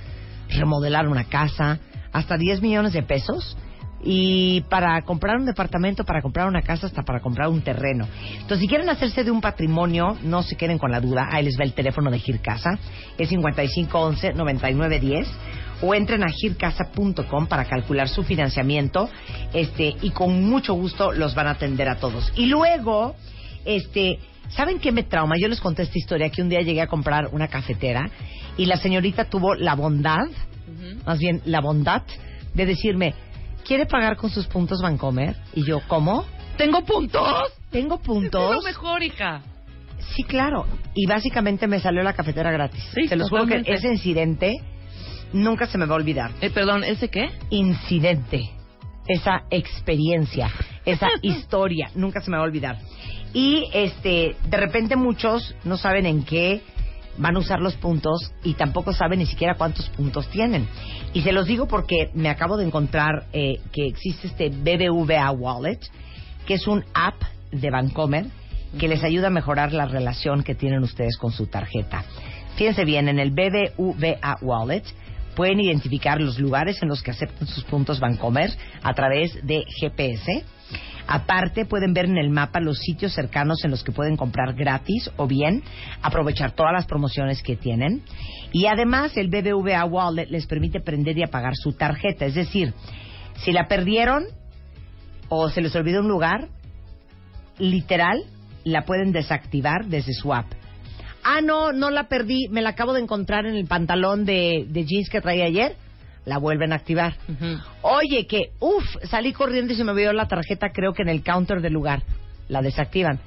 [0.49, 1.79] remodelar una casa,
[2.11, 3.57] hasta 10 millones de pesos.
[4.03, 8.07] Y para comprar un departamento, para comprar una casa, hasta para comprar un terreno.
[8.33, 11.27] Entonces, si quieren hacerse de un patrimonio, no se queden con la duda.
[11.31, 12.77] Ahí les va el teléfono de Gircasa.
[13.17, 15.25] Es 5511-9910.
[15.81, 19.09] O entren a gircasa.com para calcular su financiamiento.
[19.53, 22.31] Este, y con mucho gusto los van a atender a todos.
[22.35, 23.15] Y luego,
[23.67, 24.19] este,
[24.49, 25.35] ¿saben qué me trauma?
[25.37, 28.09] Yo les conté esta historia que un día llegué a comprar una cafetera
[28.57, 30.27] y la señorita tuvo la bondad,
[31.05, 32.03] más bien la bondad,
[32.53, 33.13] de decirme,
[33.65, 35.35] ¿quiere pagar con sus puntos Vancomer?
[35.53, 36.25] Y yo, ¿cómo?
[36.57, 37.53] ¿Tengo puntos?
[37.69, 38.49] ¿Tengo puntos?
[38.49, 39.41] Es lo mejor, hija.
[40.15, 40.65] Sí, claro.
[40.95, 42.83] Y básicamente me salió la cafetera gratis.
[42.95, 44.55] Sí, Se los juro que ese incidente
[45.33, 46.31] nunca se me va a olvidar.
[46.41, 47.29] Eh, perdón, ¿ese qué?
[47.49, 48.56] Incidente.
[49.07, 50.51] Esa experiencia,
[50.85, 52.77] esa historia, nunca se me va a olvidar.
[53.33, 56.61] Y este, de repente muchos no saben en qué
[57.17, 60.67] van a usar los puntos y tampoco saben ni siquiera cuántos puntos tienen.
[61.13, 65.79] Y se los digo porque me acabo de encontrar eh, que existe este BBVA Wallet,
[66.45, 67.15] que es un app
[67.51, 68.25] de Bancomer
[68.77, 72.03] que les ayuda a mejorar la relación que tienen ustedes con su tarjeta.
[72.55, 74.83] Fíjense bien, en el BBVA Wallet
[75.37, 78.49] pueden identificar los lugares en los que aceptan sus puntos Bancomer
[78.81, 80.43] a través de GPS.
[81.05, 85.11] Aparte, pueden ver en el mapa los sitios cercanos en los que pueden comprar gratis
[85.15, 85.61] o bien
[86.01, 88.01] aprovechar todas las promociones que tienen.
[88.51, 92.25] Y además, el BBVA Wallet les permite prender y apagar su tarjeta.
[92.25, 92.73] Es decir,
[93.35, 94.25] si la perdieron
[95.29, 96.49] o se les olvidó un lugar,
[97.59, 98.23] literal,
[98.63, 100.47] la pueden desactivar desde su app.
[101.29, 104.85] Ah, no, no la perdí, me la acabo de encontrar en el pantalón de, de
[104.85, 105.75] jeans que traía ayer.
[106.23, 107.15] La vuelven a activar.
[107.81, 111.23] Oye, que, uff, salí corriendo y se me olvidó la tarjeta, creo que en el
[111.23, 112.01] counter del lugar.
[112.47, 113.19] La desactivan.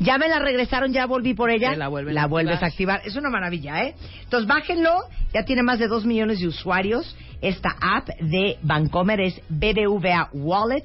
[0.00, 1.74] Ya me la regresaron, ya volví por ella.
[1.76, 3.00] La vuelven a vuelves a activar.
[3.06, 3.94] Es una maravilla, ¿eh?
[4.24, 5.04] Entonces, bájenlo.
[5.32, 7.16] Ya tiene más de dos millones de usuarios.
[7.40, 10.84] Esta app de Bancomer es BBVA Wallet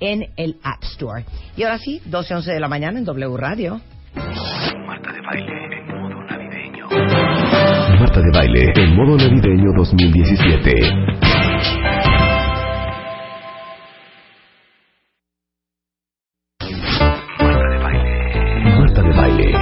[0.00, 1.24] en el App Store.
[1.56, 3.80] Y ahora sí, 12 11 de la mañana en W Radio.
[4.14, 5.99] Marta de baile.
[8.00, 10.72] Marta de baile en modo navideño 2017.
[18.78, 19.54] Marta de baile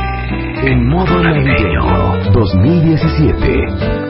[0.62, 4.07] en modo navideño 2017.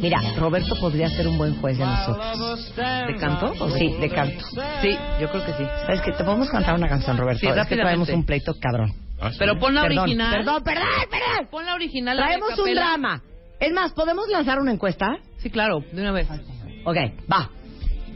[0.00, 2.74] Mira, Roberto podría ser un buen juez de nosotros.
[2.76, 3.54] ¿De canto?
[3.78, 4.44] Sí, de canto.
[4.82, 5.64] Sí, yo creo que sí.
[5.86, 6.12] ¿Sabes qué?
[6.12, 7.40] Te podemos cantar una canción, Roberto.
[7.40, 8.92] Sí, es que traemos un pleito cabrón.
[9.38, 10.36] Pero pon la Perdón, original.
[10.36, 11.48] Perdón, perdón, perdón.
[11.50, 12.16] Pon la original.
[12.16, 13.22] Traemos un drama.
[13.60, 15.16] Es más, ¿podemos lanzar una encuesta?
[15.38, 16.28] Sí, claro, de una vez.
[16.84, 16.96] Ok,
[17.32, 17.50] va.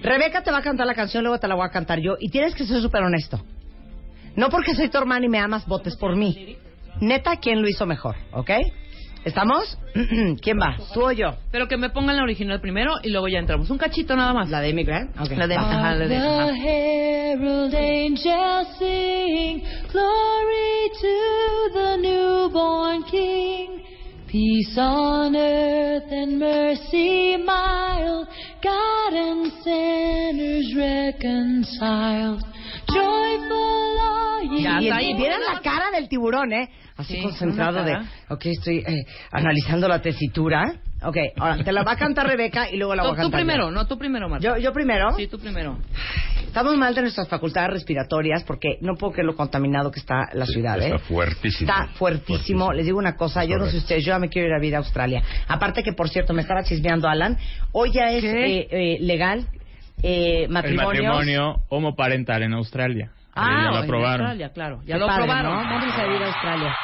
[0.03, 2.17] Rebeca te va a cantar la canción, luego te la voy a cantar yo.
[2.21, 3.41] Y tienes que ser súper honesto.
[4.37, 6.57] No porque soy tu hermana y me amas, votes por mí.
[7.01, 8.17] Neta, ¿quién lo hizo mejor?
[8.33, 8.51] ¿Ok?
[9.29, 9.77] ¿Estamos?
[10.43, 10.79] ¿Quién va?
[10.95, 11.35] ¿Tú o yo?
[11.53, 13.69] Pero que me pongan la original primero y luego ya entramos.
[13.69, 14.49] Un cachito nada más.
[14.49, 15.21] ¿La de Amy Grant?
[15.21, 16.47] Ok, La de, ajá, la de, ajá.
[16.47, 23.83] The herald angels sing, Glory to the newborn King.
[24.29, 28.29] Peace on earth and mercy mild,
[28.63, 32.43] God and sinners reconciled.
[34.81, 36.69] Y, vieron la cara del tiburón, ¿eh?
[36.97, 37.97] Así Sí, concentrado de,
[38.29, 40.73] ok, estoy eh, analizando la tesitura.
[41.03, 43.23] Ok, ahora te la va a cantar Rebeca y luego la voy No, a tú
[43.23, 43.39] cantar.
[43.41, 43.71] primero, yo.
[43.71, 44.45] no, tú primero, Marta.
[44.45, 45.13] ¿Yo, yo primero.
[45.17, 45.79] Sí, tú primero.
[46.45, 50.45] Estamos mal de nuestras facultades respiratorias porque no puedo creer lo contaminado que está la
[50.47, 50.87] ciudad, ¿eh?
[50.87, 51.71] Está fuertísimo.
[51.71, 52.73] Está fuertísimo.
[52.73, 54.75] Les digo una cosa, yo no sé ustedes, yo ya me quiero ir a vivir
[54.75, 55.23] a Australia.
[55.47, 57.39] Aparte que, por cierto, me estaba chismeando Alan,
[57.71, 59.47] hoy ya es eh, eh, legal
[60.03, 61.05] eh, El matrimonios.
[61.05, 63.13] matrimonio homoparental en Australia.
[63.39, 64.21] Ah, ya lo en aprobaron.
[64.27, 64.81] Australia, claro.
[64.85, 65.53] Ya Qué lo padre, aprobaron.
[65.53, 65.71] ¿no?
[65.71, 66.77] Vamos a ir a Australia.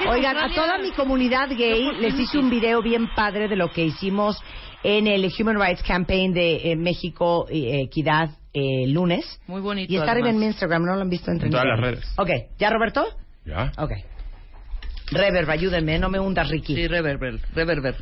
[0.00, 3.70] En Oigan, a toda mi comunidad gay les hice un video bien padre de lo
[3.70, 4.42] que hicimos
[4.82, 9.40] en el Human Rights Campaign de eh, México eh, Equidad eh, lunes.
[9.46, 9.92] Muy bonito.
[9.92, 10.46] Y está arriba en mi.
[10.46, 11.30] Instagram, ¿no lo han visto?
[11.30, 12.14] En todas las redes.
[12.16, 13.06] Ok, ¿ya Roberto?
[13.44, 13.72] ¿Ya?
[13.78, 13.92] Ok.
[15.10, 16.74] Reverb, ayúdenme, no me hundas, Ricky.
[16.74, 17.96] Sí, reverber, reverber.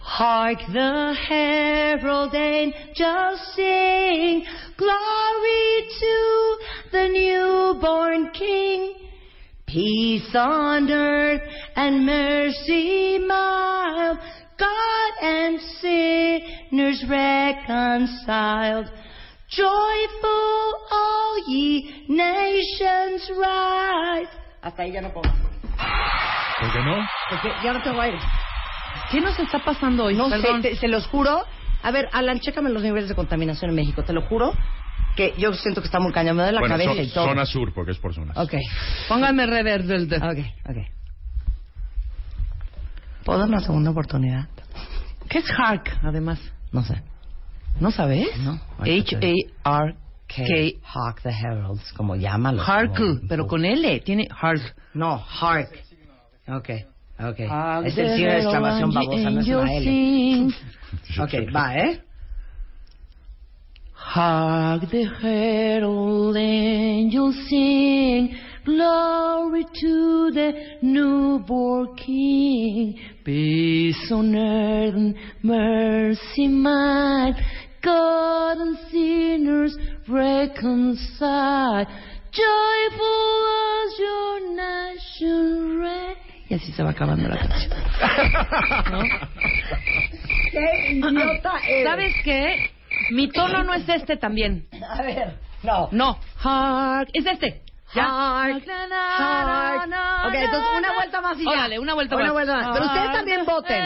[0.00, 4.44] Hark the herald angels sing,
[4.76, 6.56] glory to
[6.92, 8.94] the newborn King.
[9.66, 11.42] Peace on earth
[11.76, 14.18] and mercy mild,
[14.58, 18.86] God and sinners reconciled.
[19.48, 24.28] Joyful all ye nations rise.
[24.60, 25.30] Hasta ahí ya no puedo.
[26.60, 27.06] ¿Por qué no?
[27.30, 28.18] Porque ya no tengo aire.
[29.10, 30.14] ¿Qué nos está pasando hoy?
[30.14, 30.62] No Perdón.
[30.62, 31.44] sé, te- se los juro.
[31.82, 34.02] A ver, Alan, chécame los niveles de contaminación en México.
[34.04, 34.54] Te lo juro
[35.16, 36.36] que yo siento que está muy cañón.
[36.36, 37.24] Me da la bueno, cabeza zo- y todo.
[37.26, 38.36] zona sur, porque es por zonas.
[38.36, 38.54] Ok.
[39.08, 40.02] Pónganme reverber.
[40.22, 40.38] Ok,
[40.68, 40.76] ok.
[43.24, 44.48] ¿Puedo dar una segunda oportunidad?
[45.28, 46.40] ¿Qué es Hark, además?
[46.72, 47.02] No sé.
[47.78, 48.28] ¿No sabes?
[48.38, 48.60] No.
[48.78, 50.42] H-A-R-K.
[50.84, 52.62] Hark the Heralds, como llámalo.
[52.62, 54.00] Hark, como- pero con L.
[54.00, 54.74] Tiene Hark.
[54.94, 55.68] No, Hark.
[56.48, 56.68] Ok,
[57.28, 57.40] ok.
[57.48, 60.48] Hark es the el signo de exclamación babosa, no es una L.
[61.20, 62.00] Ok, va, ¿eh?
[64.12, 68.34] Hark the herald angels sing,
[68.64, 70.52] glory to the
[70.82, 72.98] newborn King.
[73.24, 77.36] Peace on earth and mercy mild,
[77.82, 79.76] God and sinners
[80.08, 81.86] reconcile.
[82.32, 83.46] Joyful
[83.84, 86.29] as your nation reigns.
[86.50, 87.70] Y así se va acabando la canción.
[88.90, 89.00] ¿No?
[90.52, 91.88] ¡Qué idiota eres!
[91.88, 92.70] ¿Sabes qué?
[93.12, 94.66] Mi tono no es este también.
[94.96, 95.88] A ver, no.
[95.92, 96.18] No.
[96.42, 97.08] Hark.
[97.12, 97.62] Es este.
[97.94, 98.04] Ya.
[98.04, 99.90] Hark, hark.
[100.26, 101.50] Ok, entonces una vuelta más y ya.
[101.50, 102.32] Órale, una vuelta Una más.
[102.32, 102.68] vuelta más.
[102.72, 103.84] Pero ustedes también voten.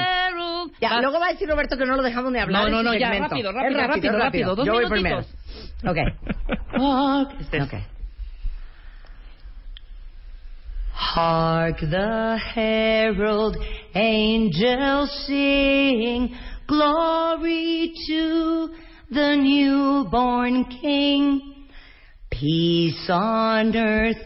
[0.80, 1.00] Ya, Ah.
[1.02, 2.62] luego va a decir Roberto que no lo dejamos ni hablar.
[2.64, 4.54] No, no, no, ya, rápido, rápido, rápido, rápido.
[4.56, 5.18] Dos Yo voy primero.
[5.86, 5.98] Ok.
[6.78, 7.40] Hark.
[7.40, 7.62] Este es.
[7.64, 7.74] Ok.
[10.94, 13.56] Hark the herald
[13.94, 16.32] angels sing,
[16.68, 18.68] glory to
[19.10, 21.66] the newborn King.
[22.30, 24.22] Peace on earth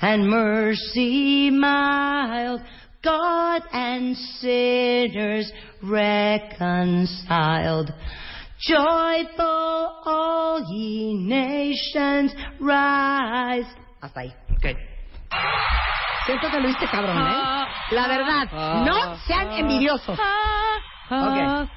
[0.00, 2.60] and mercy mild,
[3.02, 5.50] God and sinners
[5.82, 6.62] reconciled.
[8.68, 13.66] Joyful all ye nations rise.
[14.00, 14.34] I say,
[15.32, 16.01] ahí.
[16.22, 16.26] Ok.
[16.26, 17.66] Siento que lo hiciste cabrón, ¿eh?
[17.90, 18.82] La verdad, Ah.
[18.86, 20.18] no sean envidiosos.
[21.10, 21.68] Hark.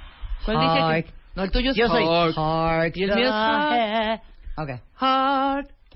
[0.46, 1.06] ¿Cuál dice Hark.
[1.06, 2.04] que- No, el tuyo es Yo soy.
[2.96, 4.22] Y el mío es.
[4.58, 4.70] Ok,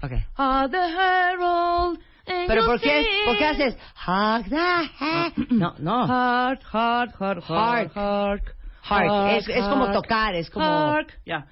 [0.03, 0.11] ok.
[0.37, 1.99] Hark the herald.
[2.47, 3.61] Pero ¿por qué, ¿por qué sing.
[3.63, 6.05] haces Hark the he- No, no.
[6.05, 7.91] Hark, hark, hark, Hark.
[7.95, 8.55] hark, hark.
[8.83, 9.31] Hark.
[9.37, 10.65] Es, es como tocar, es como...
[10.65, 11.07] Hark.
[11.25, 11.45] Ya.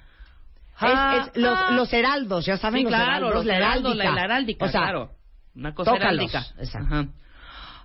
[0.80, 4.24] Es, es los, los heraldos, ya saben Sí, los claro, heraldos, los la heraldos, la
[4.24, 5.10] heráldica, o sea, claro.
[5.56, 6.30] Una cosa tócalos.
[6.32, 6.46] heráldica.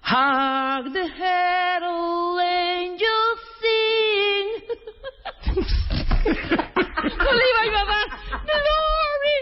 [0.02, 4.48] Hark the herald angels sing.
[7.18, 8.07] no le iba a dar.
[8.52, 9.38] Glory.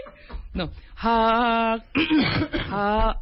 [0.54, 0.70] No.
[0.94, 1.82] Hark.
[2.68, 3.16] hark.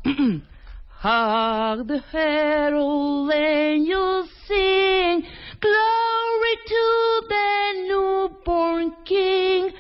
[0.99, 5.25] Hark the herald angels sing.
[5.61, 6.85] Glory to
[7.29, 9.73] the newborn King.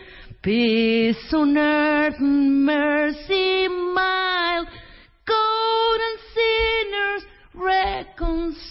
[0.43, 3.30] Peace on earth and mercy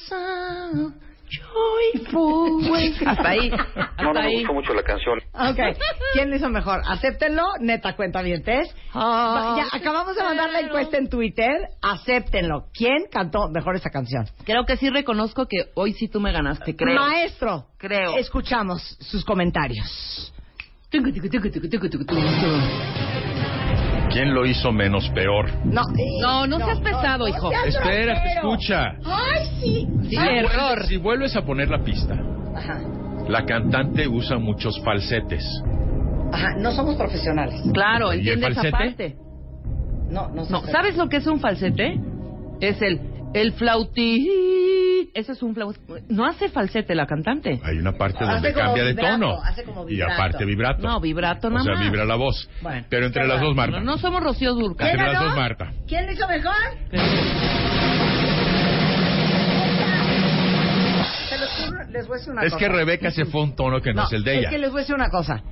[0.09, 0.93] reconcile.
[1.29, 2.95] Joyful way.
[3.05, 3.51] Hasta ahí.
[3.75, 4.35] Hasta No, no me ahí.
[4.39, 5.19] gustó mucho la canción.
[5.33, 5.77] Ok,
[6.13, 6.81] ¿quién lo hizo mejor?
[6.87, 8.41] Acéptenlo, neta cuenta bien,
[8.95, 11.51] Ya, acabamos de mandar la encuesta en Twitter.
[11.83, 12.65] Acéptenlo.
[12.73, 14.25] ¿Quién cantó mejor esa canción?
[14.43, 16.95] Creo que sí reconozco que hoy sí tú me ganaste, creo.
[16.99, 18.17] Maestro, Creo.
[18.17, 20.33] escuchamos sus comentarios.
[24.11, 25.49] ¿Quién lo hizo menos peor?
[25.65, 25.81] No,
[26.21, 27.49] No, no seas pesado, hijo.
[27.49, 28.95] seas Espera, escucha.
[29.05, 29.87] ¡Ay, sí!
[30.09, 30.49] Si error.
[30.51, 32.15] vuelves- Si vuelves a poner la pista,
[32.55, 32.79] Ajá,
[33.27, 35.45] la cantante usa muchos falsetes.
[36.33, 37.61] ajá, no somos profesionales.
[37.73, 39.09] Claro, ¿Y el entiende esa falsete?
[39.11, 39.17] parte.
[40.09, 40.61] No, no, No.
[40.67, 41.99] ¿sabes lo que es un falsete?
[42.61, 42.99] Es el
[43.33, 45.09] el flauti.
[45.13, 45.79] Ese es un flauti.
[46.09, 47.59] No hace falsete la cantante.
[47.63, 49.41] Hay una parte Hace donde como cambia de tono.
[49.43, 50.13] hace como Y vibrato.
[50.13, 50.81] aparte vibrato.
[50.87, 51.83] No, vibrato o nada sea, más.
[51.83, 52.49] vibra la voz.
[52.61, 53.43] Bueno, Pero entre qué las va.
[53.45, 53.79] dos, Marta.
[53.79, 54.87] No, no somos Rocío Durcal.
[54.89, 55.73] Entre ¿Quién las dos, Marta.
[55.87, 56.53] ¿Quién lo hizo mejor?
[56.91, 56.97] Se
[61.99, 62.65] les voy a decir una Es cosa.
[62.65, 64.47] que Rebeca se fue a un tono que no, es el de ella.
[64.47, 65.43] Es que les voy a decir una cosa.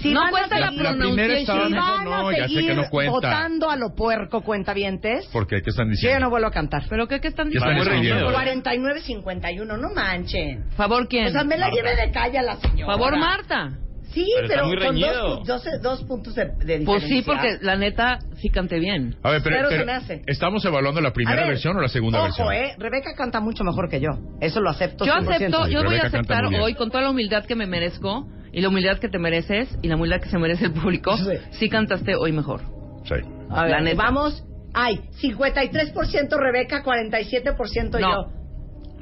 [0.00, 1.72] Si No van a cuenta la La primera si van
[2.04, 3.10] no, a ya sé seguir que no cuenta.
[3.12, 5.62] votando a lo puerco cuentavientes, ¿Por qué?
[5.62, 6.20] ¿Qué están yo ya diciendo?
[6.26, 6.82] no vuelvo a cantar.
[6.88, 8.30] ¿Pero qué, qué están ¿Qué están diciendo?
[8.30, 8.30] escribiendo?
[8.32, 10.70] 49-51, no manchen.
[10.76, 11.26] ¿Favor quién?
[11.26, 12.92] O sea, me la lleve de calle a la señora.
[12.92, 13.78] ¿Favor Marta?
[14.14, 15.36] Sí, Pero está pero, muy con reñido.
[15.44, 17.24] dos, dos, dos puntos de, de Pues sí, diferencia.
[17.26, 19.16] porque la neta sí canté bien.
[19.22, 19.84] A ver, pero, pero.
[20.26, 22.52] ¿estamos evaluando la primera ver, versión o la segunda ojo, versión?
[22.52, 24.10] eh, Rebeca canta mucho mejor que yo.
[24.40, 25.04] Eso lo acepto.
[25.04, 25.34] Yo 100%.
[25.34, 28.68] acepto, yo voy a aceptar hoy con toda la humildad que me merezco y la
[28.68, 31.16] humildad que te mereces y la humildad que se merece el público.
[31.50, 32.60] Sí cantaste hoy mejor.
[33.04, 33.14] Sí.
[33.50, 34.02] A ver, La neta.
[34.02, 34.44] vamos.
[34.72, 38.10] Ay, 53% Rebeca, 47% No.
[38.10, 38.43] yo.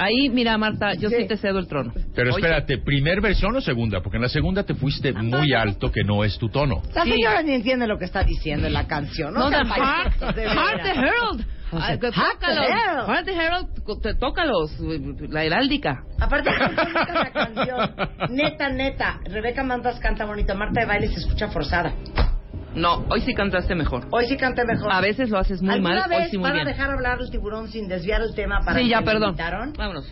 [0.02, 1.26] Ahí, mira, Marta, yo sí, Sí.
[1.28, 1.92] te cedo el trono.
[2.14, 4.00] Pero espérate, ¿primer versión o segunda?
[4.00, 6.82] Porque en la segunda te fuiste muy alto, que no es tu tono.
[6.94, 7.12] La Sí.
[7.12, 9.32] señora ni entiende lo que está diciendo en la canción.
[9.34, 10.34] No, No, the Heart, Heart
[10.82, 10.90] the.
[10.90, 11.46] Herald.
[11.74, 12.68] Ay, que Heart the tócalos.
[12.68, 13.08] Herald.
[13.08, 14.76] Heart the Herald, co- te- tócalos.
[15.30, 16.02] La heráldica.
[16.20, 17.90] Aparte, la canción.
[18.30, 19.20] Neta, neta.
[19.24, 20.54] Rebeca Mandas canta bonito.
[20.54, 21.92] Marta de baile se escucha forzada.
[22.74, 24.06] No, hoy sí cantaste mejor.
[24.10, 24.90] Hoy sí canta mejor.
[24.92, 26.66] A veces lo haces muy ¿Alguna mal, vez hoy sí muy van bien.
[26.66, 29.28] a dejar hablar el tiburón sin desviar el tema para Sí, que ya, me perdón.
[29.30, 29.72] invitaron?
[29.76, 30.06] Vámonos.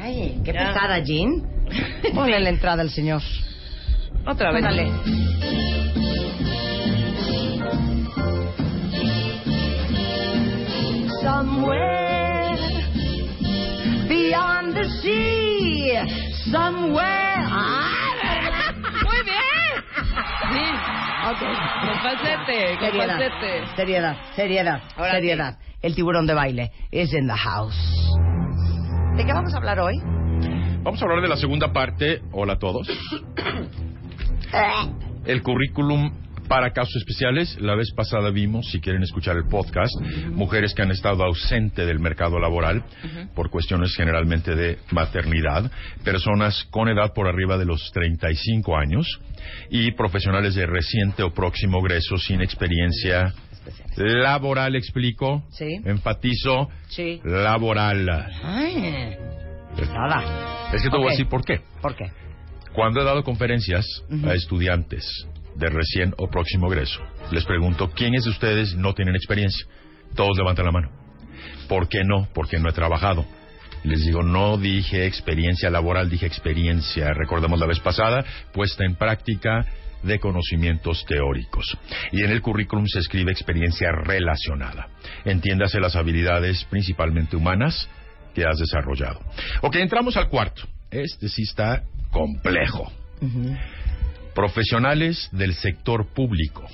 [0.00, 0.68] Ay, qué Ya.
[0.68, 1.42] pesada, Jean.
[2.14, 3.20] Ponle la entrada al señor.
[4.26, 4.62] Otra vez.
[4.62, 4.92] Dale.
[11.24, 12.56] Somewhere
[14.08, 16.04] beyond the sea,
[16.52, 17.44] somewhere.
[19.04, 19.40] Muy bien.
[20.54, 21.13] Sí.
[21.24, 23.76] Con falsete, con Seriedad, falsete.
[23.76, 25.58] seriedad, seriedad, Ahora seriedad.
[25.80, 27.74] El tiburón de baile is in the house.
[29.16, 29.94] ¿De qué vamos a hablar hoy?
[30.82, 32.20] Vamos a hablar de la segunda parte.
[32.32, 32.86] Hola a todos.
[35.24, 36.12] El currículum
[36.54, 37.60] para casos especiales.
[37.60, 39.92] La vez pasada vimos, si quieren escuchar el podcast,
[40.30, 42.84] mujeres que han estado ausentes del mercado laboral
[43.34, 45.68] por cuestiones generalmente de maternidad,
[46.04, 49.18] personas con edad por arriba de los 35 años
[49.68, 53.34] y profesionales de reciente o próximo egreso sin experiencia
[53.96, 55.80] laboral, explico, Sí.
[55.84, 57.20] enfatizo, Sí.
[57.24, 58.08] laboral.
[58.44, 59.16] Ay,
[59.76, 60.70] pesada.
[60.72, 61.08] Es que te voy Ok.
[61.08, 61.60] a decir por qué.
[61.82, 62.12] ¿Por qué?
[62.72, 63.84] Cuando he dado conferencias
[64.24, 65.04] a estudiantes
[65.56, 67.00] de recién o próximo egreso,
[67.30, 69.66] les pregunto, ¿quiénes de ustedes no tienen experiencia?
[70.14, 70.90] Todos levantan la mano.
[71.68, 72.28] ¿Por qué no?
[72.34, 73.24] Porque no he trabajado.
[73.84, 79.66] Les digo, no dije experiencia laboral, dije experiencia, recordamos la vez pasada, puesta en práctica
[80.02, 81.76] de conocimientos teóricos.
[82.12, 84.88] Y en el currículum se escribe experiencia relacionada.
[85.24, 87.88] Entiéndase las habilidades principalmente humanas
[88.34, 89.20] que has desarrollado.
[89.62, 90.62] Ok, entramos al cuarto.
[90.90, 92.90] Este sí está complejo.
[94.34, 96.66] Profesionales del sector público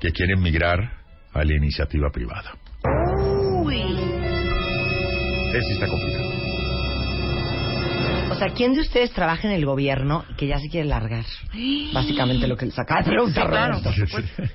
[0.00, 1.02] que quieren migrar
[1.34, 2.54] a la iniciativa privada.
[3.62, 3.82] Uy.
[5.54, 6.32] Ese está complicado.
[8.30, 11.26] O sea, ¿quién de ustedes trabaja en el gobierno y que ya se quiere largar?
[11.92, 13.80] Básicamente lo que les acaba de preguntar Sí, claro.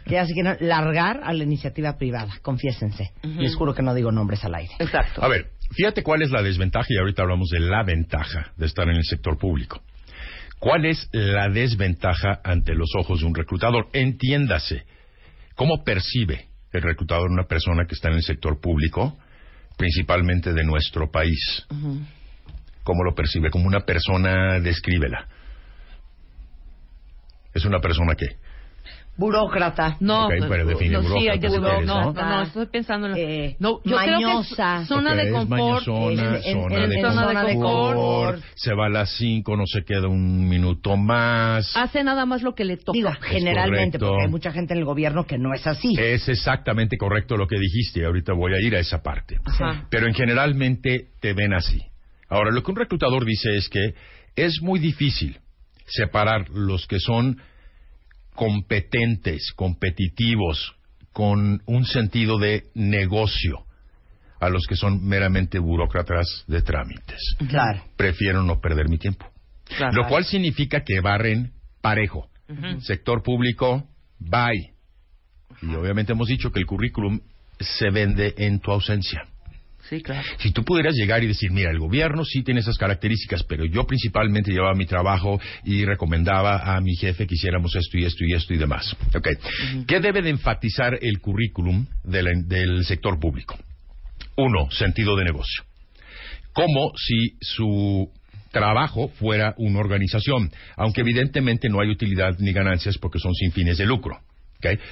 [0.05, 2.39] Que ya se quiere largar a la iniciativa privada.
[2.41, 3.11] Confiésense.
[3.23, 3.39] Ujú.
[3.39, 4.73] Les juro que no digo nombres al aire.
[4.79, 5.23] Exacto.
[5.23, 8.89] A ver, fíjate cuál es la desventaja y ahorita hablamos de la ventaja de estar
[8.89, 9.83] en el sector público.
[10.59, 13.89] ¿Cuál es la desventaja ante los ojos de un reclutador?
[13.93, 14.85] Entiéndase,
[15.55, 19.17] ¿cómo percibe el reclutador una persona que está en el sector público,
[19.77, 21.65] principalmente de nuestro país?
[22.83, 23.51] ¿Cómo lo percibe?
[23.51, 25.27] Como una persona, descríbela.
[27.53, 28.37] ¿Es una persona qué?
[29.17, 29.97] Burócrata.
[29.99, 33.13] No, Ok, pero define no, sí, burócrata, hay que pues, no, no, estoy pensando en
[33.13, 33.19] la...
[33.19, 34.55] Eh, no, yo mañosa.
[34.55, 35.49] creo que es zona Ok, de es confort.
[35.87, 38.43] mañosona, en- zona, en- de, en confort, zona de confort.
[38.55, 41.75] se va a las 5, no se queda un minuto más.
[41.75, 42.93] Hace nada más lo que le toca.
[42.93, 44.07] Digo, generalmente, correcto.
[44.07, 45.95] porque hay mucha gente en el gobierno que no es así.
[45.99, 49.37] Es exactamente correcto lo que dijiste y ahorita voy a ir a esa parte.
[49.45, 49.85] Ajá.
[49.89, 51.81] Pero en generalmente te ven así.
[52.29, 53.93] Ahora, lo que un reclutador dice es que
[54.35, 55.39] es muy difícil
[55.85, 57.39] separar los que son
[58.37, 60.75] competentes, competitivos,
[61.11, 63.65] con un sentido de negocio,
[64.39, 67.19] a los que son meramente burócratas de trámites.
[67.49, 67.83] Claro.
[67.95, 69.25] Prefiero no perder mi tiempo.
[69.65, 69.93] Claro.
[69.93, 71.51] Lo cual significa que barren
[71.81, 72.29] parejo.
[72.81, 73.89] Sector público,
[74.19, 74.71] bye.
[75.63, 77.19] Y obviamente hemos dicho que el currículum
[77.59, 79.23] se vende en tu ausencia.
[79.89, 80.21] Sí, claro.
[80.39, 83.85] Si tú pudieras llegar y decir, mira, el gobierno sí tiene esas características, pero yo
[83.85, 88.33] principalmente llevaba mi trabajo y recomendaba a mi jefe que hiciéramos esto y esto y
[88.33, 88.95] esto y demás.
[89.15, 89.27] Ok.
[89.87, 93.57] ¿Qué debe de enfatizar el currículum de la- del sector público?
[94.35, 95.63] Uno, sentido de negocio.
[96.53, 98.09] Como si su
[98.51, 103.77] trabajo fuera una organización, aunque evidentemente no hay utilidad ni ganancias porque son sin fines
[103.77, 104.19] de lucro.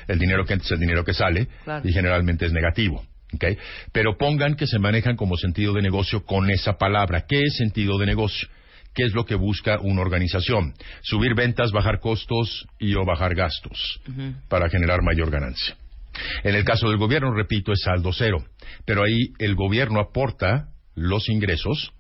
[0.08, 1.88] El dinero que entra es el dinero que sale Claro.
[1.88, 3.04] y generalmente es negativo.
[3.34, 3.45] ¿Ok?
[3.91, 7.26] Pero pongan que se manejan como sentido de negocio con esa palabra.
[7.27, 8.47] ¿Qué es sentido de negocio?
[8.95, 10.73] ¿qué es lo que busca una organización?
[11.03, 13.99] Subir ventas, bajar costos y o bajar gastos
[14.47, 15.76] para generar mayor ganancia.
[16.43, 18.43] En el caso del gobierno, repito, es saldo cero,
[18.85, 21.91] pero ahí el gobierno aporta los ingresos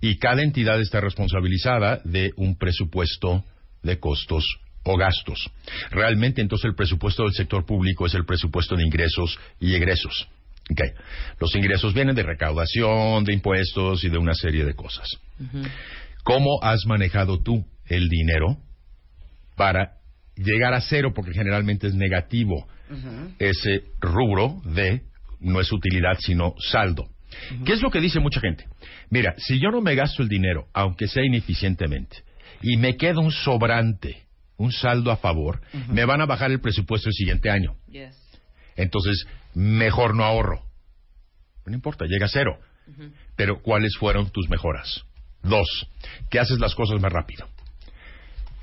[0.00, 3.44] y cada entidad está responsabilizada de un presupuesto
[3.82, 4.44] de costos
[4.84, 5.50] o gastos.
[5.90, 10.28] Realmente entonces el presupuesto del sector público es el presupuesto de ingresos y egresos.
[10.70, 10.80] Ok.
[11.40, 15.08] Los ingresos vienen de recaudación, de impuestos y de una serie de cosas.
[16.24, 18.58] ¿Cómo has manejado tú el dinero
[19.56, 19.92] para
[20.36, 21.12] llegar a cero?
[21.14, 22.66] Porque generalmente es negativo
[23.38, 25.02] ese rubro de
[25.40, 27.08] no es utilidad sino saldo.
[27.64, 28.66] ¿Qué es lo que dice mucha gente?
[29.10, 32.18] Mira, si yo no me gasto el dinero, aunque sea ineficientemente,
[32.62, 34.24] y me queda un sobrante,
[34.56, 37.76] un saldo a favor, me van a bajar el presupuesto el siguiente año.
[38.76, 39.26] Entonces,
[39.58, 40.62] mejor no ahorro.
[41.66, 42.58] No importa, llega a cero.
[43.36, 45.04] Pero, ¿cuáles fueron tus mejoras?
[45.42, 45.88] Dos,
[46.30, 47.46] que haces las cosas más rápido.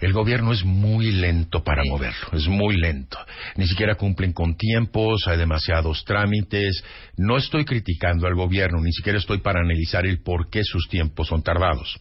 [0.02, 3.18] El gobierno es muy lento para moverlo, es muy lento.
[3.56, 6.84] Ni siquiera cumplen con tiempos, hay demasiados trámites.
[7.18, 11.28] No estoy criticando al gobierno, ni siquiera estoy para analizar el por qué sus tiempos
[11.28, 11.98] son tardados.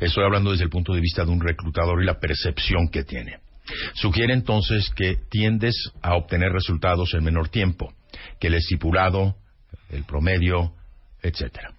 [0.00, 3.38] Estoy hablando desde el punto de vista de un reclutador y la percepción que tiene.
[3.94, 7.94] Sugiere entonces que tiendes a obtener resultados en menor tiempo
[8.38, 9.36] que el estipulado,
[9.90, 10.72] el promedio,
[11.22, 11.72] etcétera.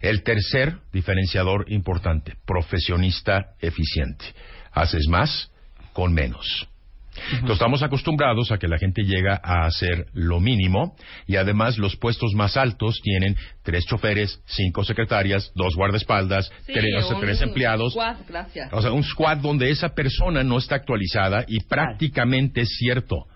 [0.00, 4.24] El tercer diferenciador importante, profesionista eficiente.
[4.72, 5.50] Haces más
[5.92, 6.68] con menos.
[7.32, 10.94] Entonces, estamos acostumbrados a que la gente llega a hacer lo mínimo
[11.26, 16.94] y además los puestos más altos tienen tres choferes, cinco secretarias, dos guardaespaldas, Sí, tres,
[17.04, 17.92] o sea, un tres empleados.
[17.92, 18.72] squad, gracias.
[18.72, 23.26] O sea, un squad donde esa persona no está actualizada y prácticamente es cierto.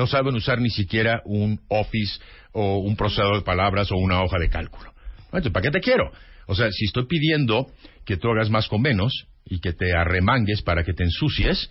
[0.00, 2.22] No saben usar ni siquiera un Office
[2.52, 4.94] o un procesador de palabras o una hoja de cálculo.
[5.26, 6.10] Entonces, ¿para qué te quiero?
[6.46, 7.66] O sea, si estoy pidiendo
[8.06, 11.70] que tú hagas más con menos y que te arremangues para que te ensucies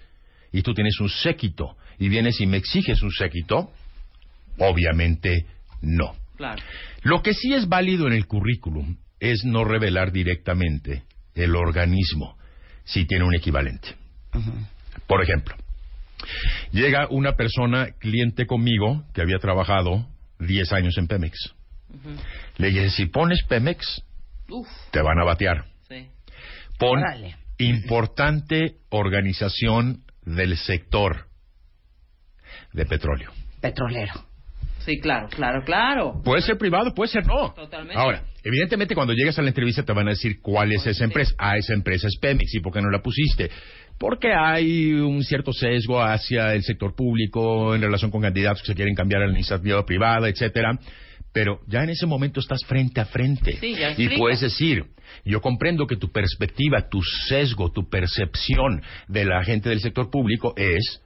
[0.52, 3.72] y tú tienes un séquito y vienes y me exiges un séquito,
[4.60, 5.48] obviamente
[5.82, 6.14] no.
[6.38, 6.62] Claro.
[7.02, 11.02] Lo que sí es válido en el currículum es no revelar directamente
[11.34, 12.38] el organismo
[12.84, 13.96] si tiene un equivalente.
[15.08, 15.56] Por ejemplo,
[16.72, 20.08] llega una persona, cliente conmigo, que había trabajado
[20.40, 21.54] 10 años en Pemex.
[22.58, 24.04] Le dije, si pones Pemex,
[24.50, 24.68] Uf.
[24.92, 25.66] te van a batear.
[25.88, 26.08] Sí.
[26.78, 27.02] Pon
[27.58, 31.26] importante organización del sector
[32.74, 33.32] de petróleo.
[33.62, 34.14] Petrolero.
[34.80, 36.22] Sí, claro, claro, claro.
[36.24, 37.54] Puede ser privado, puede ser no.
[37.54, 38.00] Totalmente.
[38.00, 41.34] Ahora, evidentemente cuando llegas a la entrevista te van a decir cuál es esa empresa.
[41.38, 42.56] Ah, esa empresa es Pemex.
[42.56, 43.50] ¿Y por qué no la pusiste?
[44.00, 48.76] Porque hay un cierto sesgo hacia el sector público en relación con candidatos que se
[48.76, 50.80] quieren cambiar a la iniciativa privada, etcétera.
[51.34, 53.58] Pero ya en ese momento estás frente a frente.
[53.60, 54.86] Sí, ya y puedes decir,
[55.26, 60.54] yo comprendo que tu perspectiva, tu sesgo, tu percepción de la gente del sector público
[60.56, 61.02] es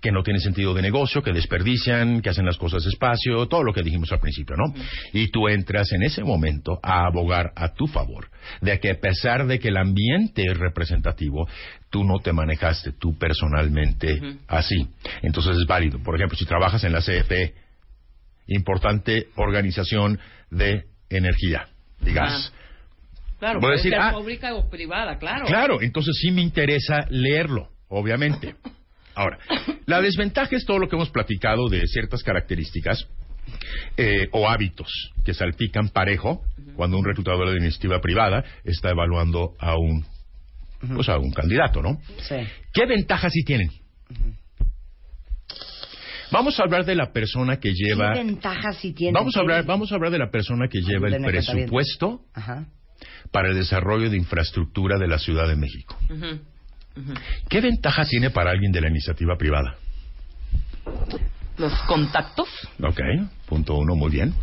[0.00, 3.72] que no tiene sentido de negocio, que desperdician, que hacen las cosas despacio, todo lo
[3.72, 4.74] que dijimos al principio, ¿no?
[5.12, 8.28] Y tú entras en ese momento a abogar a tu favor,
[8.60, 11.48] de que a pesar de que el ambiente es representativo,
[11.90, 14.88] tú no te manejaste tú personalmente así.
[15.22, 15.98] Entonces es válido.
[16.02, 17.54] Por ejemplo, si trabajas en la CFE,
[18.46, 20.18] importante organización
[20.50, 21.68] de energía
[22.04, 22.52] y gas.
[23.38, 25.46] Claro, Voy a puede decir, ser ah, pública o privada, claro.
[25.46, 28.56] Claro, entonces sí me interesa leerlo, obviamente.
[29.18, 29.36] Ahora,
[29.86, 33.04] la desventaja es todo lo que hemos platicado de ciertas características
[33.96, 34.88] eh, o hábitos
[35.24, 36.44] que salpican parejo
[36.76, 40.06] cuando un reclutador de iniciativa privada está evaluando a un,
[40.94, 42.00] pues a un candidato, ¿no?
[42.20, 42.36] Sí.
[42.72, 43.72] ¿Qué ventajas sí tienen?
[46.30, 48.12] Vamos a hablar de la persona que lleva.
[48.12, 49.14] ¿Qué ventajas sí tiene?
[49.14, 52.68] Vamos a hablar, vamos a hablar de la persona que lleva el presupuesto Ajá.
[53.32, 55.98] para el desarrollo de infraestructura de la Ciudad de México.
[57.48, 59.76] ¿Qué ventaja tiene para alguien de la iniciativa privada?
[61.58, 62.48] Los contactos.
[62.82, 63.00] Ok,
[63.46, 64.34] punto uno, muy bien.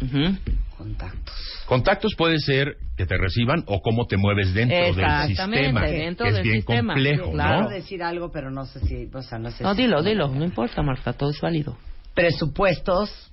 [1.66, 6.24] Contactos puede ser que te reciban o cómo te mueves dentro del Exactamente, sistema, dentro
[6.26, 6.94] que es del bien sistema.
[6.94, 7.70] complejo, Quiero ¿no?
[7.70, 10.28] decir algo, pero no sé si, o sea, no sé No, si- dilo, dilo.
[10.28, 11.78] No importa, Marta, todo es válido.
[12.14, 13.32] Presupuestos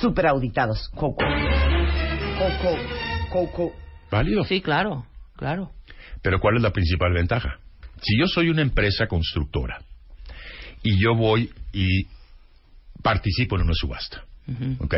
[0.00, 0.88] super auditados.
[0.90, 1.24] Coco.
[2.38, 2.76] Coco.
[3.30, 3.72] Coco.
[4.10, 4.44] Válido.
[4.44, 5.70] Sí, claro, claro.
[6.24, 7.58] Pero ¿cuál es la principal ventaja?
[8.00, 9.82] Si yo soy una empresa constructora
[10.82, 12.06] y yo voy y
[13.02, 14.24] participo en una subasta,
[14.78, 14.94] ¿ok?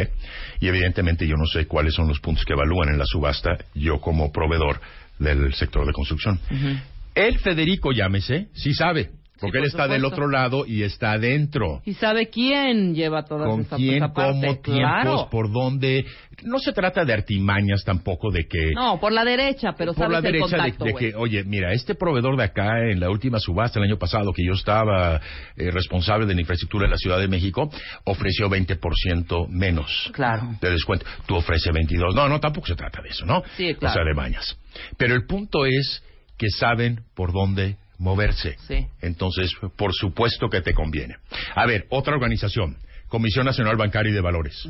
[0.61, 4.01] Y evidentemente yo no sé cuáles son los puntos que evalúan en la subasta, yo
[4.01, 4.81] como proveedor
[5.19, 6.39] del sector de construcción.
[7.13, 9.11] El Federico, llámese, sí sabe.
[9.41, 10.17] Porque por él está del supuesto.
[10.25, 11.83] otro lado y está adentro.
[11.85, 15.29] Y sabe quién lleva todas con quién, cómo, tiempos, claro.
[15.31, 16.07] por dónde.
[16.43, 20.13] No se trata de artimañas tampoco de que No, por la derecha, pero por sabes
[20.13, 21.11] la el derecha de- contacto, de, güey.
[21.13, 24.45] que, oye, mira, este proveedor de acá en la última subasta el año pasado que
[24.45, 25.21] yo estaba
[25.57, 27.71] eh, responsable de la infraestructura de la Ciudad de México,
[28.05, 30.57] ofreció 20% menos Claro.
[30.61, 31.07] de descuento.
[31.27, 32.15] Tú ofreces 22.
[32.15, 33.43] No, no, tampoco se trata de eso, ¿no?
[33.57, 33.93] Sí, claro.
[33.93, 34.17] O sea, de.
[34.97, 36.03] Pero el punto es
[36.39, 38.57] que saben por dónde moverse.
[38.67, 38.87] Sí.
[39.01, 41.17] Entonces, por supuesto que te conviene.
[41.55, 42.77] A ver, otra organización,
[43.09, 44.69] Comisión Nacional Bancaria y de Valores.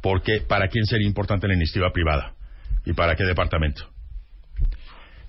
[0.00, 2.34] Porque ¿para quién sería importante la iniciativa privada?
[2.84, 3.88] ¿Y para qué departamento?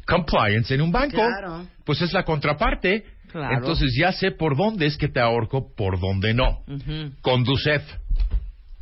[0.06, 1.18] Compliance en un banco.
[1.18, 1.68] Claro.
[1.86, 3.06] Pues es la contraparte.
[3.32, 3.58] Claro.
[3.58, 6.64] Entonces ya sé por dónde es que te ahorco, por dónde no.
[6.68, 7.12] Ujú.
[7.22, 7.84] Conducef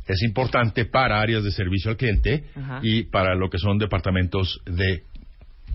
[0.06, 2.44] es importante para áreas de servicio al cliente
[2.82, 5.02] y para lo que son departamentos de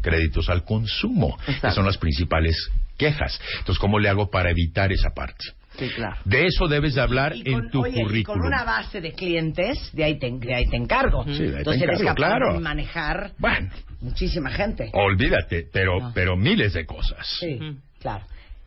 [0.03, 2.55] créditos al consumo, que son las principales
[2.97, 3.41] quejas.
[3.59, 5.43] Entonces, ¿cómo le hago para evitar esa parte?
[5.79, 6.17] Sí, claro.
[6.25, 8.45] De eso debes de hablar Y con, en tu oye, y con currículum.
[8.45, 11.23] una base de clientes, de ahí te, de ahí te encargo.
[11.23, 12.53] Sí, de ahí te Entonces eres encargo, capaz claro.
[12.53, 13.71] de manejar Bueno.
[14.01, 14.91] muchísima gente.
[14.93, 17.25] Olvídate, pero, pero miles de cosas.
[17.39, 17.57] Sí,
[17.99, 18.23] claro.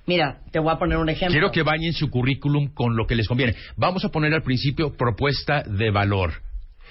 [0.06, 1.32] Mira, te voy a poner un ejemplo.
[1.32, 3.54] Quiero que bañen su currículum con lo que les conviene.
[3.76, 6.32] Vamos a poner al principio propuesta de valor.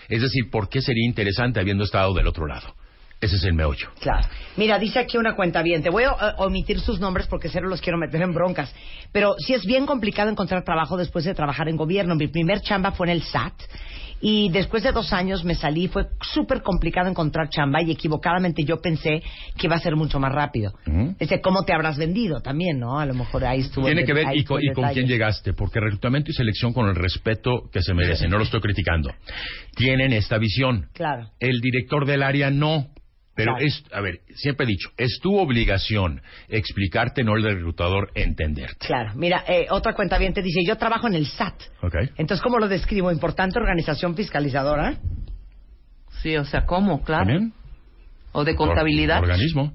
[0.08, 2.74] Es decir, ¿por qué sería interesante habiendo estado del otro lado?
[3.22, 3.90] Ese es el meollo.
[4.02, 4.28] Claro.
[4.58, 5.82] Mira, dice aquí una cuenta bien.
[5.82, 8.74] Te voy a omitir sus nombres porque cero los quiero meter en broncas.
[9.12, 12.16] Pero sí es bien complicado encontrar trabajo después de trabajar en gobierno.
[12.16, 13.54] Mi primer chamba fue en el SAT.
[14.22, 15.88] Y después de dos años me salí.
[15.88, 17.82] Fue súper complicado encontrar chamba.
[17.82, 19.22] Y equivocadamente yo pensé
[19.58, 20.74] que iba a ser mucho más rápido.
[21.20, 23.00] Dice, ¿cómo te habrás vendido también, no?
[23.00, 23.86] A lo mejor ahí estuvo.
[23.86, 26.96] Tiene el- que ver y con, y quién llegaste, porque reclutamiento y selección con el
[26.96, 29.12] respeto que se merecen, no lo estoy criticando.
[29.76, 30.88] Tienen esta visión.
[30.94, 31.30] Claro.
[31.40, 32.88] El director del área no.
[33.36, 33.66] Pero Claro.
[33.68, 38.88] es, a ver, siempre he dicho, es tu obligación explicarte, no el del reclutador, entenderte.
[38.88, 39.12] Claro.
[39.16, 41.62] Mira, eh, otra cuenta bien te dice, yo trabajo en el SAT.
[41.82, 41.96] ¿Ok?
[42.18, 43.12] Entonces, ¿cómo lo describo?
[43.12, 44.98] Importante organización fiscalizadora.
[46.22, 47.04] Sí, o sea, ¿cómo?
[47.04, 47.26] Claro.
[47.26, 47.54] ¿También?
[48.32, 49.18] O de contabilidad.
[49.20, 49.74] Or- organismo.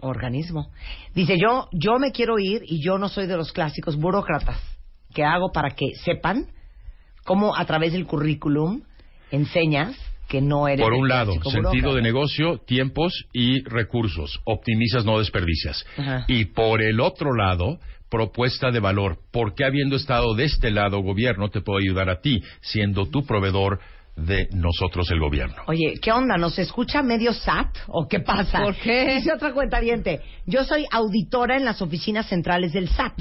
[0.00, 0.70] organismo.
[1.14, 4.60] Dice, yo, yo me quiero ir y yo no soy de los clásicos burócratas.
[5.14, 6.46] ¿Qué hago para que sepan
[7.24, 8.82] cómo a través del currículum
[9.30, 9.96] enseñas
[10.32, 11.94] que no eres Por un lado, sentido burócrata?
[11.94, 14.40] de negocio, tiempos y recursos.
[14.44, 15.84] Optimizas, no desperdicias.
[15.98, 16.24] Ajá.
[16.26, 17.78] Y por el otro lado,
[18.08, 19.18] propuesta de valor.
[19.30, 23.26] ¿Por qué habiendo estado de este lado gobierno te puedo ayudar a ti, siendo tu
[23.26, 23.80] proveedor
[24.16, 25.56] de nosotros el gobierno?
[25.66, 26.36] Oye, ¿qué onda?
[26.36, 28.60] ¿Nos escucha medio SAT o qué pasa?
[28.60, 29.14] ¿Por qué?
[29.16, 29.80] Dice otra cuenta
[30.46, 33.14] Yo soy auditora en las oficinas centrales del SAT.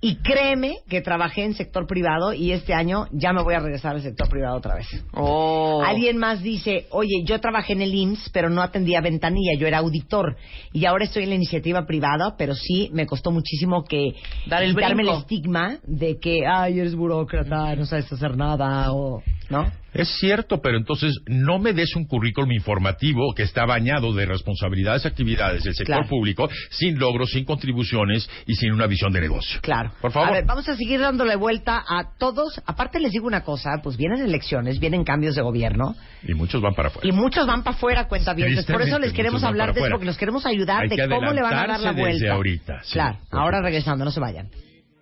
[0.00, 3.94] Y créeme que trabajé en sector privado y este año ya me voy a regresar
[3.94, 4.86] al sector privado otra vez.
[5.14, 5.82] Oh.
[5.82, 9.78] Alguien más dice, oye, yo trabajé en el IMSS, pero no atendía ventanilla, yo era
[9.78, 10.36] auditor.
[10.72, 14.12] Y ahora estoy en la iniciativa privada, pero sí me costó muchísimo que
[14.46, 19.22] Dar el quitarme el estigma de que, ay, eres burócrata, no sabes hacer nada, o...
[19.48, 19.83] ¿No?
[19.94, 25.04] Es cierto, pero entonces no me des un currículum informativo que está bañado de responsabilidades
[25.04, 26.08] y actividades del sector Claro.
[26.08, 29.60] público, sin logros, sin contribuciones y sin una visión de negocio.
[29.62, 29.92] Claro.
[30.00, 30.28] Por favor.
[30.28, 32.60] A ver, vamos a seguir dándole vuelta a todos.
[32.66, 35.94] Aparte les digo una cosa, pues vienen elecciones, vienen cambios de gobierno
[36.26, 37.08] Y muchos van para afuera.
[37.08, 38.54] y muchos van para afuera, cuenta bien.
[38.66, 41.32] Por eso les queremos hablar de eso, porque los queremos ayudar Hay de que cómo
[41.32, 42.12] le van a dar la vuelta.
[42.14, 44.48] desde ahorita, sí, claro, ahora regresando, no se vayan.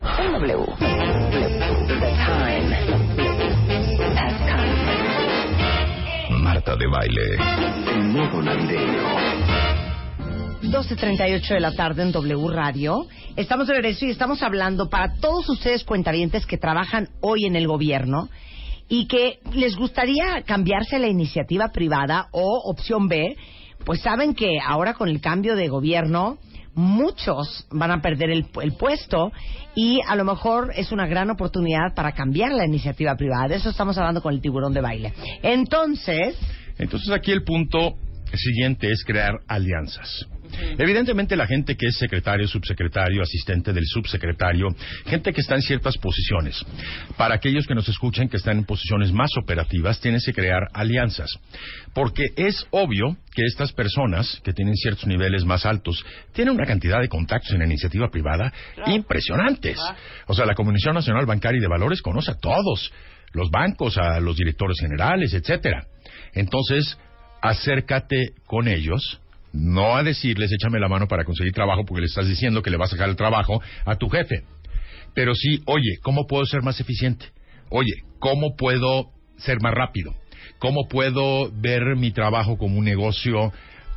[0.02, 0.66] W.
[6.65, 7.35] Marta de baile.
[7.93, 9.03] En modo navideño.
[10.63, 13.07] 12.38 de la tarde en W Radio.
[13.35, 17.67] Estamos de regreso y estamos hablando para todos ustedes cuentavientes que trabajan hoy en el
[17.67, 18.29] gobierno
[18.89, 23.37] y que les gustaría cambiarse a la iniciativa privada o opción B,
[23.85, 26.39] pues saben que ahora con el cambio de gobierno
[26.74, 29.32] muchos van a perder el, el puesto
[29.74, 33.49] y a lo mejor es una gran oportunidad para cambiar la iniciativa privada.
[33.49, 35.12] De eso estamos hablando con el tiburón de baile.
[35.43, 36.36] Entonces,
[36.78, 37.94] Entonces aquí el punto
[38.35, 40.27] siguiente es crear alianzas.
[40.79, 44.69] Evidentemente la gente que es secretario, subsecretario, asistente del subsecretario,
[45.07, 46.65] gente que está en ciertas posiciones.
[47.16, 51.31] Para aquellos que nos escuchen que están en posiciones más operativas, tienes que crear alianzas.
[51.95, 57.01] Porque es obvio que estas personas que tienen ciertos niveles más altos tienen una cantidad
[57.01, 58.53] de contactos en la iniciativa privada
[58.87, 59.79] impresionantes.
[60.27, 62.93] O sea, la Comisión Nacional Bancaria y de Valores conoce a todos,
[63.33, 65.87] los bancos, a los directores generales, etcétera.
[66.35, 66.99] Entonces,
[67.41, 69.20] acércate con ellos,
[69.53, 72.77] no a decirles échame la mano para conseguir trabajo porque le estás diciendo que le
[72.77, 74.45] vas a sacar el trabajo a tu jefe.
[75.15, 77.27] Pero sí, oye, ¿cómo puedo ser más eficiente?
[77.69, 80.15] Oye, ¿cómo puedo ser más rápido?
[80.59, 83.53] ¿Cómo puedo ver mi trabajo como un negocio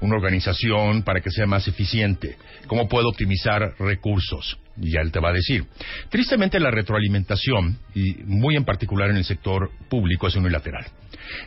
[0.05, 2.37] una organización para que sea más eficiente?
[2.67, 4.57] ¿Cómo puedo optimizar recursos?
[4.77, 5.65] Y ya él te va a decir.
[6.09, 10.85] Tristemente la retroalimentación, y muy en particular en el sector público, es unilateral.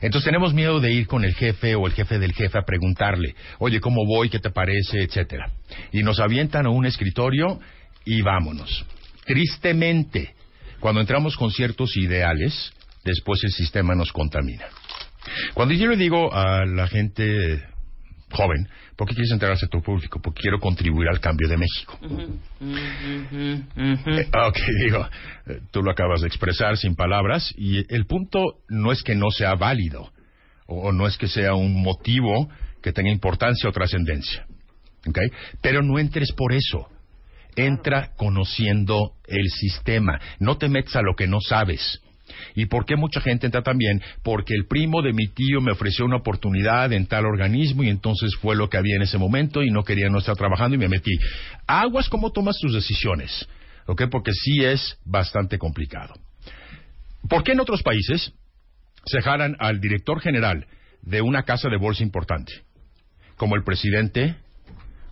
[0.01, 3.35] Entonces tenemos miedo de ir con el jefe o el jefe del jefe a preguntarle,
[3.59, 4.29] oye, ¿cómo voy?
[4.29, 5.03] ¿Qué te parece?
[5.03, 5.53] Etcétera.
[5.93, 7.61] Y nos avientan a un escritorio
[8.05, 8.85] y vámonos.
[9.25, 10.35] Tristemente,
[10.81, 12.73] cuando entramos con ciertos ideales,
[13.05, 14.67] después el sistema nos contamina.
[15.55, 17.63] Cuando yo le digo a la gente
[18.31, 20.21] joven, ¿por qué quieres enterarse a tu público?
[20.21, 21.99] Porque quiero contribuir al cambio de México.
[22.03, 22.27] Eh,
[24.47, 25.09] ok, digo,
[25.47, 29.31] eh, tú lo acabas de expresar sin palabras y el punto no es que no
[29.31, 30.13] sea válido
[30.67, 32.51] o, o no es que sea un motivo
[32.83, 34.47] que tenga importancia o trascendencia.
[35.07, 35.19] ¿ok?
[35.61, 36.89] Pero no entres por eso.
[37.57, 40.21] Entra conociendo el sistema.
[40.39, 42.01] No te metas a lo que no sabes.
[42.55, 44.03] ¿Y por qué mucha gente entra también?
[44.23, 48.35] Porque el primo de mi tío me ofreció una oportunidad en tal organismo y entonces
[48.37, 50.89] fue lo que había en ese momento y no quería no estar trabajando y me
[50.89, 51.13] metí.
[51.67, 53.47] Aguas cómo tomas tus decisiones,
[53.87, 54.03] ¿ok?
[54.11, 56.15] Porque sí es bastante complicado.
[57.29, 58.33] ¿Por qué en otros países
[59.05, 60.67] se jalan al director general
[61.03, 62.53] de una casa de bolsa importante,
[63.37, 64.37] como el presidente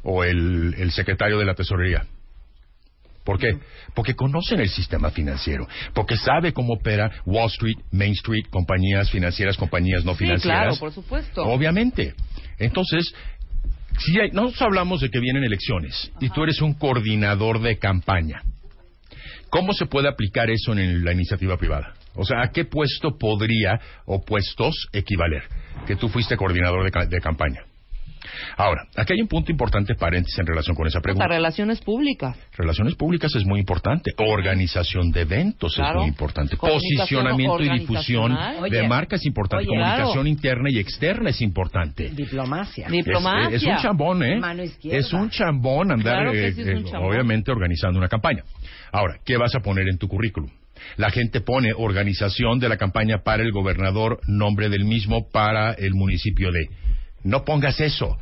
[0.03, 2.07] o el, el secretario de la tesorería?
[3.27, 3.59] ¿Por qué?
[3.95, 9.57] Porque conocen el sistema financiero, porque sabe cómo opera Wall Street, Main Street, compañías financieras,
[9.59, 10.61] compañías no Sí, financieras.
[10.61, 11.43] claro, por supuesto.
[11.43, 12.15] Obviamente.
[12.59, 13.13] Entonces,
[13.99, 18.41] si hay- nosotros hablamos de que vienen elecciones y tú eres un coordinador de campaña.
[19.51, 21.95] ¿Cómo se puede aplicar eso en la iniciativa privada?
[22.15, 25.43] O sea, ¿a qué puesto podría o puestos equivaler?
[25.87, 27.61] Que tú fuiste coordinador de campaña.
[28.57, 31.29] Ahora, aquí hay un punto importante paréntesis en relación con esa Hasta pregunta.
[31.29, 32.37] relaciones públicas.
[32.57, 34.13] Relaciones públicas es muy importante.
[34.19, 35.99] Organización de eventos Claro.
[36.01, 36.57] es muy importante.
[36.57, 39.67] Posicionamiento y difusión de Oye, marca es importante.
[39.67, 40.27] oye, Comunicación claro.
[40.29, 42.11] interna y externa es importante.
[42.11, 42.89] Diplomacia.
[42.89, 44.39] Es, es un chambón, ¿eh?
[44.39, 44.99] Mano izquierda.
[44.99, 47.11] Es un chambón andar, Claro que eh, sí es un eh, chambón.
[47.11, 48.43] obviamente, organizando una campaña.
[48.93, 50.51] Ahora, ¿qué vas a poner en tu currículum?
[50.97, 55.95] La gente pone organización de la campaña para el gobernador, nombre del mismo para el
[55.95, 56.69] municipio de.
[57.23, 58.19] No pongas eso.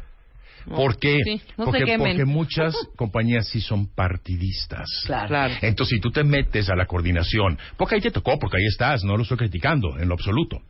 [0.66, 1.18] ¿Por qué?
[1.24, 4.88] sí, no se porque, porque muchas compañías sí son partidistas.
[5.06, 5.28] Claro.
[5.28, 5.54] Claro.
[5.60, 9.04] Entonces, si tú te metes a la coordinación, porque ahí te tocó, porque ahí estás,
[9.04, 10.62] no lo estoy criticando en lo absoluto.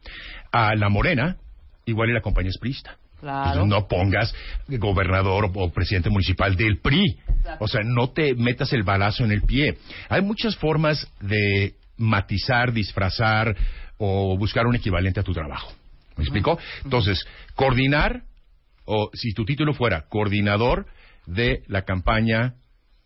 [0.50, 1.36] A la morena,
[1.86, 2.96] igual y la compañía es prista.
[3.20, 3.62] Claro.
[3.62, 4.34] Entonces, no pongas
[4.68, 7.18] gobernador o presidente municipal del PRI.
[7.58, 9.78] O sea, no te metas el balazo en el pie.
[10.08, 13.54] Hay muchas formas de matizar, disfrazar
[13.98, 15.72] o buscar un equivalente a tu trabajo.
[16.16, 16.58] ¿Me explico?
[16.84, 17.24] Entonces,
[17.54, 18.22] coordinar,
[18.84, 20.86] o si tu título fuera coordinador
[21.26, 22.54] de la campaña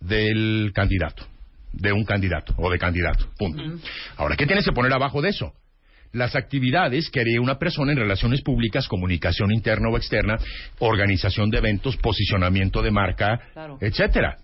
[0.01, 1.27] del candidato,
[1.73, 3.27] de un candidato o de candidato.
[3.39, 3.63] Punto.
[4.17, 5.53] Ahora, ¿qué tienes que poner abajo de eso?
[6.13, 10.39] Las actividades que haría una persona en relaciones públicas, comunicación interna o externa,
[10.79, 13.79] organización de eventos, posicionamiento de marca, Claro.
[13.81, 14.37] etcétera.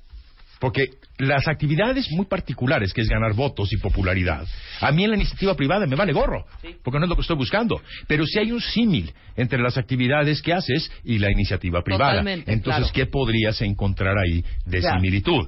[0.64, 4.46] Porque las actividades muy particulares, que es ganar votos y popularidad,
[4.80, 6.46] a mí en la iniciativa privada me vale gorro,
[6.82, 7.82] porque no es lo que estoy buscando.
[8.06, 12.50] Pero si hay un símil entre las actividades que haces y la iniciativa privada, Totalmente,
[12.50, 12.92] entonces, claro.
[12.94, 14.96] ¿qué podrías encontrar ahí de Claro.
[15.00, 15.46] similitud?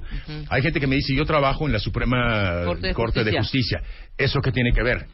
[0.49, 3.81] Hay gente que me dice, yo trabajo en la Suprema Corte de Corte de Justicia.
[4.17, 5.05] ¿Eso qué tiene que ver?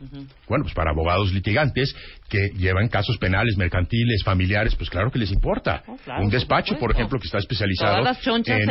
[0.47, 1.93] Bueno, pues para abogados litigantes
[2.29, 5.83] que llevan casos penales, mercantiles, familiares, pues claro que les importa.
[6.05, 8.05] claro, un despacho, por ejemplo, que está especializado en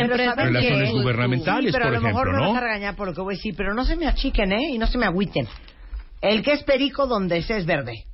[0.09, 2.53] relaciones que- gubernamentales, Sí, pero por a lo mejor ejemplo, me ¿no?
[2.55, 4.71] vas a regañar por lo que voy a decir, pero no se me achiquen, ¿eh?
[4.73, 5.47] Y no se me agüiten.
[6.23, 8.05] El que es perico donde se es verde.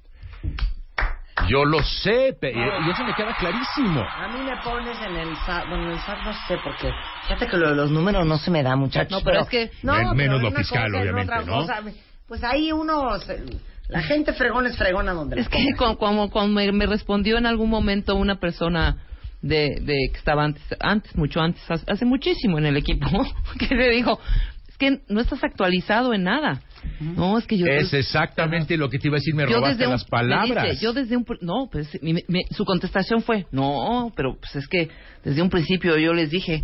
[1.49, 4.01] Yo lo sé, y eso me queda clarísimo.
[4.03, 6.91] A mí me pones en el SAT, bueno, en el SAT no sé por qué.
[7.23, 9.13] Fíjate que lo de los números no se me da, muchachos.
[9.13, 11.53] No, pero es que- No, Men- pero menos en lo fiscal, obviamente, ¿no?
[11.61, 11.81] cosa,
[12.29, 13.43] pues ahí uno, se-
[13.89, 17.39] la gente fregona es fregona donde la Es que cu- como cuando me, me respondió
[17.39, 18.99] en algún momento una persona
[19.41, 23.09] de, de que estaba antes, antes, mucho antes, hace, muchísimo en el equipo,
[23.59, 24.21] que le dijo,
[24.69, 26.61] es que no estás actualizado en nada.
[27.01, 27.67] No, es que yo...
[27.67, 30.65] Es exactamente lo que te iba a decir, me robaste un- las palabras.
[30.65, 31.25] me dice, yo desde un...
[31.41, 34.89] No, pues mi- mi- su contestación fue, no, pero pues es que
[35.25, 36.63] desde un principio yo les dije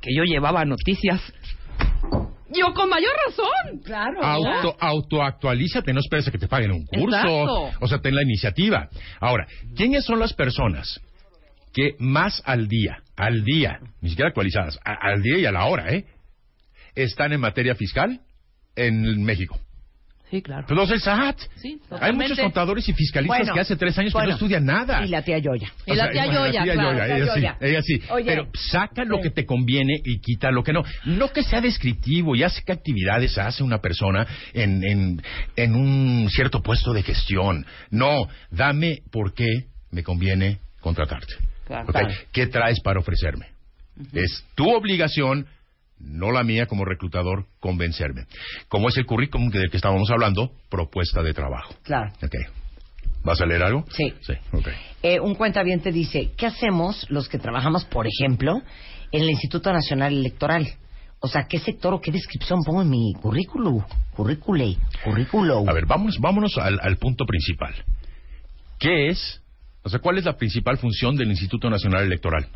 [0.00, 1.20] que yo llevaba noticias.
[2.54, 3.80] Yo con mayor razón.
[3.84, 4.22] Claro.
[4.22, 7.16] Auto, autoactualízate, no esperes a que te paguen un curso.
[7.16, 7.70] Exacto.
[7.80, 8.88] O sea, ten la iniciativa.
[9.20, 9.46] Ahora,
[9.76, 11.00] ¿quiénes son las personas
[11.72, 15.64] que más al día, al día, ni siquiera actualizadas, a- al día y a la
[15.66, 16.04] hora, ¿eh?
[16.94, 18.20] Están en materia fiscal
[18.76, 19.58] en México?
[20.32, 20.64] Sí, claro.
[20.66, 21.36] Pues los del SAT.
[21.56, 25.04] Sí, Hay muchos contadores y fiscalistas Bueno, que hace tres años que no estudian nada.
[25.04, 25.70] Y la tía Yoya.
[25.84, 26.92] Y la tía Yoya, la tía claro.
[26.92, 27.56] Yoya, La ella tía sí, Yoya.
[27.60, 28.02] ella sí.
[28.08, 28.24] Oye.
[28.24, 29.24] Pero saca lo Sí.
[29.24, 30.84] que te conviene y quita lo que no.
[31.04, 35.22] No que sea descriptivo y hace qué actividades hace una persona en, en,
[35.54, 37.66] en un cierto puesto de gestión.
[37.90, 41.34] No, dame por qué me conviene contratarte.
[42.32, 43.48] ¿Qué traes para ofrecerme?
[44.14, 45.46] Es tu obligación,
[46.02, 48.24] no la mía como reclutador, convencerme.
[48.68, 51.74] Como es el currículum del que estábamos hablando, propuesta de trabajo.
[51.82, 52.12] Claro.
[52.22, 52.34] Ok.
[53.24, 53.84] ¿Vas a leer algo?
[53.90, 54.12] Sí.
[54.20, 54.68] Sí, ok.
[55.02, 58.60] Eh, un cuentaviente dice, ¿qué hacemos los que trabajamos, por ejemplo,
[59.12, 60.66] en el Instituto Nacional Electoral?
[61.20, 63.80] O sea, ¿qué sector o qué descripción pongo en mi currículum?
[64.16, 64.74] Currículum.
[65.04, 65.68] Currículum.
[65.68, 67.74] A ver, vámonos, vámonos al, al punto principal.
[68.80, 69.40] ¿Qué es?
[69.84, 72.48] O sea, ¿cuál es la principal función del Instituto Nacional Electoral?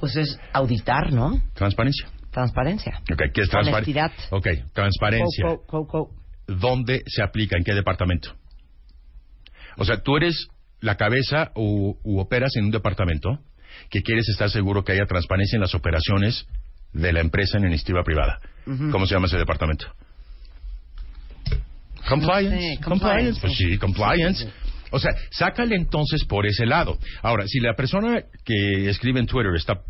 [0.00, 1.40] Pues es auditar, ¿no?
[1.54, 2.08] Transparencia.
[2.30, 3.00] Transparencia.
[3.12, 4.02] Ok, ¿qué es transparencia?
[4.02, 4.12] Honestidad.
[4.30, 5.44] Ok, transparencia.
[5.44, 6.10] Co- co- co-
[6.46, 7.56] ¿Dónde se aplica?
[7.56, 8.34] ¿En qué departamento?
[9.76, 10.48] O sea, tú eres
[10.80, 13.38] la cabeza u, u operas en un departamento
[13.90, 16.46] que quieres estar seguro que haya transparencia en las operaciones
[16.92, 18.40] de la empresa en iniciativa privada.
[18.90, 19.86] ¿Cómo se llama ese departamento?
[22.08, 22.54] Compliance.
[22.54, 22.84] No sé, compliance.
[22.84, 23.40] compliance.
[23.40, 24.48] Pues sí, compliance.
[24.90, 26.98] O sea, sácale entonces por ese lado.
[27.22, 29.82] Ahora, si la persona que escribe en Twitter está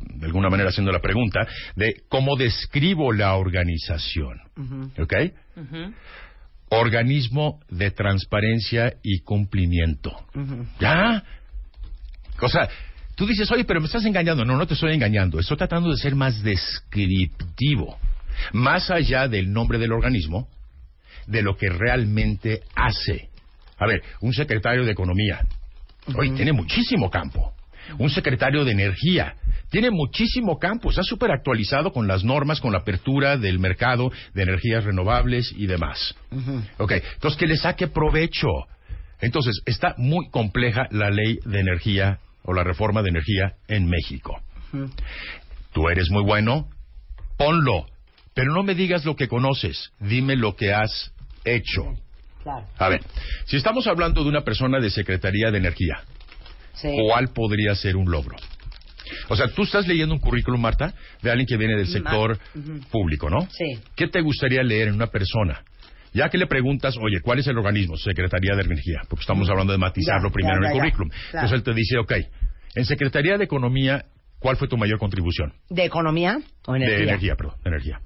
[0.00, 1.46] de alguna manera haciendo la pregunta
[1.76, 4.40] de cómo describo la organización,
[4.98, 5.14] ¿ok?
[6.70, 10.12] Organismo de transparencia y cumplimiento.
[10.78, 11.22] ¿Ya?
[12.40, 12.68] O sea,
[13.14, 14.44] tú dices, oye, pero me estás engañando.
[14.44, 15.38] No, no te estoy engañando.
[15.38, 17.98] Estoy tratando de ser más descriptivo.
[18.52, 20.48] Más allá del nombre del organismo,
[21.26, 23.28] de lo que realmente hace.
[23.80, 25.40] A ver, un secretario de Economía.
[26.14, 27.54] Hoy tiene muchísimo campo.
[27.98, 29.34] Un secretario de Energía.
[29.70, 30.90] Tiene muchísimo campo.
[30.90, 35.66] Está súper actualizado con las normas, con la apertura del mercado de energías renovables y
[35.66, 36.14] demás.
[36.78, 38.48] Ok, entonces que le saque provecho.
[39.20, 44.40] Entonces, está muy compleja la ley de energía o la reforma de energía en México.
[45.72, 46.68] Tú eres muy bueno,
[47.36, 47.86] ponlo.
[48.34, 51.12] Pero no me digas lo que conoces, dime lo que has
[51.44, 51.94] hecho.
[52.42, 52.66] Claro.
[52.78, 53.00] A ver,
[53.46, 56.00] si estamos hablando de una persona de Secretaría de Energía,
[56.74, 56.88] Sí.
[57.08, 58.36] ¿cuál podría ser un logro?
[59.28, 62.38] O sea, tú estás leyendo un currículum, Marta, de alguien que viene del sector
[62.90, 63.40] público, ¿no?
[63.50, 63.78] Sí.
[63.96, 65.62] ¿Qué te gustaría leer en una persona?
[66.12, 67.96] Ya que le preguntas, oye, ¿cuál es el organismo?
[67.96, 70.80] Secretaría de Energía, porque estamos hablando de matizarlo Ya, primero ya, en el ya.
[70.80, 71.08] currículum.
[71.10, 71.46] Claro.
[71.46, 72.12] Entonces él te dice, ok,
[72.76, 74.04] en Secretaría de Economía,
[74.38, 75.52] ¿cuál fue tu mayor contribución?
[75.68, 76.96] ¿De economía o energía?
[76.98, 78.00] De energía, perdón, de energía.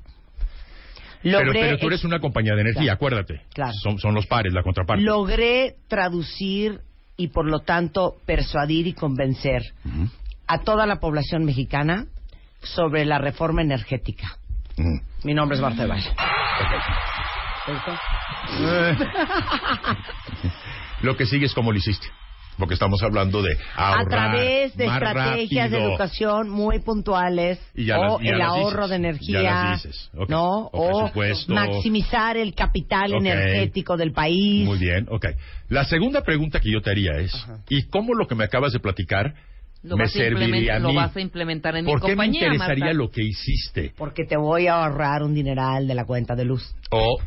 [1.25, 2.95] Pero, Logré, pero tú eres una compañía de energía, Claro.
[2.97, 3.41] acuérdate.
[3.55, 3.73] Claro.
[3.83, 5.03] Son, son los pares, la contraparte.
[5.03, 6.81] logré traducir
[7.17, 9.63] y por lo tanto persuadir y convencer
[10.47, 12.07] a toda la población mexicana
[12.63, 14.37] sobre la reforma energética.
[15.23, 16.11] Mi nombre es Marta Valle.
[18.61, 18.97] Eh.
[21.03, 22.07] Lo que sigue es cómo lo hiciste.
[22.59, 25.91] Porque estamos hablando de A ahorrar través de más estrategias de rápido.
[25.91, 28.91] educación muy puntuales Y ya o las- ya el las ahorro dices.
[28.91, 30.11] de energía, Ya las dices.
[30.17, 30.29] Ok.
[30.31, 30.67] ¿no?
[30.73, 31.11] O O
[31.49, 33.21] maximizar el capital Ok.
[33.21, 34.65] energético del país.
[34.67, 35.27] Muy bien, ok.
[35.69, 37.33] La segunda pregunta que yo te haría es,
[37.69, 39.35] ¿y cómo lo que me acabas de platicar
[39.83, 40.97] Lo me a serviría a lo mí?
[40.97, 42.99] vas a implementar en ¿Por mi qué me compañía, interesaría Marta?
[42.99, 43.93] lo que hiciste?
[43.99, 46.75] Porque te voy a ahorrar un dineral de la cuenta de luz.
[46.91, 47.19] O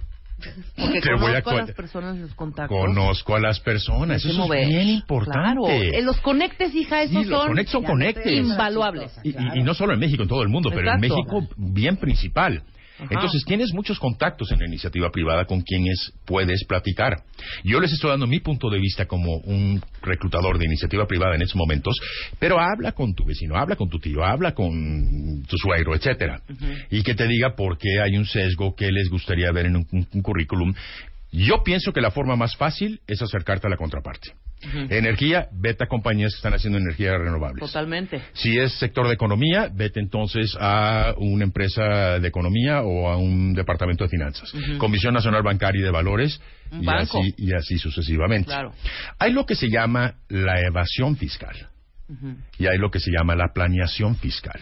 [0.75, 2.77] Porque te voy a conozco a las personas los contactos.
[2.79, 4.23] conozco a las personas.
[4.23, 4.61] Eso mover.
[4.63, 5.39] es bien importante.
[5.41, 5.67] Claro.
[5.67, 8.31] Eh, Los conectes, hija, esos Sí, los son, conectes son conectes.
[8.31, 9.11] invaluables.
[9.23, 10.99] Y, y- y no solo en México, en todo el mundo, pero en.
[10.99, 12.61] México bien principal.
[12.99, 13.07] Ajá.
[13.11, 17.23] Entonces tienes muchos contactos en la iniciativa privada con quienes puedes platicar.
[17.63, 21.41] Yo les estoy dando mi punto de vista como un reclutador de iniciativa privada en
[21.41, 21.95] estos momentos,
[22.39, 26.41] pero habla con tu vecino, habla con tu tío, habla con tu suegro, etcétera,
[26.89, 29.87] y que te diga por qué hay un sesgo que les gustaría ver en un,
[29.91, 30.73] un- un currículum.
[31.31, 34.33] Yo pienso que la forma más fácil es acercarte a la contraparte.
[34.89, 37.63] Energía, vete a compañías que están haciendo energías renovables.
[37.63, 38.23] Totalmente.
[38.33, 43.53] Si es sector de economía, vete entonces a una empresa de economía o a un
[43.53, 44.51] departamento de finanzas.
[44.79, 46.41] Comisión Nacional Bancaria y de Valores
[46.71, 47.19] Un y banco.
[47.19, 48.47] así, y así sucesivamente.
[48.47, 48.73] Claro.
[49.19, 51.69] Hay lo que se llama la evasión fiscal
[52.57, 54.59] y hay lo que se llama la planeación fiscal.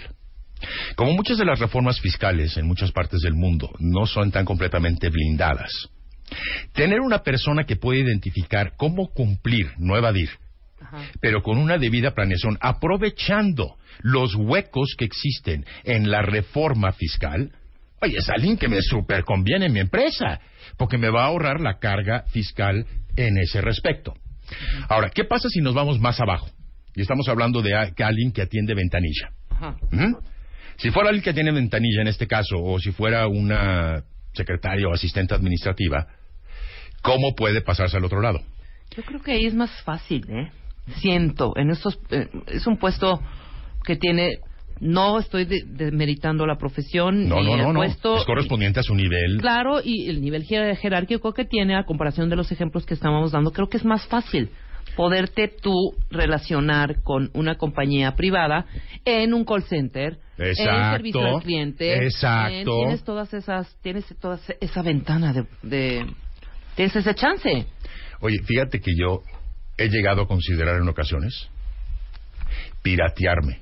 [0.96, 5.10] Como muchas de las reformas fiscales en muchas partes del mundo no son tan completamente
[5.10, 5.90] blindadas,
[6.74, 10.30] tener una persona que puede identificar cómo cumplir, no evadir,
[11.20, 17.52] pero con una debida planeación, aprovechando los huecos que existen en la reforma fiscal,
[18.02, 20.40] oye, es alguien que me super conviene en mi empresa,
[20.78, 22.86] porque me va a ahorrar la carga fiscal
[23.16, 24.14] en ese respecto.
[24.90, 26.50] Ahora, ¿qué pasa si nos vamos más abajo?
[26.96, 29.32] Y estamos hablando de alguien que atiende ventanilla.
[29.50, 29.76] Ajá.
[29.92, 30.16] ¿Mm?
[30.78, 34.04] Si fuera alguien que tiene ventanilla en este caso, o si fuera una
[34.36, 36.08] secretaria o asistente administrativa,
[37.02, 38.42] ¿cómo puede pasarse al otro lado?
[38.96, 40.52] Yo creo que ahí es más fácil, ¿eh?
[40.98, 43.20] Siento, en estos eh, es un puesto
[43.84, 44.38] que tiene
[44.80, 47.80] no estoy de- demeritando la profesión No, ni no, el no, no.
[47.80, 49.38] puesto Es correspondiente a su nivel.
[49.40, 53.32] Claro, y el nivel jer- jerárquico que tiene a comparación de los ejemplos que estábamos
[53.32, 54.50] dando, creo que es más fácil.
[54.96, 55.74] Poderte tú
[56.10, 58.66] relacionar con una compañía privada
[59.06, 62.06] en un call center, en servicio al cliente.
[62.06, 62.54] exacto.
[62.56, 66.06] en- tienes todas esas, tienes toda esa ventana de, de
[66.76, 67.66] tienes ese chance.
[68.22, 69.22] Oye, fíjate que yo
[69.78, 71.50] he llegado a considerar en ocasiones
[72.82, 73.62] piratearme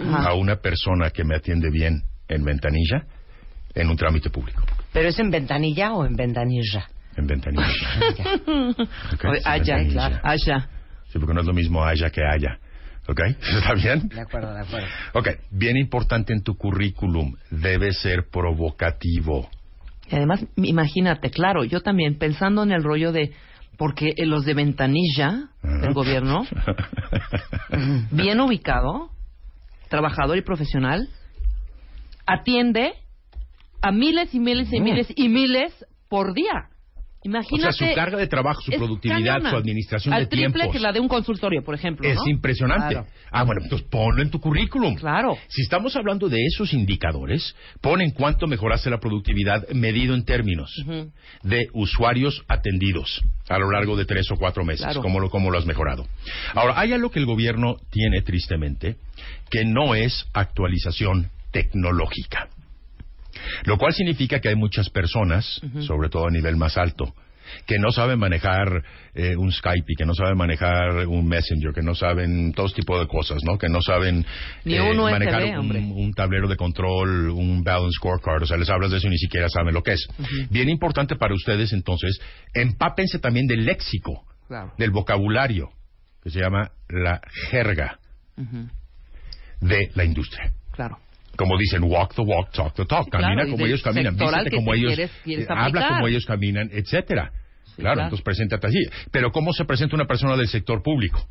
[0.00, 0.30] Ajá.
[0.30, 3.06] a una persona que me atiende bien en ventanilla
[3.74, 4.62] en un trámite público.
[4.92, 6.88] ¿Pero es en ventanilla o en ventanilla?
[7.18, 7.66] En ventanilla.
[9.12, 9.92] Ok, Oye, sí, allá, ventanilla.
[9.92, 10.68] claro, allá.
[11.08, 12.58] Sí, porque no es lo mismo haya que haya.
[13.08, 13.20] ¿Ok?
[13.56, 14.08] ¿Está bien?
[14.08, 14.86] De acuerdo, de acuerdo.
[15.14, 19.48] Ok, bien importante en tu currículum, debe ser provocativo.
[20.10, 23.32] Y además, imagínate, claro, yo también pensando en el rollo de
[23.76, 26.44] porque los de ventanilla del gobierno,
[28.10, 29.10] bien ubicado,
[29.88, 31.08] trabajador y profesional,
[32.26, 32.92] atiende
[33.80, 34.84] a miles y miles y Mm.
[34.84, 35.72] miles y miles
[36.08, 36.68] por día.
[37.24, 37.68] Imagínate.
[37.68, 39.50] O sea, su carga de trabajo, su productividad, cañona.
[39.50, 40.72] su administración Al de triple tiempos.
[40.72, 42.08] que la de un consultorio, por ejemplo.
[42.08, 42.28] Es ¿no?
[42.28, 42.94] impresionante.
[42.94, 43.06] Claro.
[43.30, 44.94] Ah, bueno, entonces ponlo en tu currículum.
[44.94, 45.36] Claro.
[45.48, 50.72] Si estamos hablando de esos indicadores, pon en cuánto mejoraste la productividad medido en términos
[51.42, 54.84] de usuarios atendidos a lo largo de tres o cuatro meses.
[54.84, 55.02] Claro.
[55.02, 56.06] ¿Cómo, lo, ¿Cómo lo has mejorado?
[56.54, 58.96] Ahora, hay algo que el gobierno tiene tristemente,
[59.50, 62.48] que no es actualización tecnológica.
[63.64, 67.14] Lo cual significa que hay muchas personas, sobre todo a nivel más alto,
[67.66, 68.82] que no saben manejar
[69.14, 72.98] eh, un Skype y que no saben manejar un Messenger, que no saben todo tipo
[72.98, 73.58] de cosas, ¿no?
[73.58, 74.24] Que no saben
[74.64, 79.06] USB, manejar un, tablero de control, un balance scorecard, o sea, les hablas de eso
[79.06, 80.06] y ni siquiera saben lo que es.
[80.50, 82.18] Bien importante para ustedes, entonces,
[82.54, 84.72] empápense también del léxico, Claro.
[84.78, 85.68] del vocabulario,
[86.22, 87.20] que se llama la
[87.50, 87.98] jerga
[89.60, 90.52] de la industria.
[90.72, 90.98] Claro.
[91.38, 93.08] Como dicen, walk the walk, talk the talk.
[93.08, 97.30] Camina como ellos caminan, vístete como ellos, quieres- quieres eh, habla como ellos caminan, etcétera.
[97.30, 98.00] claro, claro.
[98.02, 98.78] entonces preséntate así.
[99.12, 101.24] Pero ¿cómo se presenta una persona del sector público?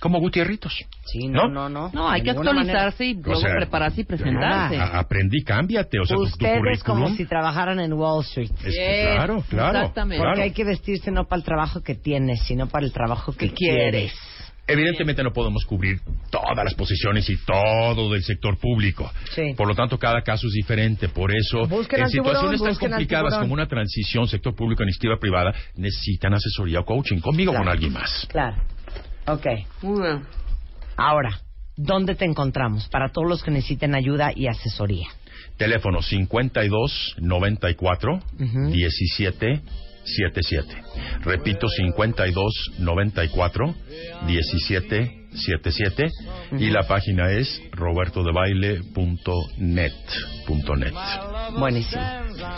[0.00, 0.72] Como Gutierritos.
[1.06, 1.90] Sí, no, no, no.
[1.92, 4.78] No, hay que actualizarse y O luego sea, prepararse y presentarse.
[4.78, 5.98] aprendí, cámbiate.
[5.98, 8.48] O sea, tu- tu, Ustedes como si trabajaran en Wall Street.
[8.64, 10.18] Es que claro, claro, exactamente.
[10.18, 10.42] Porque claro.
[10.44, 14.12] hay que vestirse no para el trabajo que tienes, sino para el trabajo que quieres.
[14.72, 19.10] Evidentemente no podemos cubrir todas las posiciones y todo del sector público.
[19.34, 19.54] Sí.
[19.56, 21.08] Por lo tanto, cada caso es diferente.
[21.08, 25.18] Por eso, Busquen en tiburón, situaciones tan complicadas como una transición sector público a iniciativa
[25.18, 28.26] privada, necesitan asesoría o coaching conmigo o con alguien más.
[28.30, 28.56] Claro.
[29.26, 29.46] Ok.
[29.82, 30.22] Muy bien.
[30.96, 31.40] Ahora,
[31.76, 32.88] ¿dónde te encontramos?
[32.88, 35.08] Para todos los que necesiten ayuda y asesoría.
[35.56, 38.20] Teléfono 52 94
[38.70, 39.60] 17
[40.04, 40.66] 77.
[41.22, 43.74] Repito, 52 94
[44.26, 46.08] 17 77.
[46.58, 49.92] Y la página es robertodebaile.net.
[50.46, 50.92] punto net.
[51.58, 52.02] Buenísimo.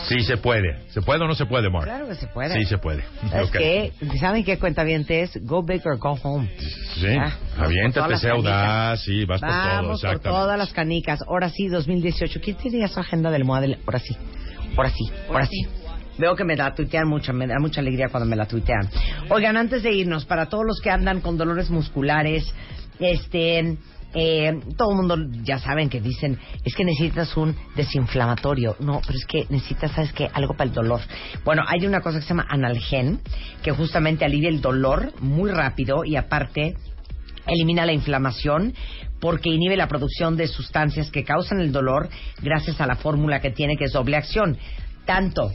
[0.08, 0.88] Sí se puede.
[0.88, 1.84] ¿Se puede o no se puede, Mark?
[1.84, 2.54] Claro que se puede.
[2.54, 3.04] Sí se puede.
[3.30, 3.56] ¿Sabes Ok.
[3.58, 3.92] qué?
[4.18, 5.30] ¿Saben qué cuenta bien es?
[5.44, 6.48] Go big or go home.
[6.94, 11.20] Sí, Ah, vamos aviéntate, sea audaz, sí, vas por todo, Vamos por todas las canicas.
[11.28, 12.40] Ahora sí, 2018.
[12.40, 13.76] ¿Quién tiene ya su agenda del modelo?
[13.86, 14.16] Ahora sí.
[14.76, 15.04] Ahora sí.
[15.28, 15.66] Ahora sí.
[16.18, 18.88] Veo que me la tuitean mucho, me da mucha alegría cuando me la tuitean.
[19.30, 22.52] Oigan, antes de irnos, para todos los que andan con dolores musculares,
[22.98, 23.76] este,
[24.14, 28.76] eh, todo el mundo ya saben que dicen, es que necesitas un desinflamatorio.
[28.80, 30.28] No, pero es que necesitas, ¿sabes qué?
[30.32, 31.00] Algo para el dolor.
[31.44, 33.20] Bueno, hay una cosa que se llama analgen,
[33.62, 36.76] que justamente alivia el dolor muy rápido y aparte
[37.46, 38.74] elimina la inflamación
[39.20, 42.08] porque inhibe la producción de sustancias que causan el dolor
[42.40, 44.58] gracias a la fórmula que tiene que es doble acción.
[45.06, 45.52] Tanto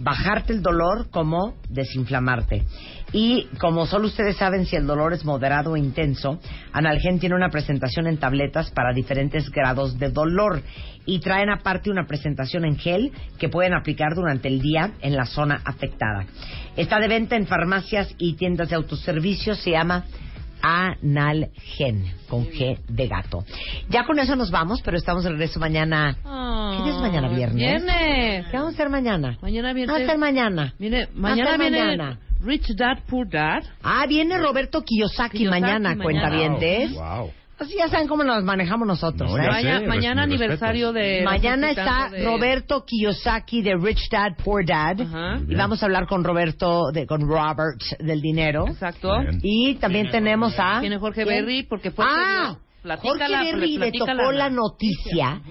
[0.00, 2.64] bajarte el dolor como desinflamarte.
[3.12, 6.38] Y como solo ustedes saben si el dolor es moderado o intenso,
[6.72, 10.62] Analgen tiene una presentación en tabletas para diferentes grados de dolor
[11.06, 15.26] y traen aparte una presentación en gel que pueden aplicar durante el día en la
[15.26, 16.26] zona afectada.
[16.76, 20.04] Está de venta en farmacias y tiendas de autoservicio, se llama
[20.62, 23.44] Analgen, con G de gato.
[23.88, 26.16] Ya con eso nos vamos, pero estamos de regreso mañana.
[26.76, 27.28] ¿Qué día es mañana?
[27.28, 27.56] ¿Viernes?
[27.56, 28.46] Viernes.
[28.50, 29.38] ¿Qué vamos a hacer mañana?
[29.42, 29.86] Mañana viene.
[29.86, 30.74] ¿Qué vamos a hacer mañana?
[30.78, 32.18] Mire, ¿Qué mañana viene mañana?
[32.42, 33.62] Rich Dad Poor Dad.
[33.82, 36.02] Ah, viene Roberto Kiyosaki, Kiyosaki mañana, mañana.
[36.04, 36.92] cuentavientes.
[36.94, 37.30] Wow.
[37.60, 39.30] Así ya saben cómo nos manejamos nosotros.
[39.30, 39.46] No, ¿eh?
[39.46, 41.22] Mañana, sé, mañana mi aniversario de.
[41.24, 45.40] Mañana está de- Roberto Kiyosaki de Rich Dad Poor Dad Ajá.
[45.46, 49.12] y vamos a hablar con Roberto de con Robert del dinero Exacto.
[49.42, 51.44] y también tenemos a Viene Jorge ¿Quién?
[51.44, 52.04] Berry porque fue.
[52.08, 55.42] ah Jorge Platícala, Berry le tocó la noticia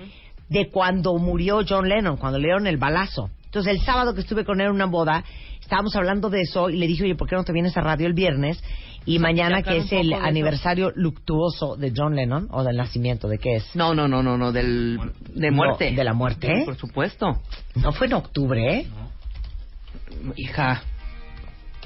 [0.49, 4.43] de cuando murió John Lennon cuando le dieron el balazo entonces el sábado que estuve
[4.45, 5.23] con él en una boda
[5.61, 8.07] estábamos hablando de eso y le dije oye ¿por qué no te vienes a radio
[8.07, 8.59] el viernes
[9.05, 13.55] y mañana que es el aniversario luctuoso de John Lennon o del nacimiento de qué
[13.55, 14.99] es No, no, no, no, no, del.
[15.33, 15.91] De muerte.
[15.91, 16.63] No, de la muerte.
[16.65, 17.41] Por supuesto.
[17.75, 18.87] no fue en octubre ¿eh?
[20.35, 20.83] Hija.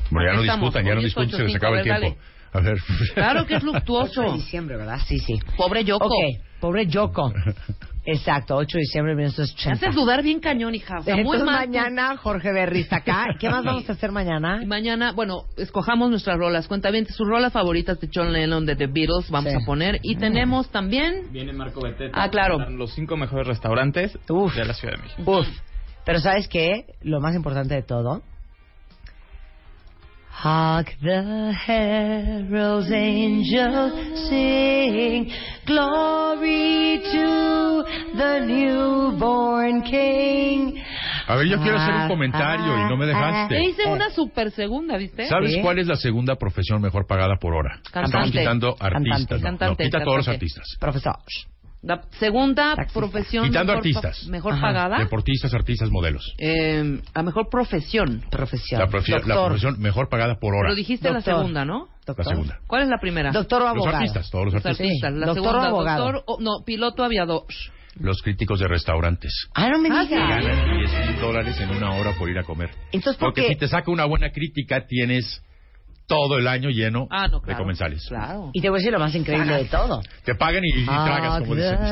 [0.10, 2.18] Bueno, ya no discutan, ya no discutan, se les 8-5, acaba el tiempo.
[2.52, 2.78] A ver.
[3.14, 4.34] Claro que es 8 luctuoso.
[4.36, 5.00] diciembre, ¿verdad?
[5.08, 5.40] Sí, sí.
[5.58, 6.06] Pobre Yoko.
[6.06, 6.14] Ok,
[6.60, 7.34] pobre Yoko.
[8.06, 9.72] Exacto, 8 de diciembre de Me 1980.
[9.88, 11.00] haces dudar bien cañón, hija.
[11.00, 11.56] O sea, muy Entonces mal.
[11.68, 13.26] mañana Jorge Berry está acá.
[13.40, 14.60] ¿Qué más vamos a hacer mañana?
[14.62, 16.68] Y mañana, bueno, escojamos nuestras rolas.
[16.68, 19.58] Cuenta bien sus rolas favoritas de John Lennon, de The Beatles, vamos Sí.
[19.62, 20.00] a poner.
[20.04, 21.32] Y tenemos también...
[21.32, 22.22] Viene Marco Beteta.
[22.22, 22.58] Ah, claro.
[22.70, 25.40] Los cinco mejores restaurantes de la Ciudad de México.
[25.40, 25.48] Uf.
[26.06, 26.86] Pero ¿sabes qué?
[27.02, 28.22] Lo más importante de todo.
[30.36, 33.94] Hark the herald's angels
[34.28, 35.32] sing,
[35.66, 37.84] glory to
[38.18, 40.82] the newborn king.
[41.28, 43.64] A ver, yo quiero hacer un comentario y no me Te dejaste.
[43.64, 45.28] hice una super segunda, ¿viste?
[45.28, 47.80] ¿Sabes cuál es la segunda profesión mejor pagada por hora?
[47.92, 48.08] Cantante.
[48.10, 49.30] Estamos quitando artistas.
[49.30, 49.36] Cantante.
[49.36, 50.46] no, no, Cantante, quita todos los cantante.
[50.46, 50.78] artistas.
[50.80, 51.16] Profesor.
[51.84, 54.26] La segunda profesión Quitando mejor, artistas.
[54.28, 54.62] mejor Ajá.
[54.62, 54.98] pagada.
[55.00, 56.34] Deportistas, artistas, modelos.
[56.38, 58.24] Eh, la mejor profesión.
[58.32, 58.80] Profesión.
[58.80, 60.70] La, profi- la profesión mejor pagada por hora.
[60.70, 61.36] Lo dijiste la Doctor.
[61.40, 61.90] segunda, ¿no?
[62.08, 62.60] La segunda.
[62.68, 63.32] ¿Cuál es la primera?
[63.32, 63.98] Doctor o Los abogado.
[63.98, 64.88] artistas, todos los Los artistas.
[64.88, 65.14] artistas.
[65.14, 66.04] La Doctor o segunda, abogado.
[66.06, 67.44] doctor o- no, piloto aviador.
[68.00, 69.50] Los críticos de restaurantes.
[69.54, 70.30] Ah, no me Ah, digas.
[70.30, 72.70] Ganan 10 mil dólares en una hora por ir a comer.
[72.94, 73.48] Entonces, ¿por Porque qué?
[73.50, 75.44] si te saca una buena crítica, tienes
[76.08, 78.06] todo el año lleno Ah, no, de comensales.
[78.08, 78.50] Claro.
[78.54, 80.02] Y te voy a decir lo más increíble de todo.
[80.26, 81.78] Te pagan y, y tragas, como dicen.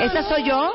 [0.00, 0.72] ¿Esta soy yo?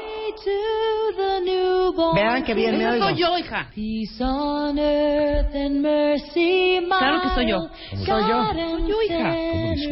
[2.16, 3.06] Vean que bien me oigo.
[3.06, 3.68] soy yo, hija.
[3.74, 7.70] Peace on earth and mercy Claro que soy yo.
[8.06, 8.46] Soy yo.
[8.54, 9.36] Soy yo, hija.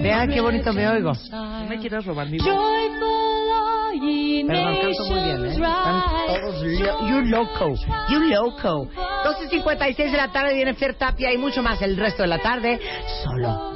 [0.01, 1.13] Vean qué bonito me oigo.
[1.31, 2.47] No me quieras robar mi voz.
[2.47, 5.49] Joyful are ye Perdón, canto muy bien, ¿eh?
[5.51, 7.73] Están todos lo- you loco,
[8.09, 8.87] you loco.
[9.23, 12.79] 12.56 de la tarde viene Fer Tapia y mucho más el resto de la tarde.
[13.23, 13.73] Solo.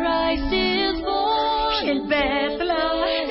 [0.00, 3.30] Christ is born in Bethlehem.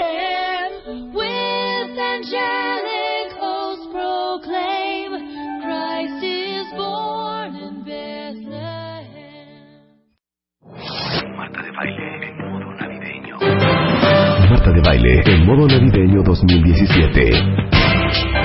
[14.73, 18.38] De baile en modo navideño 2017.